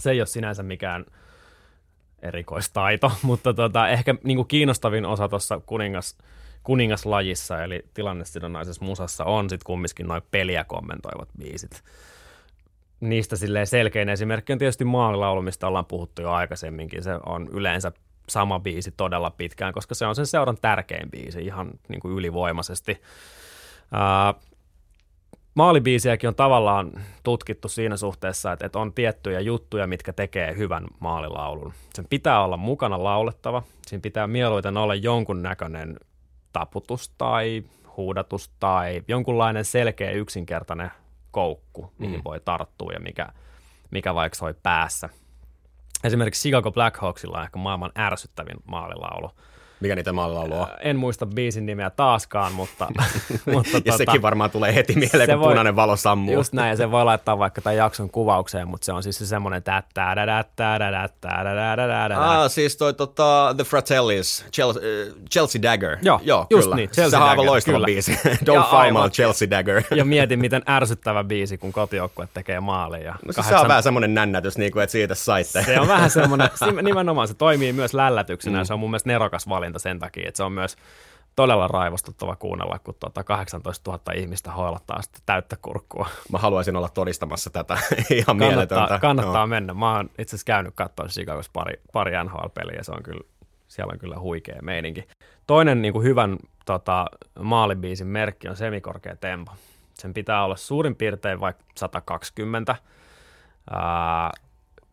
Se 0.00 0.10
ei 0.10 0.20
ole 0.20 0.26
sinänsä 0.26 0.62
mikään 0.62 1.04
erikoistaito, 2.22 3.12
mutta 3.22 3.54
tota, 3.54 3.88
ehkä 3.88 4.14
niin 4.24 4.36
kuin 4.36 4.48
kiinnostavin 4.48 5.04
osa 5.04 5.28
tuossa 5.28 5.60
kuningas, 5.66 6.18
kuningaslajissa, 6.62 7.62
eli 7.62 7.82
tilannesidonnaisessa 7.94 8.84
musassa, 8.84 9.24
on 9.24 9.50
sitten 9.50 9.66
kumminkin 9.66 10.08
noin 10.08 10.22
peliä 10.30 10.64
kommentoivat 10.64 11.28
biisit. 11.38 11.82
Niistä 13.00 13.36
silleen 13.36 13.66
selkein 13.66 14.08
esimerkki 14.08 14.52
on 14.52 14.58
tietysti 14.58 14.84
maalilaulu, 14.84 15.42
mistä 15.42 15.66
ollaan 15.66 15.86
puhuttu 15.86 16.22
jo 16.22 16.32
aikaisemminkin. 16.32 17.02
Se 17.02 17.10
on 17.26 17.48
yleensä 17.52 17.92
sama 18.28 18.60
biisi 18.60 18.90
todella 18.96 19.30
pitkään, 19.30 19.72
koska 19.72 19.94
se 19.94 20.06
on 20.06 20.14
sen 20.14 20.26
seuran 20.26 20.56
tärkein 20.60 21.10
biisi 21.10 21.40
ihan 21.44 21.70
niin 21.88 22.00
kuin 22.00 22.14
ylivoimaisesti. 22.14 23.02
Ää, 23.92 24.34
maalibiisiäkin 25.54 26.28
on 26.28 26.34
tavallaan 26.34 26.92
tutkittu 27.22 27.68
siinä 27.68 27.96
suhteessa, 27.96 28.52
että, 28.52 28.66
että 28.66 28.78
on 28.78 28.92
tiettyjä 28.92 29.40
juttuja, 29.40 29.86
mitkä 29.86 30.12
tekee 30.12 30.56
hyvän 30.56 30.86
maalilaulun. 31.00 31.72
Sen 31.94 32.06
pitää 32.10 32.44
olla 32.44 32.56
mukana 32.56 33.04
laulettava, 33.04 33.62
siinä 33.86 34.02
pitää 34.02 34.26
mieluiten 34.26 34.76
olla 34.76 34.94
jonkun 34.94 35.42
näköinen 35.42 35.96
taputus 36.52 37.08
tai 37.18 37.64
huudatus 37.96 38.50
tai 38.60 39.02
jonkunlainen 39.08 39.64
selkeä 39.64 40.10
yksinkertainen 40.10 40.90
koukku, 41.30 41.92
mihin 41.98 42.16
Mm. 42.16 42.24
voi 42.24 42.40
tarttua 42.40 42.92
ja 42.92 43.00
mikä, 43.00 43.28
mikä 43.90 44.14
vaikka 44.14 44.36
soi 44.36 44.54
päässä. 44.62 45.08
Esimerkiksi 46.04 46.40
Chicago 46.40 46.72
Blackhawksilla 46.72 47.38
on 47.38 47.44
ehkä 47.44 47.58
maailman 47.58 47.92
ärsyttävin 47.98 48.56
maalilaulu. 48.66 49.30
Mikä 49.80 49.94
niitä 49.94 50.12
maalilaulu 50.12 50.60
on? 50.60 50.66
En 50.80 50.96
muista 50.96 51.26
biisin 51.26 51.66
nimeä 51.66 51.90
taaskaan, 51.90 52.52
mutta... 52.52 52.86
mutta 53.52 53.70
Ja 53.84 53.92
tota- 53.92 53.96
sekin 53.96 54.22
varmaan 54.22 54.50
tulee 54.50 54.74
heti 54.74 54.94
mieleen, 54.94 55.30
kun 55.30 55.40
voi- 55.40 55.48
punainen 55.48 55.76
valo 55.76 55.96
sammuu. 55.96 56.34
Just 56.34 56.52
näin, 56.52 56.70
ja 56.70 56.76
se 56.76 56.90
voi 56.90 57.04
laittaa 57.04 57.38
vaikka 57.38 57.60
tämän 57.60 57.76
jakson 57.76 58.10
kuvaukseen, 58.10 58.68
mutta 58.68 58.84
se 58.84 58.92
on 58.92 59.02
siis 59.02 59.18
se 59.18 59.26
semmoinen 59.26 59.62
Ah, 62.16 62.50
siis 62.50 62.76
toi 62.76 62.94
tota, 62.94 63.54
The 63.56 63.64
Fratellis, 63.64 64.46
Chelsea, 64.52 64.82
äh, 64.82 65.14
Chelsea 65.32 65.62
Dagger. 65.62 65.96
Joo, 66.02 66.20
Joo 66.22 66.46
just 66.50 66.64
kyllä. 66.64 66.76
niin, 66.76 66.90
Chelsea 66.90 67.10
Sehän 67.10 67.22
on 67.22 67.28
aivan 67.30 67.36
Dagger, 67.36 67.50
loistava 67.52 67.76
kyllä. 67.76 67.86
biisi. 67.86 68.12
Ja 68.12 68.30
Don't 68.30 68.36
fight 68.62 68.72
aivan. 68.72 69.02
my 69.04 69.10
Chelsea 69.10 69.50
Dagger. 69.50 69.82
Ja 69.96 70.04
mietin, 70.04 70.38
miten 70.40 70.62
ärsyttävä 70.68 71.24
biisi, 71.24 71.58
kun 71.58 71.72
kotijoukkue 71.72 72.28
tekee 72.34 72.60
maalin. 72.60 73.02
Ja 73.02 73.14
No 73.26 73.32
siis 73.32 73.48
se 73.48 73.56
on 73.56 73.68
vähän 73.68 73.82
semmoinen 73.82 74.14
nännätys, 74.14 74.58
niin 74.58 74.72
kuin, 74.72 74.82
että 74.82 74.92
siitä 74.92 75.14
saitte. 75.14 75.64
se 75.64 75.80
on 75.80 75.88
vähän 75.88 76.10
semmoinen, 76.10 76.48
nimenomaan 76.82 77.28
se 77.28 77.34
toimii 77.34 77.72
myös 77.72 77.94
lällätyksenä, 77.94 78.56
mm. 78.56 78.58
ja 78.58 78.64
se 78.64 78.72
on 78.74 78.80
mun 78.80 78.90
mielestä 78.90 79.08
nerokas 79.08 79.48
valinta 79.48 79.65
sen 79.76 79.98
takia, 79.98 80.28
että 80.28 80.36
se 80.36 80.42
on 80.42 80.52
myös 80.52 80.76
todella 81.36 81.68
raivostuttava 81.68 82.36
kuunnella, 82.36 82.78
kun 82.78 82.94
tuota 83.00 83.24
18 83.24 83.90
000 83.90 84.12
ihmistä 84.14 84.52
hoilattaa 84.52 85.02
sitä 85.02 85.18
täyttä 85.26 85.56
kurkkua. 85.62 86.08
Mä 86.32 86.38
haluaisin 86.38 86.76
olla 86.76 86.88
todistamassa 86.88 87.50
tätä. 87.50 87.74
Ihan 88.10 88.24
Kannattaa, 88.26 88.48
mieletöntä. 88.48 88.98
kannattaa 88.98 89.36
Joo. 89.36 89.46
mennä. 89.46 89.74
Mä 89.74 89.96
oon 89.96 90.10
itse 90.18 90.36
asiassa 90.36 90.46
käynyt 90.46 90.74
katsoa 90.74 91.06
Chicagossa 91.06 91.50
pari, 91.52 91.80
pari 91.92 92.12
NHL-peliä, 92.24 92.82
se 92.82 92.92
on 92.92 93.02
kyllä, 93.02 93.24
siellä 93.68 93.92
on 93.92 93.98
kyllä 93.98 94.18
huikea 94.18 94.62
meininki. 94.62 95.08
Toinen 95.46 95.82
niin 95.82 95.92
kuin 95.92 96.04
hyvän 96.04 96.36
tota, 96.66 97.06
maalibiisin 97.40 98.06
merkki 98.06 98.48
on 98.48 98.56
semikorkea 98.56 99.16
tempo. 99.16 99.52
Sen 99.94 100.14
pitää 100.14 100.44
olla 100.44 100.56
suurin 100.56 100.96
piirtein 100.96 101.40
vaikka 101.40 101.64
120. 101.76 102.76
Ää, 103.70 104.30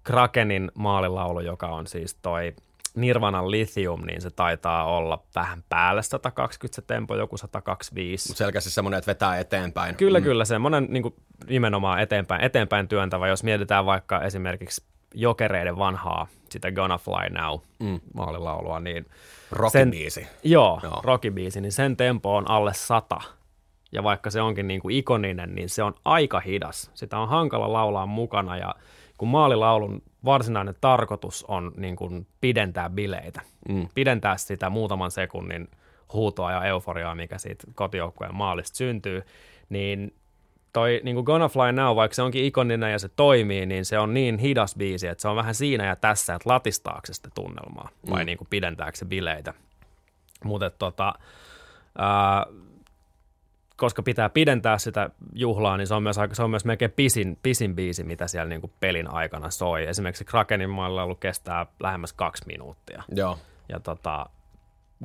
Krakenin 0.03 0.71
maalilaulu, 0.75 1.39
joka 1.39 1.67
on 1.67 1.87
siis 1.87 2.15
toi 2.15 2.53
Nirvanan 2.95 3.51
Lithium, 3.51 4.01
niin 4.05 4.21
se 4.21 4.29
taitaa 4.31 4.85
olla 4.97 5.23
vähän 5.35 5.63
päälle 5.69 6.03
120 6.03 6.75
se 6.75 6.81
tempo, 6.81 7.15
joku 7.15 7.37
125. 7.37 8.29
Mut 8.29 8.37
selkeästi 8.37 8.69
semmoinen, 8.69 8.97
että 8.97 9.09
vetää 9.09 9.39
eteenpäin. 9.39 9.95
Kyllä, 9.95 10.19
mm. 10.19 10.23
kyllä. 10.23 10.45
Semmoinen 10.45 10.87
niin 10.89 11.03
kuin 11.03 11.15
nimenomaan 11.47 11.99
eteenpäin, 11.99 12.43
eteenpäin 12.43 12.87
työntävä. 12.87 13.27
Jos 13.27 13.43
mietitään 13.43 13.85
vaikka 13.85 14.21
esimerkiksi 14.21 14.83
jokereiden 15.13 15.77
vanhaa, 15.77 16.27
sitä 16.49 16.71
Gonna 16.71 16.97
Fly 16.97 17.29
Now 17.29 17.59
mm. 17.79 17.99
maalilaulua, 18.13 18.79
niin 18.79 19.05
Rockibiisi. 19.51 20.27
joo, 20.43 20.79
Joo. 20.83 20.91
joo. 20.91 21.01
rockibiisi, 21.03 21.61
niin 21.61 21.71
sen 21.71 21.97
tempo 21.97 22.35
on 22.35 22.49
alle 22.49 22.73
sata. 22.73 23.21
Ja 23.91 24.03
vaikka 24.03 24.29
se 24.29 24.41
onkin 24.41 24.67
niin 24.67 24.81
kuin 24.81 24.95
ikoninen, 24.95 25.55
niin 25.55 25.69
se 25.69 25.83
on 25.83 25.93
aika 26.05 26.39
hidas. 26.39 26.91
Sitä 26.93 27.17
on 27.17 27.29
hankala 27.29 27.73
laulaa 27.73 28.05
mukana 28.05 28.57
ja 28.57 28.75
kun 29.23 29.29
maalilaulun 29.29 30.01
varsinainen 30.25 30.75
tarkoitus 30.81 31.45
on 31.47 31.71
niin 31.77 31.95
kuin 31.95 32.27
pidentää 32.41 32.89
bileitä, 32.89 33.41
mm. 33.69 33.87
pidentää 33.95 34.37
sitä 34.37 34.69
muutaman 34.69 35.11
sekunnin 35.11 35.67
huutoa 36.13 36.51
ja 36.51 36.63
euforiaa, 36.63 37.15
mikä 37.15 37.37
siitä 37.37 37.63
kotijoukkueen 37.75 38.35
maalista 38.35 38.77
syntyy, 38.77 39.23
niin 39.69 40.13
toi 40.73 41.01
niin 41.03 41.15
kuin 41.15 41.23
Gonna 41.23 41.49
Fly 41.49 41.71
Now, 41.71 41.95
vaikka 41.95 42.15
se 42.15 42.21
onkin 42.21 42.45
ikoninen 42.45 42.91
ja 42.91 42.99
se 42.99 43.09
toimii, 43.09 43.65
niin 43.65 43.85
se 43.85 43.99
on 43.99 44.13
niin 44.13 44.37
hidas 44.37 44.75
biisi, 44.75 45.07
että 45.07 45.21
se 45.21 45.27
on 45.27 45.35
vähän 45.35 45.55
siinä 45.55 45.85
ja 45.85 45.95
tässä, 45.95 46.35
että 46.35 46.49
latistaako 46.49 47.01
se 47.05 47.13
sitä 47.13 47.29
tunnelmaa 47.35 47.89
vai 48.09 48.23
mm. 48.23 48.25
niin 48.25 48.37
kuin 48.37 48.47
pidentääkö 48.49 48.97
se 48.97 49.05
bileitä. 49.05 49.53
Mutta 50.43 50.69
tota, 50.69 51.13
ää, 51.97 52.45
koska 53.77 54.03
pitää 54.03 54.29
pidentää 54.29 54.77
sitä 54.77 55.09
juhlaa, 55.33 55.77
niin 55.77 55.87
se 55.87 55.93
on 55.93 56.03
myös, 56.03 56.17
aika, 56.17 56.35
se 56.35 56.43
on 56.43 56.49
myös 56.49 56.65
melkein 56.65 56.91
pisin, 56.91 57.39
pisin 57.43 57.75
biisi, 57.75 58.03
mitä 58.03 58.27
siellä 58.27 58.49
niin 58.49 58.61
kuin 58.61 58.73
pelin 58.79 59.13
aikana 59.13 59.49
soi. 59.49 59.87
Esimerkiksi 59.87 60.25
Krakenin 60.25 60.69
maalilaulu 60.69 61.15
kestää 61.15 61.65
lähemmäs 61.79 62.13
kaksi 62.13 62.43
minuuttia. 62.47 63.03
Joo. 63.15 63.39
Ja 63.69 63.79
tota, 63.79 64.29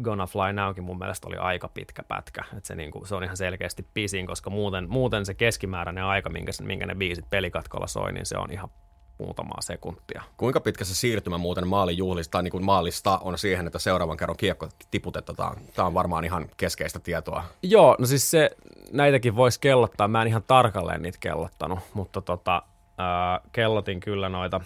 Gonna 0.02 0.26
Fly 0.26 0.52
Nowkin 0.52 0.84
mun 0.84 0.98
mielestä 0.98 1.28
oli 1.28 1.36
aika 1.36 1.68
pitkä 1.68 2.02
pätkä. 2.02 2.44
Et 2.56 2.64
se, 2.64 2.74
niinku, 2.74 3.04
se 3.04 3.14
on 3.14 3.24
ihan 3.24 3.36
selkeästi 3.36 3.86
pisin, 3.94 4.26
koska 4.26 4.50
muuten, 4.50 4.90
muuten 4.90 5.26
se 5.26 5.34
keskimääräinen 5.34 6.04
aika, 6.04 6.30
minkä, 6.30 6.52
minkä 6.62 6.86
ne 6.86 6.94
biisit 6.94 7.30
pelikatkolla 7.30 7.86
soi, 7.86 8.12
niin 8.12 8.26
se 8.26 8.38
on 8.38 8.52
ihan 8.52 8.70
muutamaa 9.18 9.60
sekuntia. 9.60 10.22
Kuinka 10.36 10.60
pitkä 10.60 10.84
se 10.84 10.94
siirtymä 10.94 11.38
muuten 11.38 11.66
maalijuhlista 11.66 12.32
tai 12.32 12.42
niin 12.42 12.52
kuin 12.52 12.64
maalista 12.64 13.18
on 13.18 13.38
siihen, 13.38 13.66
että 13.66 13.78
seuraavan 13.78 14.16
kerran 14.16 14.36
kiekko 14.36 14.68
tiputetaan? 14.90 15.56
Tämä 15.74 15.86
on 15.86 15.94
varmaan 15.94 16.24
ihan 16.24 16.50
keskeistä 16.56 16.98
tietoa. 16.98 17.44
Joo, 17.62 17.96
no 17.98 18.06
siis 18.06 18.30
se, 18.30 18.50
näitäkin 18.92 19.36
voisi 19.36 19.60
kellottaa. 19.60 20.08
Mä 20.08 20.22
en 20.22 20.28
ihan 20.28 20.42
tarkalleen 20.46 21.02
niitä 21.02 21.18
kellottanut, 21.20 21.78
mutta 21.94 22.20
tota, 22.20 22.62
ää, 22.98 23.40
kellotin 23.52 24.00
kyllä 24.00 24.28
noita 24.28 24.60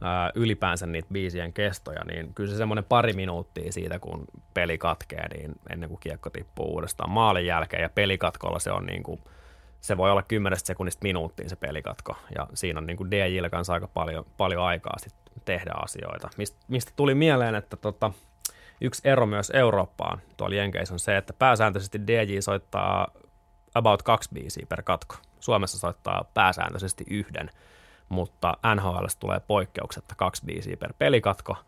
ää, 0.00 0.30
ylipäänsä 0.34 0.86
niitä 0.86 1.08
biisien 1.12 1.52
kestoja, 1.52 2.04
niin 2.04 2.34
kyllä 2.34 2.50
se 2.50 2.56
semmoinen 2.56 2.84
pari 2.84 3.12
minuuttia 3.12 3.72
siitä, 3.72 3.98
kun 3.98 4.24
peli 4.54 4.78
katkee, 4.78 5.28
niin 5.36 5.52
ennen 5.70 5.88
kuin 5.88 6.00
kiekko 6.00 6.30
tippuu 6.30 6.74
uudestaan 6.74 7.10
maalin 7.10 7.46
jälkeen, 7.46 7.82
ja 7.82 7.88
pelikatkolla 7.88 8.58
se 8.58 8.72
on 8.72 8.86
niin 8.86 9.02
kuin– 9.02 9.20
se 9.86 9.96
voi 9.96 10.10
olla 10.10 10.22
10 10.22 10.58
sekunnista 10.58 11.02
minuuttiin 11.02 11.48
se 11.48 11.56
pelikatko, 11.56 12.16
ja 12.38 12.46
siinä 12.54 12.78
on 12.78 12.86
niin 12.86 12.96
kuin 12.96 13.10
DJillä 13.10 13.50
kanssa 13.50 13.72
aika 13.72 13.88
paljon, 13.88 14.26
paljon 14.36 14.62
aikaa 14.62 14.98
sit 14.98 15.14
tehdä 15.44 15.72
asioita. 15.74 16.28
Mist, 16.36 16.56
mistä 16.68 16.92
tuli 16.96 17.14
mieleen, 17.14 17.54
että 17.54 17.76
tota, 17.76 18.12
yksi 18.80 19.08
ero 19.08 19.26
myös 19.26 19.50
Eurooppaan 19.54 20.20
tuolla 20.36 20.56
Jenkeissä 20.56 20.94
on 20.94 20.98
se, 20.98 21.16
että 21.16 21.32
pääsääntöisesti 21.32 22.06
DJ 22.06 22.40
soittaa 22.40 23.08
about 23.74 24.02
kaksi 24.02 24.30
biisiä 24.34 24.66
per 24.68 24.82
katko. 24.82 25.16
Suomessa 25.40 25.78
soittaa 25.78 26.24
pääsääntöisesti 26.34 27.04
yhden, 27.10 27.50
mutta 28.08 28.54
NHL 28.74 29.04
tulee 29.20 29.40
poikkeuksetta 29.40 30.14
kaksi 30.14 30.42
biisiä 30.46 30.76
per 30.76 30.94
pelikatko– 30.98 31.56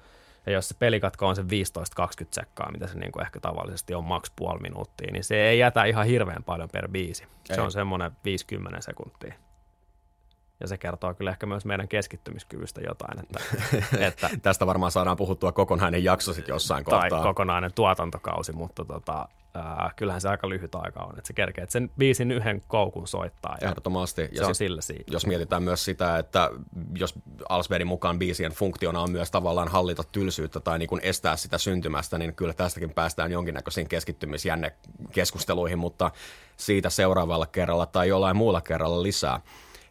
ja 0.48 0.54
jos 0.54 0.68
se 0.68 0.74
pelikatko 0.78 1.26
on 1.26 1.36
se 1.36 1.42
15-20 1.42 1.46
sekkaa, 2.32 2.72
mitä 2.72 2.86
se 2.86 2.98
niin 2.98 3.12
kuin 3.12 3.22
ehkä 3.22 3.40
tavallisesti 3.40 3.94
on 3.94 4.04
maks 4.04 4.32
puoli 4.36 4.60
minuuttia, 4.60 5.12
niin 5.12 5.24
se 5.24 5.48
ei 5.48 5.58
jätä 5.58 5.84
ihan 5.84 6.06
hirveän 6.06 6.44
paljon 6.44 6.68
per 6.72 6.88
biisi. 6.88 7.24
Ei. 7.50 7.56
Se 7.56 7.60
on 7.60 7.72
semmoinen 7.72 8.10
50 8.24 8.80
sekuntia. 8.80 9.34
Ja 10.60 10.68
se 10.68 10.78
kertoo 10.78 11.14
kyllä 11.14 11.30
ehkä 11.30 11.46
myös 11.46 11.64
meidän 11.64 11.88
keskittymiskyvystä 11.88 12.80
jotain. 12.80 13.18
Että, 13.20 13.40
että 14.06 14.30
Tästä 14.42 14.66
varmaan 14.66 14.92
saadaan 14.92 15.16
puhuttua 15.16 15.52
kokonainen 15.52 16.04
jakso 16.04 16.32
sitten 16.32 16.52
jossain 16.52 16.84
tai 16.84 17.00
kohtaa. 17.00 17.18
Tai 17.18 17.28
kokonainen 17.28 17.72
tuotantokausi, 17.72 18.52
mutta 18.52 18.84
tota, 18.84 19.28
äh, 19.56 19.94
kyllähän 19.96 20.20
se 20.20 20.28
aika 20.28 20.48
lyhyt 20.48 20.74
aika 20.74 21.00
on, 21.00 21.18
että 21.18 21.26
se 21.26 21.32
kerkee, 21.32 21.62
että 21.62 21.72
sen 21.72 21.90
biisin 21.98 22.30
yhden 22.30 22.62
koukun 22.68 23.08
soittaa. 23.08 23.56
Ja 23.60 23.68
Ehdottomasti. 23.68 24.22
Ja 24.22 24.28
se 24.28 24.34
sit, 24.34 24.44
on 24.44 24.54
sillä 24.54 24.80
siinä. 24.80 25.04
Jos 25.06 25.26
mietitään 25.26 25.62
myös 25.62 25.84
sitä, 25.84 26.18
että 26.18 26.50
jos 26.98 27.14
Alsbergin 27.48 27.86
mukaan 27.86 28.18
biisien 28.18 28.52
funktiona 28.52 29.00
on 29.00 29.10
myös 29.10 29.30
tavallaan 29.30 29.68
hallita 29.68 30.04
tylsyyttä 30.12 30.60
tai 30.60 30.78
niin 30.78 30.88
kuin 30.88 31.00
estää 31.04 31.36
sitä 31.36 31.58
syntymästä, 31.58 32.18
niin 32.18 32.34
kyllä 32.34 32.52
tästäkin 32.52 32.90
päästään 32.90 33.32
jonkinnäköisiin 33.32 33.88
keskittymisjännekeskusteluihin, 33.88 35.78
mutta 35.78 36.10
siitä 36.56 36.90
seuraavalla 36.90 37.46
kerralla 37.46 37.86
tai 37.86 38.08
jollain 38.08 38.36
muulla 38.36 38.60
kerralla 38.60 39.02
lisää. 39.02 39.40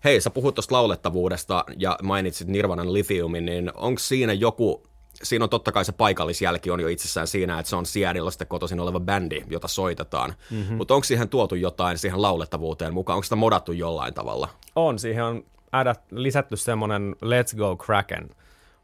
Hei, 0.07 0.21
sä 0.21 0.29
puhut 0.29 0.55
tuosta 0.55 0.75
laulettavuudesta 0.75 1.65
ja 1.77 1.97
mainitsit 2.03 2.47
Nirvanan 2.47 2.93
Lithiumin, 2.93 3.45
niin 3.45 3.71
onko 3.75 3.99
siinä 3.99 4.33
joku 4.33 4.83
siinä 5.23 5.43
on 5.43 5.49
totta 5.49 5.71
kai 5.71 5.85
se 5.85 5.91
paikallisjälki 5.91 6.71
on 6.71 6.79
jo 6.79 6.87
itsessään 6.87 7.27
siinä, 7.27 7.59
että 7.59 7.69
se 7.69 7.75
on 7.75 7.85
Seattleista 7.85 8.45
kotoisin 8.45 8.79
oleva 8.79 8.99
bändi, 8.99 9.43
jota 9.49 9.67
soitetaan. 9.67 10.33
Mm-hmm. 10.51 10.75
Mutta 10.75 10.93
onko 10.93 11.03
siihen 11.03 11.29
tuotu 11.29 11.55
jotain 11.55 11.97
siihen 11.97 12.21
laulettavuuteen 12.21 12.93
mukaan? 12.93 13.15
Onko 13.15 13.23
sitä 13.23 13.35
modattu 13.35 13.71
jollain 13.71 14.13
tavalla? 14.13 14.49
On, 14.75 14.99
siihen 14.99 15.23
on 15.23 15.43
adat, 15.71 16.01
lisätty 16.11 16.57
semmoinen 16.57 17.15
Let's 17.25 17.57
Go 17.57 17.75
Kraken 17.75 18.29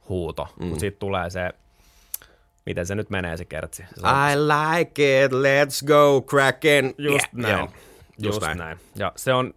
huuto, 0.10 0.48
mm. 0.60 0.70
kun 0.70 0.80
siitä 0.80 1.00
tulee 1.00 1.30
se, 1.30 1.50
miten 2.66 2.86
se 2.86 2.96
nyt 2.96 3.10
menee 3.10 3.38
se 3.38 3.46
kertsi. 3.46 3.84
Se 3.96 4.02
I 4.02 4.36
like 4.36 5.24
it, 5.24 5.32
let's 5.32 5.88
go 5.88 6.22
Kraken. 6.22 6.94
Just 6.98 7.26
yeah. 7.26 7.30
näin. 7.34 7.58
Joo. 7.58 7.68
Just, 8.18 8.36
Just 8.36 8.42
näin. 8.42 8.58
näin. 8.58 8.78
Ja 8.96 9.12
se 9.16 9.34
on, 9.34 9.54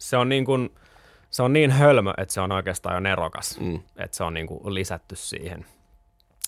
se 0.00 0.16
on 0.16 0.28
niin 0.28 0.44
kuin, 0.44 0.74
se 1.30 1.42
on 1.42 1.52
niin 1.52 1.70
hölmö, 1.70 2.14
että 2.18 2.34
se 2.34 2.40
on 2.40 2.52
oikeastaan 2.52 2.94
jo 2.94 3.00
nerokas, 3.00 3.60
mm. 3.60 3.80
että 3.96 4.16
se 4.16 4.24
on 4.24 4.34
niin 4.34 4.46
kuin 4.46 4.74
lisätty 4.74 5.16
siihen. 5.16 5.66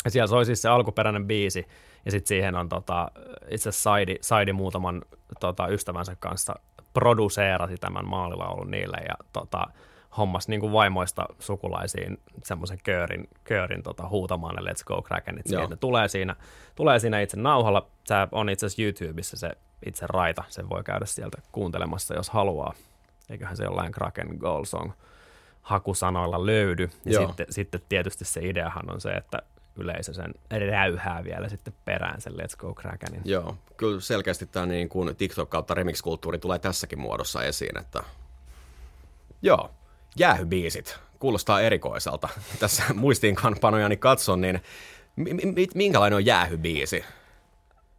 Ja 0.04 0.10
siellä 0.10 0.26
soi 0.26 0.46
siis 0.46 0.62
se 0.62 0.68
alkuperäinen 0.68 1.26
biisi, 1.26 1.66
ja 2.04 2.10
sitten 2.10 2.28
siihen 2.28 2.54
on 2.54 2.68
tota, 2.68 3.10
itse 3.50 3.68
asiassa 3.68 3.82
Saidi, 3.82 4.16
Saidi 4.20 4.52
muutaman 4.52 5.02
tota, 5.40 5.68
ystävänsä 5.68 6.16
kanssa 6.20 6.54
produseerasi 6.92 7.76
tämän 7.76 8.08
maalilaulun 8.08 8.70
niille, 8.70 8.96
ja 9.08 9.14
tota, 9.32 9.66
hommas 10.16 10.48
niin 10.48 10.60
kuin 10.60 10.72
vaimoista 10.72 11.26
sukulaisiin 11.38 12.18
semmoisen 12.44 12.78
köörin, 12.84 13.28
köörin 13.44 13.82
tota, 13.82 14.08
huutamaan 14.08 14.54
ne 14.54 14.70
Let's 14.70 14.84
Go 14.86 15.02
Krakenit. 15.02 15.48
Ne 15.70 15.76
tulee 15.76 16.08
siinä, 16.08 16.36
tulee 16.74 16.98
siinä 16.98 17.20
itse 17.20 17.36
nauhalla. 17.36 17.86
Se 18.04 18.14
on 18.32 18.48
itse 18.48 18.66
asiassa 18.66 18.82
YouTubessa 18.82 19.36
se 19.36 19.50
itse 19.86 20.06
raita. 20.08 20.44
Sen 20.48 20.68
voi 20.68 20.84
käydä 20.84 21.06
sieltä 21.06 21.38
kuuntelemassa, 21.52 22.14
jos 22.14 22.30
haluaa 22.30 22.74
eiköhän 23.32 23.56
se 23.56 23.64
jollain 23.64 23.92
Kraken 23.92 24.36
Goal 24.40 24.64
Song 24.64 24.92
hakusanoilla 25.62 26.46
löydy. 26.46 26.90
Ja 27.04 27.26
sitten, 27.26 27.46
sitten 27.50 27.80
tietysti 27.88 28.24
se 28.24 28.40
ideahan 28.40 28.92
on 28.92 29.00
se, 29.00 29.10
että 29.10 29.38
yleisö 29.76 30.14
sen 30.14 30.34
räyhää 30.70 31.24
vielä 31.24 31.48
sitten 31.48 31.74
perään 31.84 32.20
sen 32.20 32.32
Let's 32.32 32.56
Go 32.58 32.74
Krakenin. 32.74 33.22
Joo, 33.24 33.56
kyllä 33.76 34.00
selkeästi 34.00 34.46
tämä 34.46 34.66
niin 34.66 34.88
kuin 34.88 35.16
TikTok 35.16 35.50
kautta 35.50 35.74
remix-kulttuuri 35.74 36.38
tulee 36.38 36.58
tässäkin 36.58 37.00
muodossa 37.00 37.44
esiin, 37.44 37.78
että 37.78 38.02
joo, 39.42 39.70
jäähybiisit, 40.16 40.98
kuulostaa 41.18 41.60
erikoiselta. 41.60 42.28
Tässä 42.60 42.82
muistiinkanpanojani 42.94 43.96
katson, 43.96 44.40
niin 44.40 44.60
minkälainen 45.74 46.16
on 46.16 46.26
jäähybiisi? 46.26 47.04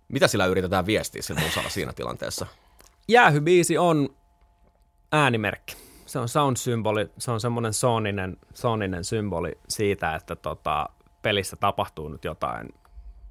Mitä 0.08 0.28
sillä 0.28 0.46
yritetään 0.46 0.86
viestiä 0.86 1.22
sillä 1.22 1.42
musalla 1.42 1.70
siinä 1.70 1.94
tilanteessa? 1.94 2.48
Jäähybiisi 3.08 3.78
on 3.78 4.10
äänimerkki. 5.14 5.76
Se 6.06 6.20
on 6.20 6.30
sound-symboli, 6.30 7.10
se 7.18 7.32
on 7.32 7.42
semmoinen 7.42 7.74
sooninen, 7.74 8.38
sooninen 8.54 9.04
symboli 9.04 9.52
siitä, 9.68 10.16
että 10.16 10.36
tota, 10.36 10.90
pelissä 11.22 11.56
tapahtuu 11.56 12.10
nyt 12.10 12.24
jotain 12.24 12.70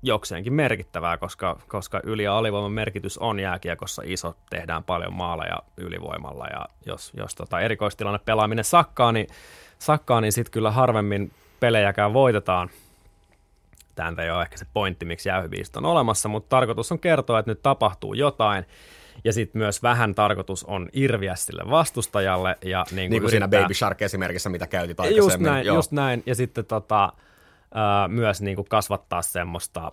jokseenkin 0.03 0.53
merkittävää, 0.53 1.17
koska, 1.17 1.59
koska 1.69 2.01
yli- 2.05 2.23
ja 2.25 2.39
alivoiman 2.39 2.73
merkitys 2.73 3.19
on 3.19 3.41
jääkiekossa 3.41 4.03
iso, 4.05 4.35
tehdään 4.51 4.85
paljon 4.85 5.13
maaleja 5.13 5.59
ylivoimalla 5.77 6.47
ja 6.47 6.67
jos, 6.87 7.13
jos 7.17 7.35
tota 7.35 7.61
erikoistilanne 7.61 8.21
pelaaminen 8.25 8.65
sakkaa, 8.65 9.13
niin, 9.13 9.27
sakkaa, 9.79 10.21
niin 10.21 10.33
sitten 10.33 10.53
kyllä 10.53 10.71
harvemmin 10.71 11.33
pelejäkään 11.61 12.13
voitetaan. 12.13 12.71
Tämä 13.95 14.23
ei 14.23 14.31
ole 14.31 14.43
ehkä 14.43 14.57
se 14.57 14.67
pointti, 14.75 15.05
miksi 15.05 15.29
jäähybiisit 15.29 15.77
on 15.77 15.85
olemassa, 15.85 16.29
mutta 16.29 16.49
tarkoitus 16.49 16.93
on 16.93 16.99
kertoa, 16.99 17.39
että 17.39 17.51
nyt 17.51 17.63
tapahtuu 17.63 18.15
jotain 18.15 18.67
ja 19.25 19.33
sitten 19.33 19.59
myös 19.59 19.83
vähän 19.83 20.15
tarkoitus 20.15 20.65
on 20.65 20.89
irviä 20.93 21.35
sille 21.35 21.63
vastustajalle. 21.71 22.59
Ja 22.65 22.85
niin 22.91 22.97
kuin, 22.97 23.11
niin 23.11 23.23
kuin 23.23 23.31
siinä 23.31 23.49
Baby 23.49 23.75
Shark 23.75 24.03
esimerkissä, 24.03 24.51
mitä 24.51 24.67
käytit 24.67 25.01
aikaisemmin. 25.01 25.25
Just 25.25 25.41
näin, 25.41 25.67
Joo. 25.67 25.77
just 25.77 25.93
näin. 25.93 26.23
ja 26.27 26.35
sitten 26.35 26.65
tota, 26.65 27.13
myös 28.09 28.43
niin 28.43 28.57
kuin 28.57 28.69
kasvattaa 28.69 29.23
semmoista 29.23 29.93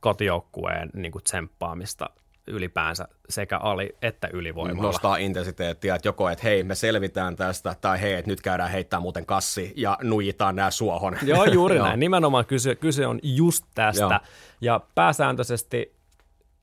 kotijoukkueen 0.00 0.90
niin 0.94 1.12
kuin 1.12 1.24
tsemppaamista 1.24 2.10
ylipäänsä 2.46 3.08
sekä 3.28 3.58
ali- 3.58 3.96
että 4.02 4.28
ylivoimalla. 4.32 4.82
Nostaa 4.82 5.16
intensiteettiä, 5.16 5.94
että 5.94 6.08
joko, 6.08 6.28
että 6.28 6.42
hei, 6.44 6.62
me 6.62 6.74
selvitään 6.74 7.36
tästä, 7.36 7.76
tai 7.80 8.00
hei, 8.00 8.14
että 8.14 8.30
nyt 8.30 8.40
käydään 8.40 8.70
heittää 8.70 9.00
muuten 9.00 9.26
kassi 9.26 9.72
ja 9.76 9.98
nujitaan 10.02 10.56
nämä 10.56 10.70
suohon. 10.70 11.16
Joo, 11.22 11.44
juuri 11.44 11.78
näin. 11.82 12.00
Nimenomaan 12.00 12.46
kyse, 12.46 12.74
kyse 12.74 13.06
on 13.06 13.20
just 13.22 13.64
tästä. 13.74 14.02
Joo. 14.02 14.20
Ja 14.60 14.80
pääsääntöisesti 14.94 15.94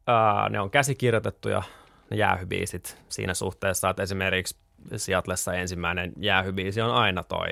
ää, 0.07 0.49
ne 0.49 0.59
on 0.59 0.71
käsikirjoitettuja 0.71 1.63
ne 2.09 2.17
jäähybiisit 2.17 2.97
siinä 3.09 3.33
suhteessa, 3.33 3.89
että 3.89 4.03
esimerkiksi 4.03 4.55
Seatlessa 4.95 5.53
ensimmäinen 5.53 6.13
jäähybiisi 6.17 6.81
on 6.81 6.91
aina 6.91 7.23
toi 7.23 7.47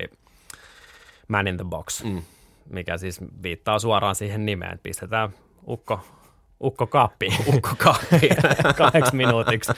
Man 1.28 1.48
in 1.48 1.58
the 1.58 1.66
Box, 1.66 2.04
mm. 2.04 2.22
mikä 2.70 2.98
siis 2.98 3.20
viittaa 3.44 3.80
suoraan 3.80 4.16
siihen 4.16 4.46
nimeen. 4.46 4.80
Pistetään 4.84 5.30
ukko, 5.68 6.00
ukko 6.64 6.88
kappi. 6.88 7.28
Ukko 7.56 7.76
kappi. 7.78 8.30
kahdeksi 8.78 9.16
minuutiksi. 9.16 9.72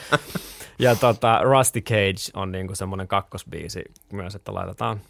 Ja 0.79 0.95
tota, 0.95 1.39
Rusty 1.43 1.81
Cage 1.81 2.31
on 2.33 2.51
niinku 2.51 2.75
semmoinen 2.75 3.07
kakkosbiisi 3.07 3.83
myös, 4.13 4.35
että 4.35 4.53
laitetaan 4.53 5.01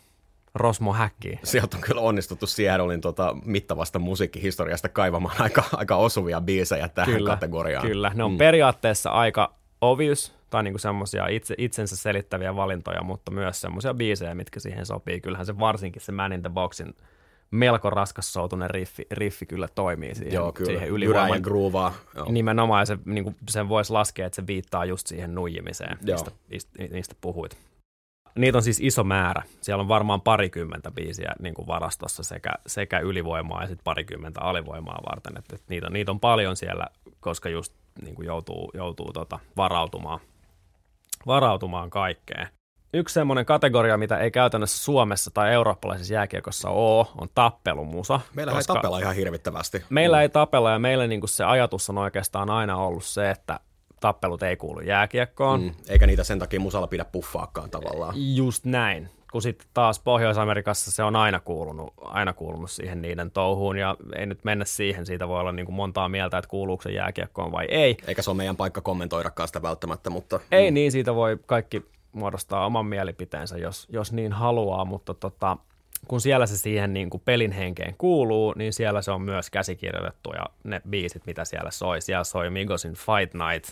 Rosmo 0.55 0.93
Häkkiin. 0.93 1.39
Sieltä 1.43 1.77
on 1.77 1.83
kyllä 1.83 2.01
onnistuttu 2.01 2.47
Seattlein 2.47 3.01
tota, 3.01 3.35
mittavasta 3.45 3.99
musiikkihistoriasta 3.99 4.89
kaivamaan 4.89 5.41
aika, 5.41 5.63
aika 5.73 5.95
osuvia 5.95 6.41
biisejä 6.41 6.87
tähän 6.87 7.15
kyllä, 7.15 7.29
kategoriaan. 7.29 7.87
Kyllä, 7.87 8.11
ne 8.15 8.23
on 8.23 8.31
mm. 8.31 8.37
periaatteessa 8.37 9.09
aika 9.09 9.53
obvious 9.81 10.33
tai 10.49 10.63
niinku 10.63 10.79
semmoisia 10.79 11.27
itse, 11.27 11.55
itsensä 11.57 11.95
selittäviä 11.95 12.55
valintoja, 12.55 13.03
mutta 13.03 13.31
myös 13.31 13.61
semmoisia 13.61 13.93
biisejä, 13.93 14.35
mitkä 14.35 14.59
siihen 14.59 14.85
sopii. 14.85 15.21
Kyllähän 15.21 15.45
se 15.45 15.59
varsinkin 15.59 16.01
se 16.01 16.11
Man 16.11 16.33
in 16.33 16.41
the 16.41 16.49
Boxin 16.49 16.93
melko 17.51 17.89
raskassoutunen 17.89 18.69
riffi, 18.69 19.07
riffi 19.11 19.45
kyllä 19.45 19.67
toimii 19.75 20.15
siihen, 20.15 20.33
Joo, 20.33 20.51
kyllä. 20.51 20.67
siihen 20.67 20.89
ylivoimaan. 20.89 21.29
ja 21.29 21.39
groovaa. 21.39 21.93
Nimenomaan 22.29 22.87
se, 22.87 22.97
niin 23.05 23.23
kuin 23.23 23.35
sen 23.49 23.69
voisi 23.69 23.93
laskea, 23.93 24.25
että 24.25 24.35
se 24.35 24.47
viittaa 24.47 24.85
just 24.85 25.07
siihen 25.07 25.35
nuijimiseen, 25.35 25.97
mistä, 26.01 26.31
mistä 26.91 27.15
puhuit. 27.21 27.57
Niitä 28.35 28.57
on 28.57 28.63
siis 28.63 28.79
iso 28.81 29.03
määrä. 29.03 29.43
Siellä 29.61 29.81
on 29.81 29.87
varmaan 29.87 30.21
parikymmentä 30.21 30.91
biisiä 30.91 31.33
niin 31.39 31.53
kuin 31.53 31.67
varastossa 31.67 32.23
sekä, 32.23 32.49
sekä 32.67 32.99
ylivoimaa 32.99 33.61
ja 33.61 33.67
sitten 33.67 33.83
parikymmentä 33.83 34.41
alivoimaa 34.41 34.99
varten. 35.09 35.37
Et, 35.37 35.53
et 35.53 35.63
niitä, 35.69 35.89
niitä 35.89 36.11
on 36.11 36.19
paljon 36.19 36.55
siellä, 36.55 36.87
koska 37.19 37.49
just 37.49 37.73
niin 38.01 38.15
kuin 38.15 38.25
joutuu, 38.25 38.71
joutuu 38.73 39.13
tota, 39.13 39.39
varautumaan, 39.57 40.19
varautumaan 41.27 41.89
kaikkeen. 41.89 42.47
Yksi 42.93 43.13
semmoinen 43.13 43.45
kategoria, 43.45 43.97
mitä 43.97 44.17
ei 44.17 44.31
käytännössä 44.31 44.83
Suomessa 44.83 45.31
tai 45.31 45.53
eurooppalaisessa 45.53 46.13
jääkiekossa 46.13 46.69
ole, 46.69 47.05
on 47.17 47.27
tappelumusa. 47.35 48.19
Meillä 48.33 48.53
ei 48.53 48.63
tapella 48.67 48.99
ihan 48.99 49.15
hirvittävästi. 49.15 49.83
Meillä 49.89 50.17
mm. 50.17 50.21
ei 50.21 50.29
tapella 50.29 50.71
ja 50.71 50.79
meillä 50.79 51.07
niin 51.07 51.21
kuin 51.21 51.29
se 51.29 51.43
ajatus 51.43 51.89
on 51.89 51.97
oikeastaan 51.97 52.49
aina 52.49 52.77
ollut 52.77 53.03
se, 53.03 53.29
että 53.29 53.59
tappelut 54.01 54.43
ei 54.43 54.57
kuulu 54.57 54.79
jääkiekkoon. 54.79 55.61
Mm, 55.61 55.71
eikä 55.89 56.07
niitä 56.07 56.23
sen 56.23 56.39
takia 56.39 56.59
musalla 56.59 56.87
pidä 56.87 57.05
puffaakaan 57.05 57.69
tavallaan. 57.69 58.13
Just 58.35 58.65
näin. 58.65 59.09
Kun 59.31 59.41
sitten 59.41 59.67
taas 59.73 59.99
Pohjois-Amerikassa 59.99 60.91
se 60.91 61.03
on 61.03 61.15
aina 61.15 61.39
kuulunut, 61.39 61.93
aina 62.01 62.33
kuulunut 62.33 62.71
siihen 62.71 63.01
niiden 63.01 63.31
touhuun, 63.31 63.77
ja 63.77 63.95
ei 64.15 64.25
nyt 64.25 64.43
mennä 64.43 64.65
siihen, 64.65 65.05
siitä 65.05 65.27
voi 65.27 65.39
olla 65.39 65.51
niin 65.51 65.65
kuin 65.65 65.75
montaa 65.75 66.09
mieltä, 66.09 66.37
että 66.37 66.49
kuuluuko 66.49 66.83
se 66.83 66.91
jääkiekkoon 66.91 67.51
vai 67.51 67.65
ei. 67.69 67.97
Eikä 68.07 68.21
se 68.21 68.29
ole 68.29 68.37
meidän 68.37 68.57
paikka 68.57 68.81
kommentoidakaan 68.81 69.47
sitä 69.47 69.61
välttämättä, 69.61 70.09
mutta... 70.09 70.39
Ei 70.51 70.71
mm. 70.71 70.73
niin, 70.73 70.91
siitä 70.91 71.15
voi 71.15 71.39
kaikki 71.45 71.85
muodostaa 72.11 72.65
oman 72.65 72.85
mielipiteensä, 72.85 73.57
jos, 73.57 73.87
jos 73.89 74.11
niin 74.11 74.33
haluaa, 74.33 74.85
mutta 74.85 75.13
tota, 75.13 75.57
kun 76.07 76.21
siellä 76.21 76.45
se 76.45 76.57
siihen 76.57 76.93
niin 76.93 77.09
kuin 77.09 77.21
pelin 77.25 77.51
henkeen 77.51 77.95
kuuluu, 77.97 78.53
niin 78.57 78.73
siellä 78.73 79.01
se 79.01 79.11
on 79.11 79.21
myös 79.21 79.49
käsikirjoitettu 79.49 80.29
ja 80.35 80.45
ne 80.63 80.81
biisit, 80.89 81.25
mitä 81.25 81.45
siellä 81.45 81.71
soi. 81.71 82.01
Siellä 82.01 82.23
soi 82.23 82.49
Migosin 82.49 82.93
Fight 82.93 83.33
Night, 83.33 83.69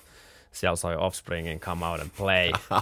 siellä 0.52 0.76
soi 0.76 0.96
Offspringin 0.96 1.60
Come 1.60 1.86
Out 1.86 2.02
and 2.02 2.10
Play. 2.18 2.52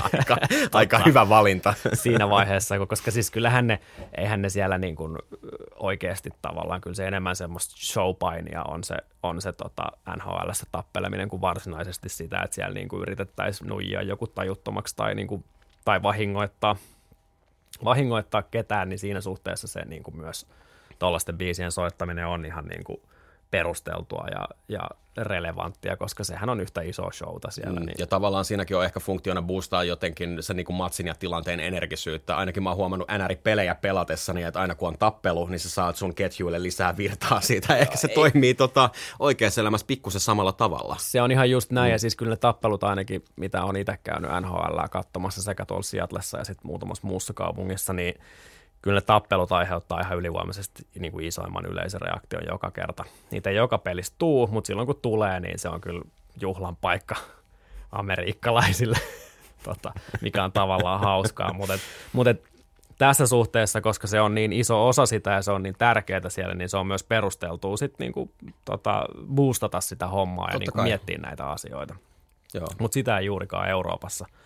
aika, 0.00 0.36
aika, 0.72 1.00
hyvä 1.06 1.28
valinta. 1.28 1.74
siinä 2.02 2.30
vaiheessa, 2.30 2.86
koska 2.86 3.10
siis 3.10 3.30
kyllähän 3.30 3.66
ne, 3.66 3.80
eihän 4.16 4.42
ne 4.42 4.48
siellä 4.48 4.78
niin 4.78 4.96
kuin 4.96 5.18
oikeasti 5.76 6.30
tavallaan, 6.42 6.80
kyllä 6.80 6.94
se 6.94 7.06
enemmän 7.06 7.36
semmoista 7.36 7.74
showpainia 7.76 8.62
on 8.62 8.84
se, 8.84 8.96
on 9.22 9.42
se 9.42 9.52
tota 9.52 9.82
NHLssä 10.16 10.66
tappeleminen 10.72 11.28
kuin 11.28 11.40
varsinaisesti 11.40 12.08
sitä, 12.08 12.40
että 12.44 12.54
siellä 12.54 12.74
niin 12.74 12.88
kuin 12.88 13.02
yritettäisiin 13.02 13.68
nuijia 13.68 14.02
joku 14.02 14.26
tajuttomaksi 14.26 14.96
tai, 14.96 15.14
niin 15.14 15.28
kuin, 15.28 15.44
tai 15.84 16.02
vahingoittaa– 16.02 16.76
vahingoittaa 17.84 18.42
ketään, 18.42 18.88
niin 18.88 18.98
siinä 18.98 19.20
suhteessa 19.20 19.66
se 19.66 19.84
niin 19.84 20.02
kuin 20.02 20.16
myös 20.16 20.46
tuollaisten 20.98 21.38
biisien 21.38 21.72
soittaminen 21.72 22.26
on 22.26 22.44
ihan 22.44 22.64
niin 22.64 22.84
kuin 22.84 23.00
perusteltua 23.50 24.26
ja, 24.30 24.48
ja 24.68 24.88
relevanttia, 25.24 25.96
koska 25.96 26.24
sehän 26.24 26.48
on 26.48 26.60
yhtä 26.60 26.80
iso 26.80 27.10
showta 27.12 27.50
siellä. 27.50 27.80
Mm, 27.80 27.86
niin. 27.86 27.94
Ja 27.98 28.06
tavallaan 28.06 28.44
siinäkin 28.44 28.76
on 28.76 28.84
ehkä 28.84 29.00
funktiona 29.00 29.42
boostaa 29.42 29.84
jotenkin 29.84 30.42
se 30.42 30.54
niin 30.54 30.66
kuin 30.66 30.76
matsin 30.76 31.06
ja 31.06 31.14
tilanteen 31.14 31.60
energisyyttä. 31.60 32.36
Ainakin 32.36 32.62
mä 32.62 32.70
oon 32.70 32.76
huomannut 32.76 33.08
NR-pelejä 33.18 33.74
pelatessani, 33.74 34.42
että 34.42 34.60
aina 34.60 34.74
kun 34.74 34.88
on 34.88 34.98
tappelu, 34.98 35.46
niin 35.46 35.60
sä 35.60 35.70
saat 35.70 35.96
sun 35.96 36.14
ketjuille 36.14 36.62
lisää 36.62 36.96
virtaa 36.96 37.40
siitä. 37.40 37.76
Ehkä 37.76 37.96
se 37.96 38.08
Ei. 38.08 38.14
toimii 38.14 38.54
tota, 38.54 38.90
oikeassa 39.18 39.60
elämässä 39.60 39.86
pikkusen 39.86 40.20
samalla 40.20 40.52
tavalla. 40.52 40.96
Se 40.98 41.22
on 41.22 41.32
ihan 41.32 41.50
just 41.50 41.70
näin, 41.70 41.90
mm. 41.90 41.92
ja 41.92 41.98
siis 41.98 42.16
kyllä 42.16 42.30
ne 42.30 42.36
tappelut 42.36 42.84
ainakin, 42.84 43.24
mitä 43.36 43.64
on 43.64 43.76
itse 43.76 43.98
käynyt 44.04 44.30
NHL 44.40 44.78
katsomassa 44.90 45.42
sekä 45.42 45.64
tuolla 45.64 45.82
Seatlessa 45.82 46.38
ja 46.38 46.44
sitten 46.44 46.66
muutamassa 46.66 47.06
muussa 47.06 47.32
kaupungissa, 47.32 47.92
niin 47.92 48.14
kyllä 48.82 48.96
ne 48.96 49.00
tappelut 49.00 49.52
aiheuttaa 49.52 50.00
ihan 50.00 50.18
ylivoimaisesti 50.18 50.86
niin 50.98 51.12
kuin 51.12 51.26
isoimman 51.26 51.66
yleisöreaktion 51.66 52.42
joka 52.48 52.70
kerta. 52.70 53.04
Niitä 53.30 53.50
ei 53.50 53.56
joka 53.56 53.78
pelissä 53.78 54.14
tuu, 54.18 54.46
mutta 54.46 54.66
silloin 54.66 54.86
kun 54.86 54.98
tulee, 55.02 55.40
niin 55.40 55.58
se 55.58 55.68
on 55.68 55.80
kyllä 55.80 56.02
juhlan 56.40 56.76
paikka 56.76 57.16
amerikkalaisille, 57.92 58.98
tota, 59.64 59.92
mikä 60.20 60.44
on 60.44 60.52
tavallaan 60.52 61.00
hauskaa. 61.00 61.52
Mutta 61.52 61.74
et, 61.74 61.80
mut 62.12 62.26
et, 62.26 62.42
tässä 62.98 63.26
suhteessa, 63.26 63.80
koska 63.80 64.06
se 64.06 64.20
on 64.20 64.34
niin 64.34 64.52
iso 64.52 64.88
osa 64.88 65.06
sitä 65.06 65.30
ja 65.30 65.42
se 65.42 65.52
on 65.52 65.62
niin 65.62 65.74
tärkeää 65.78 66.28
siellä, 66.28 66.54
niin 66.54 66.68
se 66.68 66.76
on 66.76 66.86
myös 66.86 67.04
perusteltua 67.04 67.76
sitten 67.76 68.04
niinku, 68.04 68.32
tota, 68.64 69.04
boostata 69.34 69.80
sitä 69.80 70.06
hommaa 70.06 70.46
Totta 70.46 70.54
ja 70.56 70.58
niinku 70.58 70.82
miettiä 70.82 71.18
näitä 71.18 71.46
asioita. 71.46 71.94
Mutta 72.80 72.94
sitä 72.94 73.18
ei 73.18 73.26
juurikaan 73.26 73.68
Euroopassa– 73.68 74.26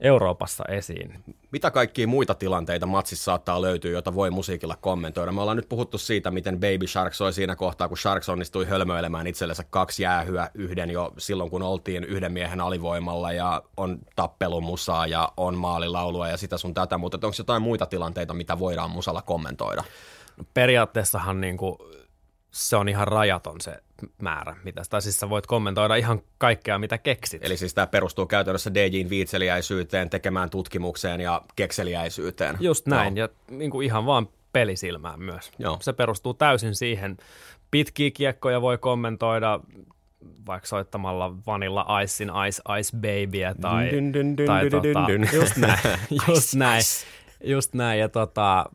Euroopassa 0.00 0.64
esiin. 0.68 1.24
Mitä 1.52 1.70
kaikkia 1.70 2.06
muita 2.06 2.34
tilanteita 2.34 2.86
matsissa 2.86 3.24
saattaa 3.24 3.62
löytyä, 3.62 3.90
joita 3.90 4.14
voi 4.14 4.30
musiikilla 4.30 4.76
kommentoida? 4.80 5.32
Me 5.32 5.40
ollaan 5.40 5.56
nyt 5.56 5.68
puhuttu 5.68 5.98
siitä, 5.98 6.30
miten 6.30 6.54
Baby 6.54 6.86
Shark 6.86 7.14
soi 7.14 7.32
siinä 7.32 7.56
kohtaa, 7.56 7.88
kun 7.88 7.98
Sharks 7.98 8.28
onnistui 8.28 8.64
hölmöilemään 8.64 9.26
itsellensä 9.26 9.64
kaksi 9.70 10.02
jäähyä 10.02 10.50
yhden 10.54 10.90
jo 10.90 11.12
silloin, 11.18 11.50
kun 11.50 11.62
oltiin 11.62 12.04
yhden 12.04 12.32
miehen 12.32 12.60
alivoimalla 12.60 13.32
ja 13.32 13.62
on 13.76 13.98
tappelumusaa 14.16 15.06
ja 15.06 15.32
on 15.36 15.54
maalilaulua 15.54 16.28
ja 16.28 16.36
sitä 16.36 16.58
sun 16.58 16.74
tätä, 16.74 16.98
mutta 16.98 17.16
onko 17.16 17.34
jotain 17.38 17.62
muita 17.62 17.86
tilanteita, 17.86 18.34
mitä 18.34 18.58
voidaan 18.58 18.90
musalla 18.90 19.22
kommentoida? 19.22 19.84
No 20.36 20.44
periaatteessahan 20.54 21.40
niin 21.40 21.56
kuin 21.56 21.76
se 22.50 22.76
on 22.76 22.88
ihan 22.88 23.08
rajaton 23.08 23.60
se 23.60 23.82
määrä, 24.22 24.56
mitä 24.64 24.82
tai 24.90 25.02
siis 25.02 25.20
sä 25.20 25.30
voit 25.30 25.46
kommentoida 25.46 25.94
ihan 25.94 26.20
kaikkea, 26.38 26.78
mitä 26.78 26.98
keksit. 26.98 27.44
Eli 27.44 27.56
siis 27.56 27.74
tämä 27.74 27.86
perustuu 27.86 28.26
käytännössä 28.26 28.74
DJin 28.74 29.10
viitseliäisyyteen, 29.10 30.10
tekemään 30.10 30.50
tutkimukseen 30.50 31.20
ja 31.20 31.42
kekseliäisyyteen. 31.56 32.56
Just 32.60 32.86
näin, 32.86 33.14
no. 33.14 33.20
ja 33.20 33.28
niin 33.50 33.70
kuin 33.70 33.86
ihan 33.86 34.06
vaan 34.06 34.28
pelisilmään 34.52 35.20
myös. 35.20 35.52
Joo. 35.58 35.78
Se 35.80 35.92
perustuu 35.92 36.34
täysin 36.34 36.74
siihen. 36.74 37.16
Pitkiä 37.70 38.10
kiekkoja 38.10 38.60
voi 38.60 38.78
kommentoida 38.78 39.60
vaikka 40.46 40.66
soittamalla 40.66 41.34
Vanilla 41.46 42.00
Icein 42.02 42.30
Ice 42.48 42.62
Ice 42.80 42.96
Babyä 42.96 43.54
tai, 43.60 43.90
dun, 43.92 44.12
dun, 44.12 44.36
dun, 44.36 44.46
tai 44.46 44.70
dun, 44.70 44.70
tota, 44.70 45.08
dun, 45.08 45.20
dun. 45.20 45.28
just 45.32 45.56
näin, 45.56 45.78
just 46.28 46.54
näin, 46.54 46.82
just 47.44 47.74
näin, 47.74 48.00
ja 48.00 48.08
tota, 48.08 48.66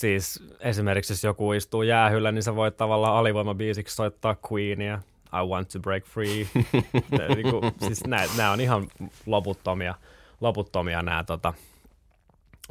siis 0.00 0.42
esimerkiksi 0.60 1.12
jos 1.12 1.24
joku 1.24 1.52
istuu 1.52 1.82
jäähyllä, 1.82 2.32
niin 2.32 2.42
sä 2.42 2.56
voit 2.56 2.76
tavallaan 2.76 3.16
alivoimabiisiksi 3.16 3.94
soittaa 3.94 4.36
Queenia, 4.52 5.00
I 5.26 5.46
want 5.48 5.68
to 5.68 5.80
break 5.80 6.04
free. 6.04 6.46
niin 7.34 7.50
kuin, 7.50 7.74
siis 7.78 8.04
nämä 8.36 8.50
on 8.52 8.60
ihan 8.60 8.88
loputtomia, 9.26 9.94
loputtomia 10.40 11.02
nämä 11.02 11.24
tota, 11.24 11.54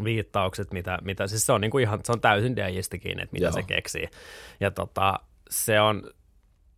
viittaukset, 0.04 0.72
mitä, 0.74 1.00
mitä 1.02 1.28
siis 1.28 1.46
se 1.46 1.52
on, 1.52 1.62
niin 1.62 1.72
kuin 1.72 1.82
ihan, 1.82 2.00
se 2.04 2.12
on 2.12 2.22
täysin 2.22 2.56
deistikin, 2.56 3.20
että 3.20 3.34
mitä 3.34 3.46
Joo. 3.46 3.54
se 3.54 3.64
keksii. 3.64 4.08
Ja 4.60 4.72
tota, 4.72 5.20
se 5.50 5.82
on, 5.82 6.04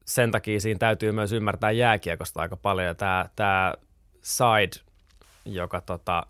sen 0.05 0.31
takia 0.31 0.59
siinä 0.59 0.77
täytyy 0.77 1.11
myös 1.11 1.31
ymmärtää 1.31 1.71
jääkiekosta 1.71 2.41
aika 2.41 2.57
paljon. 2.57 2.87
Ja 2.87 2.95
tämä, 2.95 3.29
tämä 3.35 3.73
Side, 4.21 4.85
joka 5.45 5.81
tota, 5.81 6.25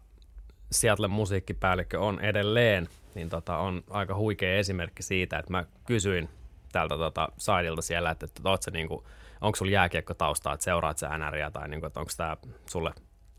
Seattle 0.72 1.08
musiikkipäällikkö 1.08 2.00
on 2.00 2.20
edelleen– 2.20 2.90
niin 3.16 3.30
tota, 3.30 3.58
on 3.58 3.84
aika 3.90 4.16
huikea 4.16 4.58
esimerkki 4.58 5.04
siitä, 5.04 5.40
että 5.40 5.52
mä 5.52 5.66
kysyin 5.86 6.30
tältä 6.72 6.98
tota, 6.98 7.30
Saidilta 7.38 7.82
siellä, 7.82 8.12
että, 8.12 8.26
että 8.26 8.50
oot 8.50 8.64
se, 8.64 8.72
niin 8.72 8.88
kuin, 8.88 9.04
onko 9.42 9.56
sulla 9.56 9.72
jääkiekko 9.72 10.14
taustaa, 10.14 10.54
että 10.54 10.64
seuraat 10.64 10.98
sä 10.98 11.18
NRiä 11.18 11.52
tai 11.52 11.70
niin 11.70 11.80
kuin, 11.80 11.88
että 11.88 12.00
onko 12.00 12.12
tämä 12.18 12.38
sulle 12.66 12.94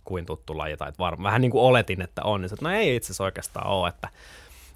kuin 0.04 0.26
tuttu 0.26 0.58
laji 0.58 0.76
tai 0.76 0.92
varmaan 0.98 1.24
vähän 1.24 1.40
niin 1.40 1.50
kuin 1.50 1.62
oletin, 1.62 2.02
että 2.02 2.22
on, 2.22 2.40
niin 2.40 2.54
että 2.54 2.68
no 2.68 2.74
ei 2.74 2.96
itse 2.96 3.06
asiassa 3.06 3.24
oikeastaan 3.24 3.66
ole, 3.66 3.88
että, 3.88 4.08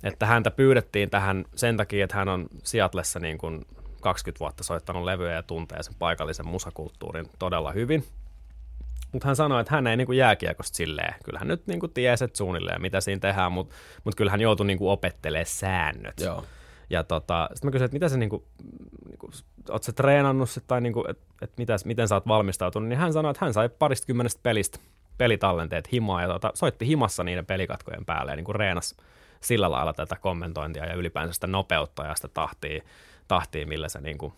että 0.03 0.27
häntä 0.27 0.51
pyydettiin 0.51 1.11
tähän 1.11 1.45
sen 1.57 1.77
takia, 1.77 2.05
että 2.05 2.17
hän 2.17 2.29
on 2.29 2.47
Seatlessa 2.63 3.19
niin 3.21 3.39
kuin 3.39 3.67
20 4.01 4.41
vuotta 4.41 4.65
soittanut 4.65 5.05
levyjä 5.05 5.33
ja 5.33 5.43
tuntee 5.43 5.83
sen 5.83 5.95
paikallisen 5.99 6.49
musakulttuurin 6.49 7.31
todella 7.39 7.73
hyvin. 7.73 8.05
Mutta 9.13 9.29
hän 9.29 9.37
sanoi, 9.37 9.61
että 9.61 9.75
hän 9.75 9.87
ei 9.87 9.97
niinku 9.97 10.13
jääkiekosta 10.13 10.77
silleen. 10.77 11.15
Kyllä 11.25 11.39
hän 11.39 11.49
nyt 11.49 11.67
niinku 11.67 11.89
tiesi, 11.89 12.25
että 12.25 12.39
suunnilleen 12.39 12.83
mitä 12.83 13.01
siinä 13.01 13.21
tehdään, 13.21 13.53
mutta 13.53 13.75
mut 14.05 14.15
kyllä 14.15 14.31
hän 14.31 14.41
joutui 14.41 14.67
niinku 14.67 14.91
opettelemaan 14.91 15.47
säännöt. 15.47 16.21
Joo. 16.21 16.45
Ja 16.91 17.05
tota, 17.05 17.49
sitten 17.55 17.69
mä 17.69 17.73
kysyin, 17.73 17.85
että 17.85 17.95
mitä 17.95 18.09
se 18.09 18.19
niinku, 18.19 18.45
niinku 19.09 19.31
oot 19.71 19.83
sä 19.83 19.93
treenannut 19.93 20.51
sit, 20.51 20.65
tai 20.67 20.81
niinku, 20.81 21.05
että 21.09 21.27
et 21.43 21.53
mitäs, 21.57 21.85
miten 21.85 22.09
sä 22.09 22.15
oot 22.15 22.29
valmistautunut, 22.29 22.89
niin 22.89 22.99
hän 22.99 23.13
sanoi, 23.13 23.31
että 23.31 23.45
hän 23.45 23.55
sai 23.55 23.69
parista 23.69 24.07
kymmenestä 24.07 24.41
pelistä 24.43 24.79
pelitallenteet 25.19 25.93
himaa 25.93 26.23
ja 26.23 26.29
tota, 26.29 26.51
soitti 26.55 26.87
himassa 26.87 27.25
niiden 27.25 27.47
pelikatkojen 27.47 28.05
päälle 28.05 28.33
ja 28.33 28.37
niinku 28.37 28.53
reenas 28.53 28.97
sillä 29.41 29.71
lailla 29.71 29.93
tätä 29.93 30.17
kommentointia 30.17 30.87
ja 30.87 30.95
ylipäänsä 30.95 31.33
sitä 31.33 31.47
nopeutta 31.47 32.05
ja 32.05 32.15
sitä 32.15 32.29
tahtia, 32.29 32.83
tahtia 33.29 33.67
millä 33.67 33.89
se 33.89 34.01
niinku 34.01 34.35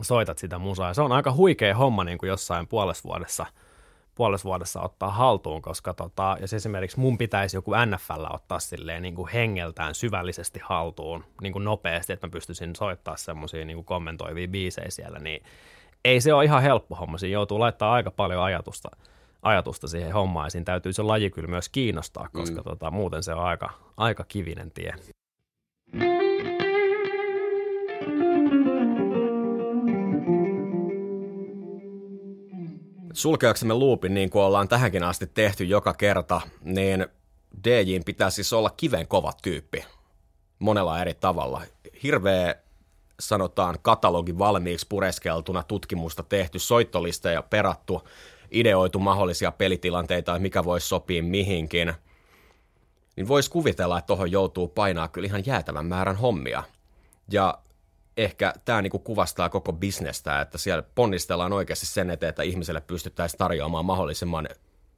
soitat 0.00 0.38
sitä 0.38 0.58
musaa. 0.58 0.88
Ja 0.88 0.94
se 0.94 1.02
on 1.02 1.12
aika 1.12 1.32
huikea 1.32 1.76
homma 1.76 2.04
niin 2.04 2.18
kuin 2.18 2.28
jossain 2.28 2.66
puolessa 2.66 3.08
vuodessa, 3.08 3.46
puolessa 4.14 4.44
vuodessa 4.44 4.80
ottaa 4.80 5.10
haltuun, 5.10 5.62
koska 5.62 5.94
tota, 5.94 6.36
jos 6.40 6.52
esimerkiksi 6.52 7.00
mun 7.00 7.18
pitäisi 7.18 7.56
joku 7.56 7.72
NFL 7.86 8.24
ottaa 8.34 8.58
silleen 8.58 9.02
niin 9.02 9.14
kuin 9.14 9.28
hengeltään 9.28 9.94
syvällisesti 9.94 10.60
haltuun 10.62 11.24
niin 11.42 11.52
kuin 11.52 11.64
nopeasti, 11.64 12.12
että 12.12 12.26
mä 12.26 12.30
pystyisin 12.30 12.76
soittaa 12.76 13.16
semmoisia 13.16 13.64
niin 13.64 13.84
kommentoivia 13.84 14.48
biisejä 14.48 14.90
siellä, 14.90 15.18
niin 15.18 15.42
ei 16.04 16.20
se 16.20 16.34
ole 16.34 16.44
ihan 16.44 16.62
helppo 16.62 16.94
homma. 16.94 17.18
Siinä 17.18 17.32
joutuu 17.32 17.60
laittaa 17.60 17.92
aika 17.92 18.10
paljon 18.10 18.42
ajatusta, 18.42 18.88
ajatusta 19.42 19.88
siihen 19.88 20.12
hommaan 20.12 20.46
ja 20.46 20.50
siinä 20.50 20.64
täytyy 20.64 20.92
se 20.92 21.02
laji 21.02 21.30
kyllä 21.30 21.48
myös 21.48 21.68
kiinnostaa, 21.68 22.28
koska 22.32 22.60
mm. 22.60 22.64
tota, 22.64 22.90
muuten 22.90 23.22
se 23.22 23.34
on 23.34 23.44
aika, 23.44 23.70
aika 23.96 24.24
kivinen 24.24 24.70
tie. 24.70 24.94
Sulkeaksemme 33.12 33.74
luupin 33.74 34.14
niin 34.14 34.30
kuin 34.30 34.42
ollaan 34.42 34.68
tähänkin 34.68 35.02
asti 35.02 35.26
tehty 35.26 35.64
joka 35.64 35.94
kerta, 35.94 36.40
niin 36.64 37.06
DJin 37.64 38.04
pitää 38.04 38.30
siis 38.30 38.52
olla 38.52 38.70
kiven 38.70 39.08
kova 39.08 39.32
tyyppi 39.42 39.84
monella 40.58 41.00
eri 41.00 41.14
tavalla. 41.14 41.62
Hirveä 42.02 42.54
sanotaan 43.20 43.78
katalogi 43.82 44.38
valmiiksi 44.38 44.86
pureskeltuna, 44.88 45.62
tutkimusta 45.62 46.22
tehty, 46.22 46.58
soittolisteja 46.58 47.42
perattu, 47.42 48.08
ideoitu 48.50 48.98
mahdollisia 48.98 49.52
pelitilanteita, 49.52 50.38
mikä 50.38 50.64
voisi 50.64 50.88
sopia 50.88 51.22
mihinkin, 51.22 51.92
niin 53.16 53.28
voisi 53.28 53.50
kuvitella, 53.50 53.98
että 53.98 54.06
tuohon 54.06 54.30
joutuu 54.30 54.68
painaa 54.68 55.08
kyllä 55.08 55.26
ihan 55.26 55.46
jäätävän 55.46 55.86
määrän 55.86 56.16
hommia. 56.16 56.62
Ja 57.30 57.58
ehkä 58.16 58.52
tämä 58.64 58.82
niinku 58.82 58.98
kuvastaa 58.98 59.48
koko 59.48 59.72
bisnestä, 59.72 60.40
että 60.40 60.58
siellä 60.58 60.82
ponnistellaan 60.94 61.52
oikeasti 61.52 61.86
sen 61.86 62.10
eteen, 62.10 62.30
että 62.30 62.42
ihmiselle 62.42 62.80
pystyttäisiin 62.80 63.38
tarjoamaan 63.38 63.84
mahdollisimman 63.84 64.48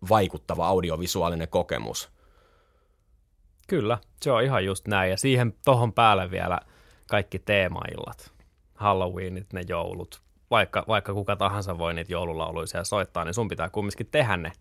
vaikuttava 0.09 0.69
audiovisuaalinen 0.69 1.49
kokemus. 1.49 2.11
Kyllä, 3.69 3.99
se 4.21 4.33
on 4.33 4.43
ihan 4.43 4.65
just 4.65 4.89
näin. 4.89 5.11
Ja 5.11 5.17
siihen 5.17 5.55
tohon 5.65 5.93
päälle 5.93 6.31
vielä 6.31 6.59
kaikki 7.09 7.39
teemaillat, 7.39 8.33
Halloweenit, 8.75 9.53
ne 9.53 9.63
joulut, 9.69 10.23
vaikka, 10.51 10.85
vaikka 10.89 11.15
kuka 11.15 11.37
tahansa 11.37 11.79
voi 11.79 11.95
niitä 11.95 12.13
joululauluisia 12.13 12.85
soittaa, 12.85 13.25
niin 13.25 13.35
sun 13.35 13.49
pitää 13.49 13.71
kumminkin 13.71 14.09
tehdä 14.11 14.37
ne, 14.37 14.53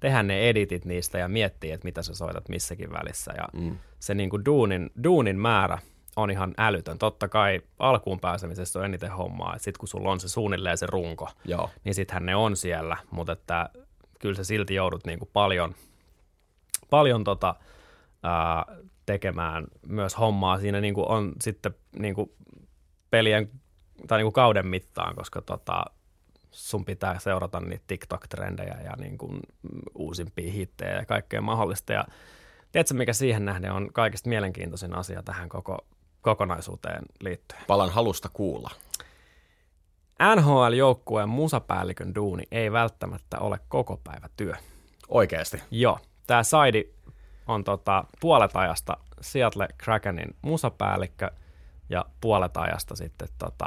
tehdä 0.00 0.22
ne 0.22 0.48
editit 0.48 0.84
niistä 0.84 1.18
ja 1.18 1.28
miettiä, 1.28 1.74
että 1.74 1.84
mitä 1.84 2.02
sä 2.02 2.14
soitat 2.14 2.48
missäkin 2.48 2.92
välissä. 2.92 3.32
Ja 3.36 3.48
mm. 3.60 3.78
se 3.98 4.14
niin 4.14 4.30
kuin 4.30 4.44
duunin, 4.44 4.90
duunin 5.04 5.40
määrä 5.40 5.78
on 6.16 6.30
ihan 6.30 6.54
älytön. 6.58 6.98
Totta 6.98 7.28
kai 7.28 7.60
alkuun 7.78 8.20
pääsemisessä 8.20 8.78
on 8.78 8.84
eniten 8.84 9.10
hommaa. 9.10 9.58
Sitten 9.58 9.78
kun 9.78 9.88
sulla 9.88 10.10
on 10.10 10.20
se 10.20 10.28
suunnilleen 10.28 10.78
se 10.78 10.86
runko, 10.86 11.28
Joo. 11.44 11.70
niin 11.84 11.94
sittenhän 11.94 12.26
ne 12.26 12.36
on 12.36 12.56
siellä. 12.56 12.96
Mutta 13.10 13.32
että 13.32 13.70
kyllä 14.20 14.34
sä 14.34 14.44
silti 14.44 14.74
joudut 14.74 15.06
niin 15.06 15.18
kuin 15.18 15.30
paljon, 15.32 15.74
paljon 16.90 17.24
tota, 17.24 17.54
ää, 18.22 18.64
tekemään 19.06 19.64
myös 19.86 20.18
hommaa. 20.18 20.60
Siinä 20.60 20.80
niin 20.80 20.94
kuin 20.94 21.08
on 21.08 21.32
sitten 21.40 21.74
niin 21.98 22.14
kuin 22.14 22.32
pelien 23.10 23.50
tai 24.08 24.18
niin 24.18 24.24
kuin 24.24 24.32
kauden 24.32 24.66
mittaan, 24.66 25.16
koska 25.16 25.42
tota, 25.42 25.84
sun 26.50 26.84
pitää 26.84 27.18
seurata 27.18 27.60
niitä 27.60 27.84
TikTok-trendejä 27.86 28.80
ja 28.84 28.92
niin 28.98 29.18
kuin 29.18 29.40
uusimpia 29.94 30.52
hittejä 30.52 30.92
ja 30.92 31.06
kaikkea 31.06 31.40
mahdollista. 31.40 31.92
Ja 31.92 32.04
tiedätkö, 32.72 32.94
mikä 32.94 33.12
siihen 33.12 33.44
nähden 33.44 33.72
on 33.72 33.92
kaikista 33.92 34.28
mielenkiintoisin 34.28 34.96
asia 34.96 35.22
tähän 35.22 35.48
koko 35.48 35.78
kokonaisuuteen 36.24 37.02
liittyen? 37.20 37.62
Palan 37.66 37.90
halusta 37.90 38.28
kuulla. 38.32 38.70
NHL-joukkueen 40.36 41.28
musapäällikön 41.28 42.14
duuni 42.14 42.42
ei 42.50 42.72
välttämättä 42.72 43.38
ole 43.38 43.60
koko 43.68 44.00
päivä 44.04 44.28
työ. 44.36 44.54
Oikeasti? 45.08 45.62
Joo. 45.70 45.98
Tämä 46.26 46.42
Saidi 46.42 46.84
on 47.46 47.64
tota, 47.64 48.04
puolet 48.20 48.56
ajasta 48.56 48.96
Seattle 49.20 49.68
Krakenin 49.78 50.36
musapäällikkö 50.42 51.30
ja 51.90 52.04
puolet 52.20 52.56
ajasta 52.56 52.96
sitten 52.96 53.28
tota, 53.38 53.66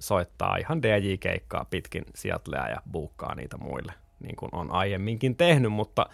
soittaa 0.00 0.56
ihan 0.56 0.82
DJ-keikkaa 0.82 1.64
pitkin 1.70 2.04
Seattlea 2.14 2.68
ja 2.68 2.82
buukkaa 2.92 3.34
niitä 3.34 3.56
muille, 3.56 3.92
niin 4.20 4.36
kuin 4.36 4.48
on 4.52 4.72
aiemminkin 4.72 5.36
tehnyt, 5.36 5.72
mutta 5.72 6.06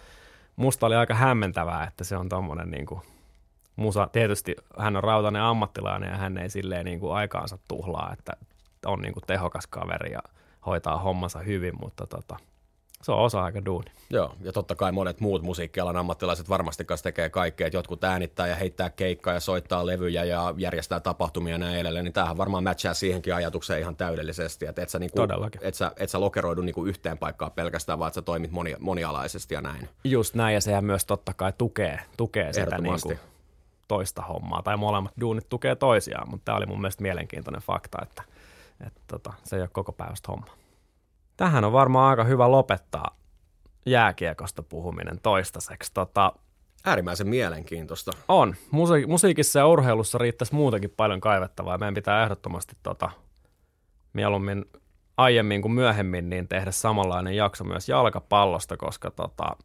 musta 0.55 0.85
oli 0.85 0.95
aika 0.95 1.13
hämmentävää, 1.13 1.83
että 1.83 2.03
se 2.03 2.17
on 2.17 2.29
tommonen 2.29 2.71
niin 2.71 2.85
kuin 2.85 3.01
musa. 3.75 4.07
Tietysti 4.11 4.55
hän 4.77 4.95
on 4.95 5.03
rautainen 5.03 5.41
ammattilainen 5.41 6.09
ja 6.09 6.17
hän 6.17 6.37
ei 6.37 6.49
silleen 6.49 6.85
niin 6.85 6.99
kuin 6.99 7.13
aikaansa 7.13 7.57
tuhlaa, 7.67 8.13
että 8.13 8.33
on 8.85 9.01
niin 9.01 9.13
kuin 9.13 9.23
tehokas 9.27 9.67
kaveri 9.67 10.11
ja 10.11 10.19
hoitaa 10.65 10.99
hommansa 10.99 11.39
hyvin, 11.39 11.73
mutta 11.81 12.07
tota, 12.07 12.37
se 13.01 13.11
on 13.11 13.17
osa-aika 13.17 13.65
duuni. 13.65 13.91
Joo, 14.09 14.35
ja 14.41 14.51
totta 14.51 14.75
kai 14.75 14.91
monet 14.91 15.19
muut 15.19 15.41
musiikkialan 15.41 15.97
ammattilaiset 15.97 16.49
varmasti 16.49 16.85
kanssa 16.85 17.03
tekee 17.03 17.29
kaikkea, 17.29 17.67
että 17.67 17.77
jotkut 17.77 18.03
äänittää 18.03 18.47
ja 18.47 18.55
heittää 18.55 18.89
keikkaa 18.89 19.33
ja 19.33 19.39
soittaa 19.39 19.85
levyjä 19.85 20.23
ja 20.23 20.53
järjestää 20.57 20.99
tapahtumia 20.99 21.53
ja 21.53 21.57
näin 21.57 21.79
edelleen, 21.79 22.05
niin 22.05 22.13
tämähän 22.13 22.37
varmaan 22.37 22.63
matchaa 22.63 22.93
siihenkin 22.93 23.35
ajatukseen 23.35 23.79
ihan 23.79 23.95
täydellisesti, 23.95 24.65
että 24.65 24.81
et 24.81 24.89
sä, 24.89 24.99
niinku, 24.99 25.19
et 25.61 25.75
sä, 25.75 25.91
et 25.97 26.09
sä 26.09 26.19
lokeroidu 26.19 26.61
niinku 26.61 26.85
yhteen 26.85 27.17
paikkaan 27.17 27.51
pelkästään, 27.51 27.99
vaan 27.99 28.07
että 28.07 28.15
sä 28.15 28.21
toimit 28.21 28.51
moni, 28.51 28.75
monialaisesti 28.79 29.53
ja 29.53 29.61
näin. 29.61 29.89
Just 30.03 30.35
näin, 30.35 30.53
ja 30.53 30.61
sehän 30.61 30.85
myös 30.85 31.05
totta 31.05 31.33
kai 31.33 31.53
tukee, 31.57 31.99
tukee 32.17 32.53
sitä 32.53 32.77
niinku 32.77 33.13
toista 33.91 34.21
hommaa, 34.21 34.61
tai 34.61 34.77
molemmat 34.77 35.13
duunit 35.21 35.49
tukee 35.49 35.75
toisiaan, 35.75 36.29
mutta 36.29 36.45
tämä 36.45 36.57
oli 36.57 36.65
mun 36.65 36.81
mielestä 36.81 37.01
mielenkiintoinen 37.01 37.61
fakta, 37.61 37.97
että, 38.01 38.23
että 38.87 39.01
tota, 39.07 39.33
se 39.43 39.55
ei 39.55 39.61
ole 39.61 39.69
koko 39.73 39.91
päivästä 39.91 40.31
homma. 40.31 40.47
Tähän 41.37 41.63
on 41.63 41.73
varmaan 41.73 42.09
aika 42.09 42.23
hyvä 42.23 42.51
lopettaa 42.51 43.15
jääkiekosta 43.85 44.63
puhuminen 44.63 45.19
toistaiseksi. 45.23 45.93
Tota, 45.93 46.33
Äärimmäisen 46.85 47.27
mielenkiintoista. 47.27 48.11
On. 48.27 48.55
Musi- 48.71 49.07
musiikissa 49.07 49.59
ja 49.59 49.67
urheilussa 49.67 50.17
riittäisi 50.17 50.55
muutenkin 50.55 50.93
paljon 50.97 51.21
kaivettavaa. 51.21 51.77
Meidän 51.77 51.93
pitää 51.93 52.23
ehdottomasti 52.23 52.75
tota, 52.83 53.09
mieluummin 54.13 54.65
aiemmin 55.17 55.61
kuin 55.61 55.71
myöhemmin 55.71 56.29
niin 56.29 56.47
tehdä 56.47 56.71
samanlainen 56.71 57.35
jakso 57.35 57.63
myös 57.63 57.89
jalkapallosta, 57.89 58.77
koska 58.77 59.11
tota, 59.11 59.55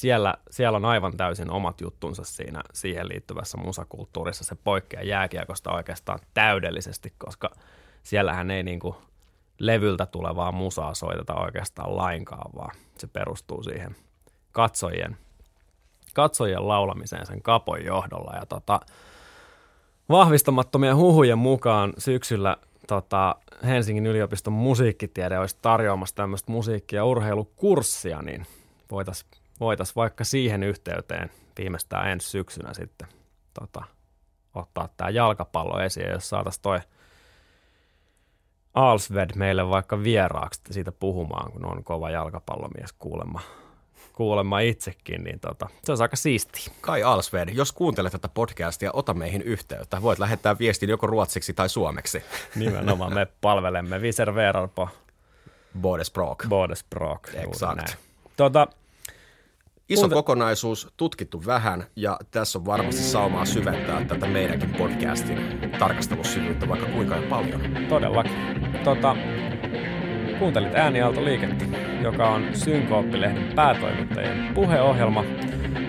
siellä, 0.00 0.34
siellä 0.50 0.76
on 0.76 0.84
aivan 0.84 1.16
täysin 1.16 1.50
omat 1.50 1.80
juttunsa 1.80 2.24
siinä 2.24 2.60
siihen 2.72 3.08
liittyvässä 3.08 3.58
musakulttuurissa. 3.58 4.44
Se 4.44 4.54
poikkeaa 4.54 5.02
jääkiekosta 5.02 5.72
oikeastaan 5.72 6.18
täydellisesti, 6.34 7.12
koska 7.18 7.50
siellähän 8.02 8.50
ei 8.50 8.62
niin 8.62 8.80
kuin 8.80 8.96
levyltä 9.58 10.06
tulevaa 10.06 10.52
musaa 10.52 10.94
soiteta 10.94 11.34
oikeastaan 11.34 11.96
lainkaan, 11.96 12.50
vaan 12.54 12.76
se 12.98 13.06
perustuu 13.06 13.62
siihen 13.62 13.96
katsojien, 14.52 15.16
katsojien 16.14 16.68
laulamiseen 16.68 17.26
sen 17.26 17.42
kapon 17.42 17.84
johdolla. 17.84 18.36
Ja 18.36 18.46
tota, 18.46 18.80
vahvistamattomien 20.08 20.96
huhujen 20.96 21.38
mukaan 21.38 21.92
syksyllä 21.98 22.56
tota, 22.86 23.36
Helsingin 23.64 24.06
yliopiston 24.06 24.52
musiikkitiede 24.52 25.38
olisi 25.38 25.56
tarjoamassa 25.62 26.14
tämmöistä 26.14 26.52
musiikki- 26.52 26.96
ja 26.96 27.04
urheilukurssia, 27.04 28.22
niin 28.22 28.46
voitaisiin 28.90 29.30
voitais 29.60 29.96
vaikka 29.96 30.24
siihen 30.24 30.62
yhteyteen 30.62 31.30
viimeistään 31.58 32.08
ensi 32.08 32.28
syksynä 32.28 32.74
sitten 32.74 33.08
tota, 33.60 33.84
ottaa 34.54 34.88
tämä 34.96 35.10
jalkapallo 35.10 35.80
esiin, 35.80 36.10
jos 36.10 36.28
saataisiin 36.28 36.62
toi– 36.62 36.80
Alsved 38.78 39.30
meille 39.36 39.68
vaikka 39.68 40.02
vieraaksi 40.02 40.60
siitä 40.70 40.92
puhumaan, 40.92 41.52
kun 41.52 41.64
on 41.64 41.84
kova 41.84 42.10
jalkapallomies 42.10 42.92
kuulemma, 42.98 43.40
kuulemma 44.12 44.60
itsekin, 44.60 45.24
niin 45.24 45.40
tota, 45.40 45.68
se 45.84 45.92
on 45.92 46.02
aika 46.02 46.16
siisti. 46.16 46.70
Kai 46.80 47.02
Alsved, 47.02 47.48
jos 47.48 47.72
kuuntelet 47.72 48.12
tätä 48.12 48.28
podcastia, 48.28 48.90
ota 48.92 49.14
meihin 49.14 49.42
yhteyttä. 49.42 50.02
Voit 50.02 50.18
lähettää 50.18 50.58
viestin 50.58 50.88
joko 50.88 51.06
ruotsiksi 51.06 51.54
tai 51.54 51.68
suomeksi. 51.68 52.22
Nimenomaan 52.56 53.14
me 53.14 53.26
palvelemme 53.40 54.02
Viser 54.02 54.32
på 54.74 54.88
Bodespråk. 55.80 56.44
Bodespråk. 56.48 57.28
Exakt. 57.34 57.96
Tota, 58.36 58.66
Iso 59.88 60.02
Kuunte- 60.02 60.14
kokonaisuus, 60.14 60.88
tutkittu 60.96 61.42
vähän, 61.46 61.84
ja 61.96 62.18
tässä 62.30 62.58
on 62.58 62.66
varmasti 62.66 63.02
saumaa 63.02 63.44
syventää 63.44 64.04
tätä 64.04 64.26
meidänkin 64.26 64.70
podcastin 64.70 65.60
tarkastelussyvyyttä 65.78 66.68
vaikka 66.68 66.86
kuinka 66.86 67.16
paljon. 67.28 67.60
Todellakin. 67.88 68.32
Tota, 68.84 69.16
kuuntelit 70.38 70.74
Äänialto-liikettä, 70.74 71.64
joka 72.02 72.28
on 72.28 72.44
Synkooppilehden 72.52 73.52
päätoimittajien 73.54 74.54
puheohjelma. 74.54 75.24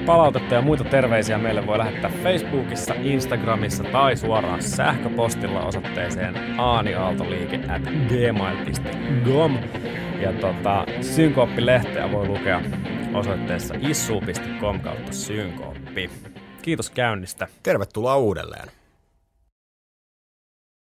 Palautetta 0.06 0.56
ja 0.56 0.62
muita 0.62 0.84
terveisiä 0.84 1.38
meille 1.38 1.68
voi 1.68 1.78
lähettää 1.78 2.12
Facebookissa, 2.24 2.94
Instagramissa 2.94 3.84
tai 3.84 4.18
suoraan 4.18 4.62
sähköpostilla 4.62 5.66
osoitteeseen 5.66 6.60
aaniaaltoliike 6.60 7.60
at 7.70 7.82
gmail.com. 8.08 9.58
Ja 10.20 10.34
tota, 10.34 10.86
Synkooppi-lehteä 11.02 12.12
voi 12.12 12.28
lukea 12.28 12.62
osoitteessa 13.14 13.74
issu.com 13.80 14.80
kautta 14.80 15.12
synkooppi. 15.12 16.10
Kiitos 16.62 16.90
käynnistä. 16.90 17.48
Tervetuloa 17.64 18.18
uudelleen. 18.18 18.79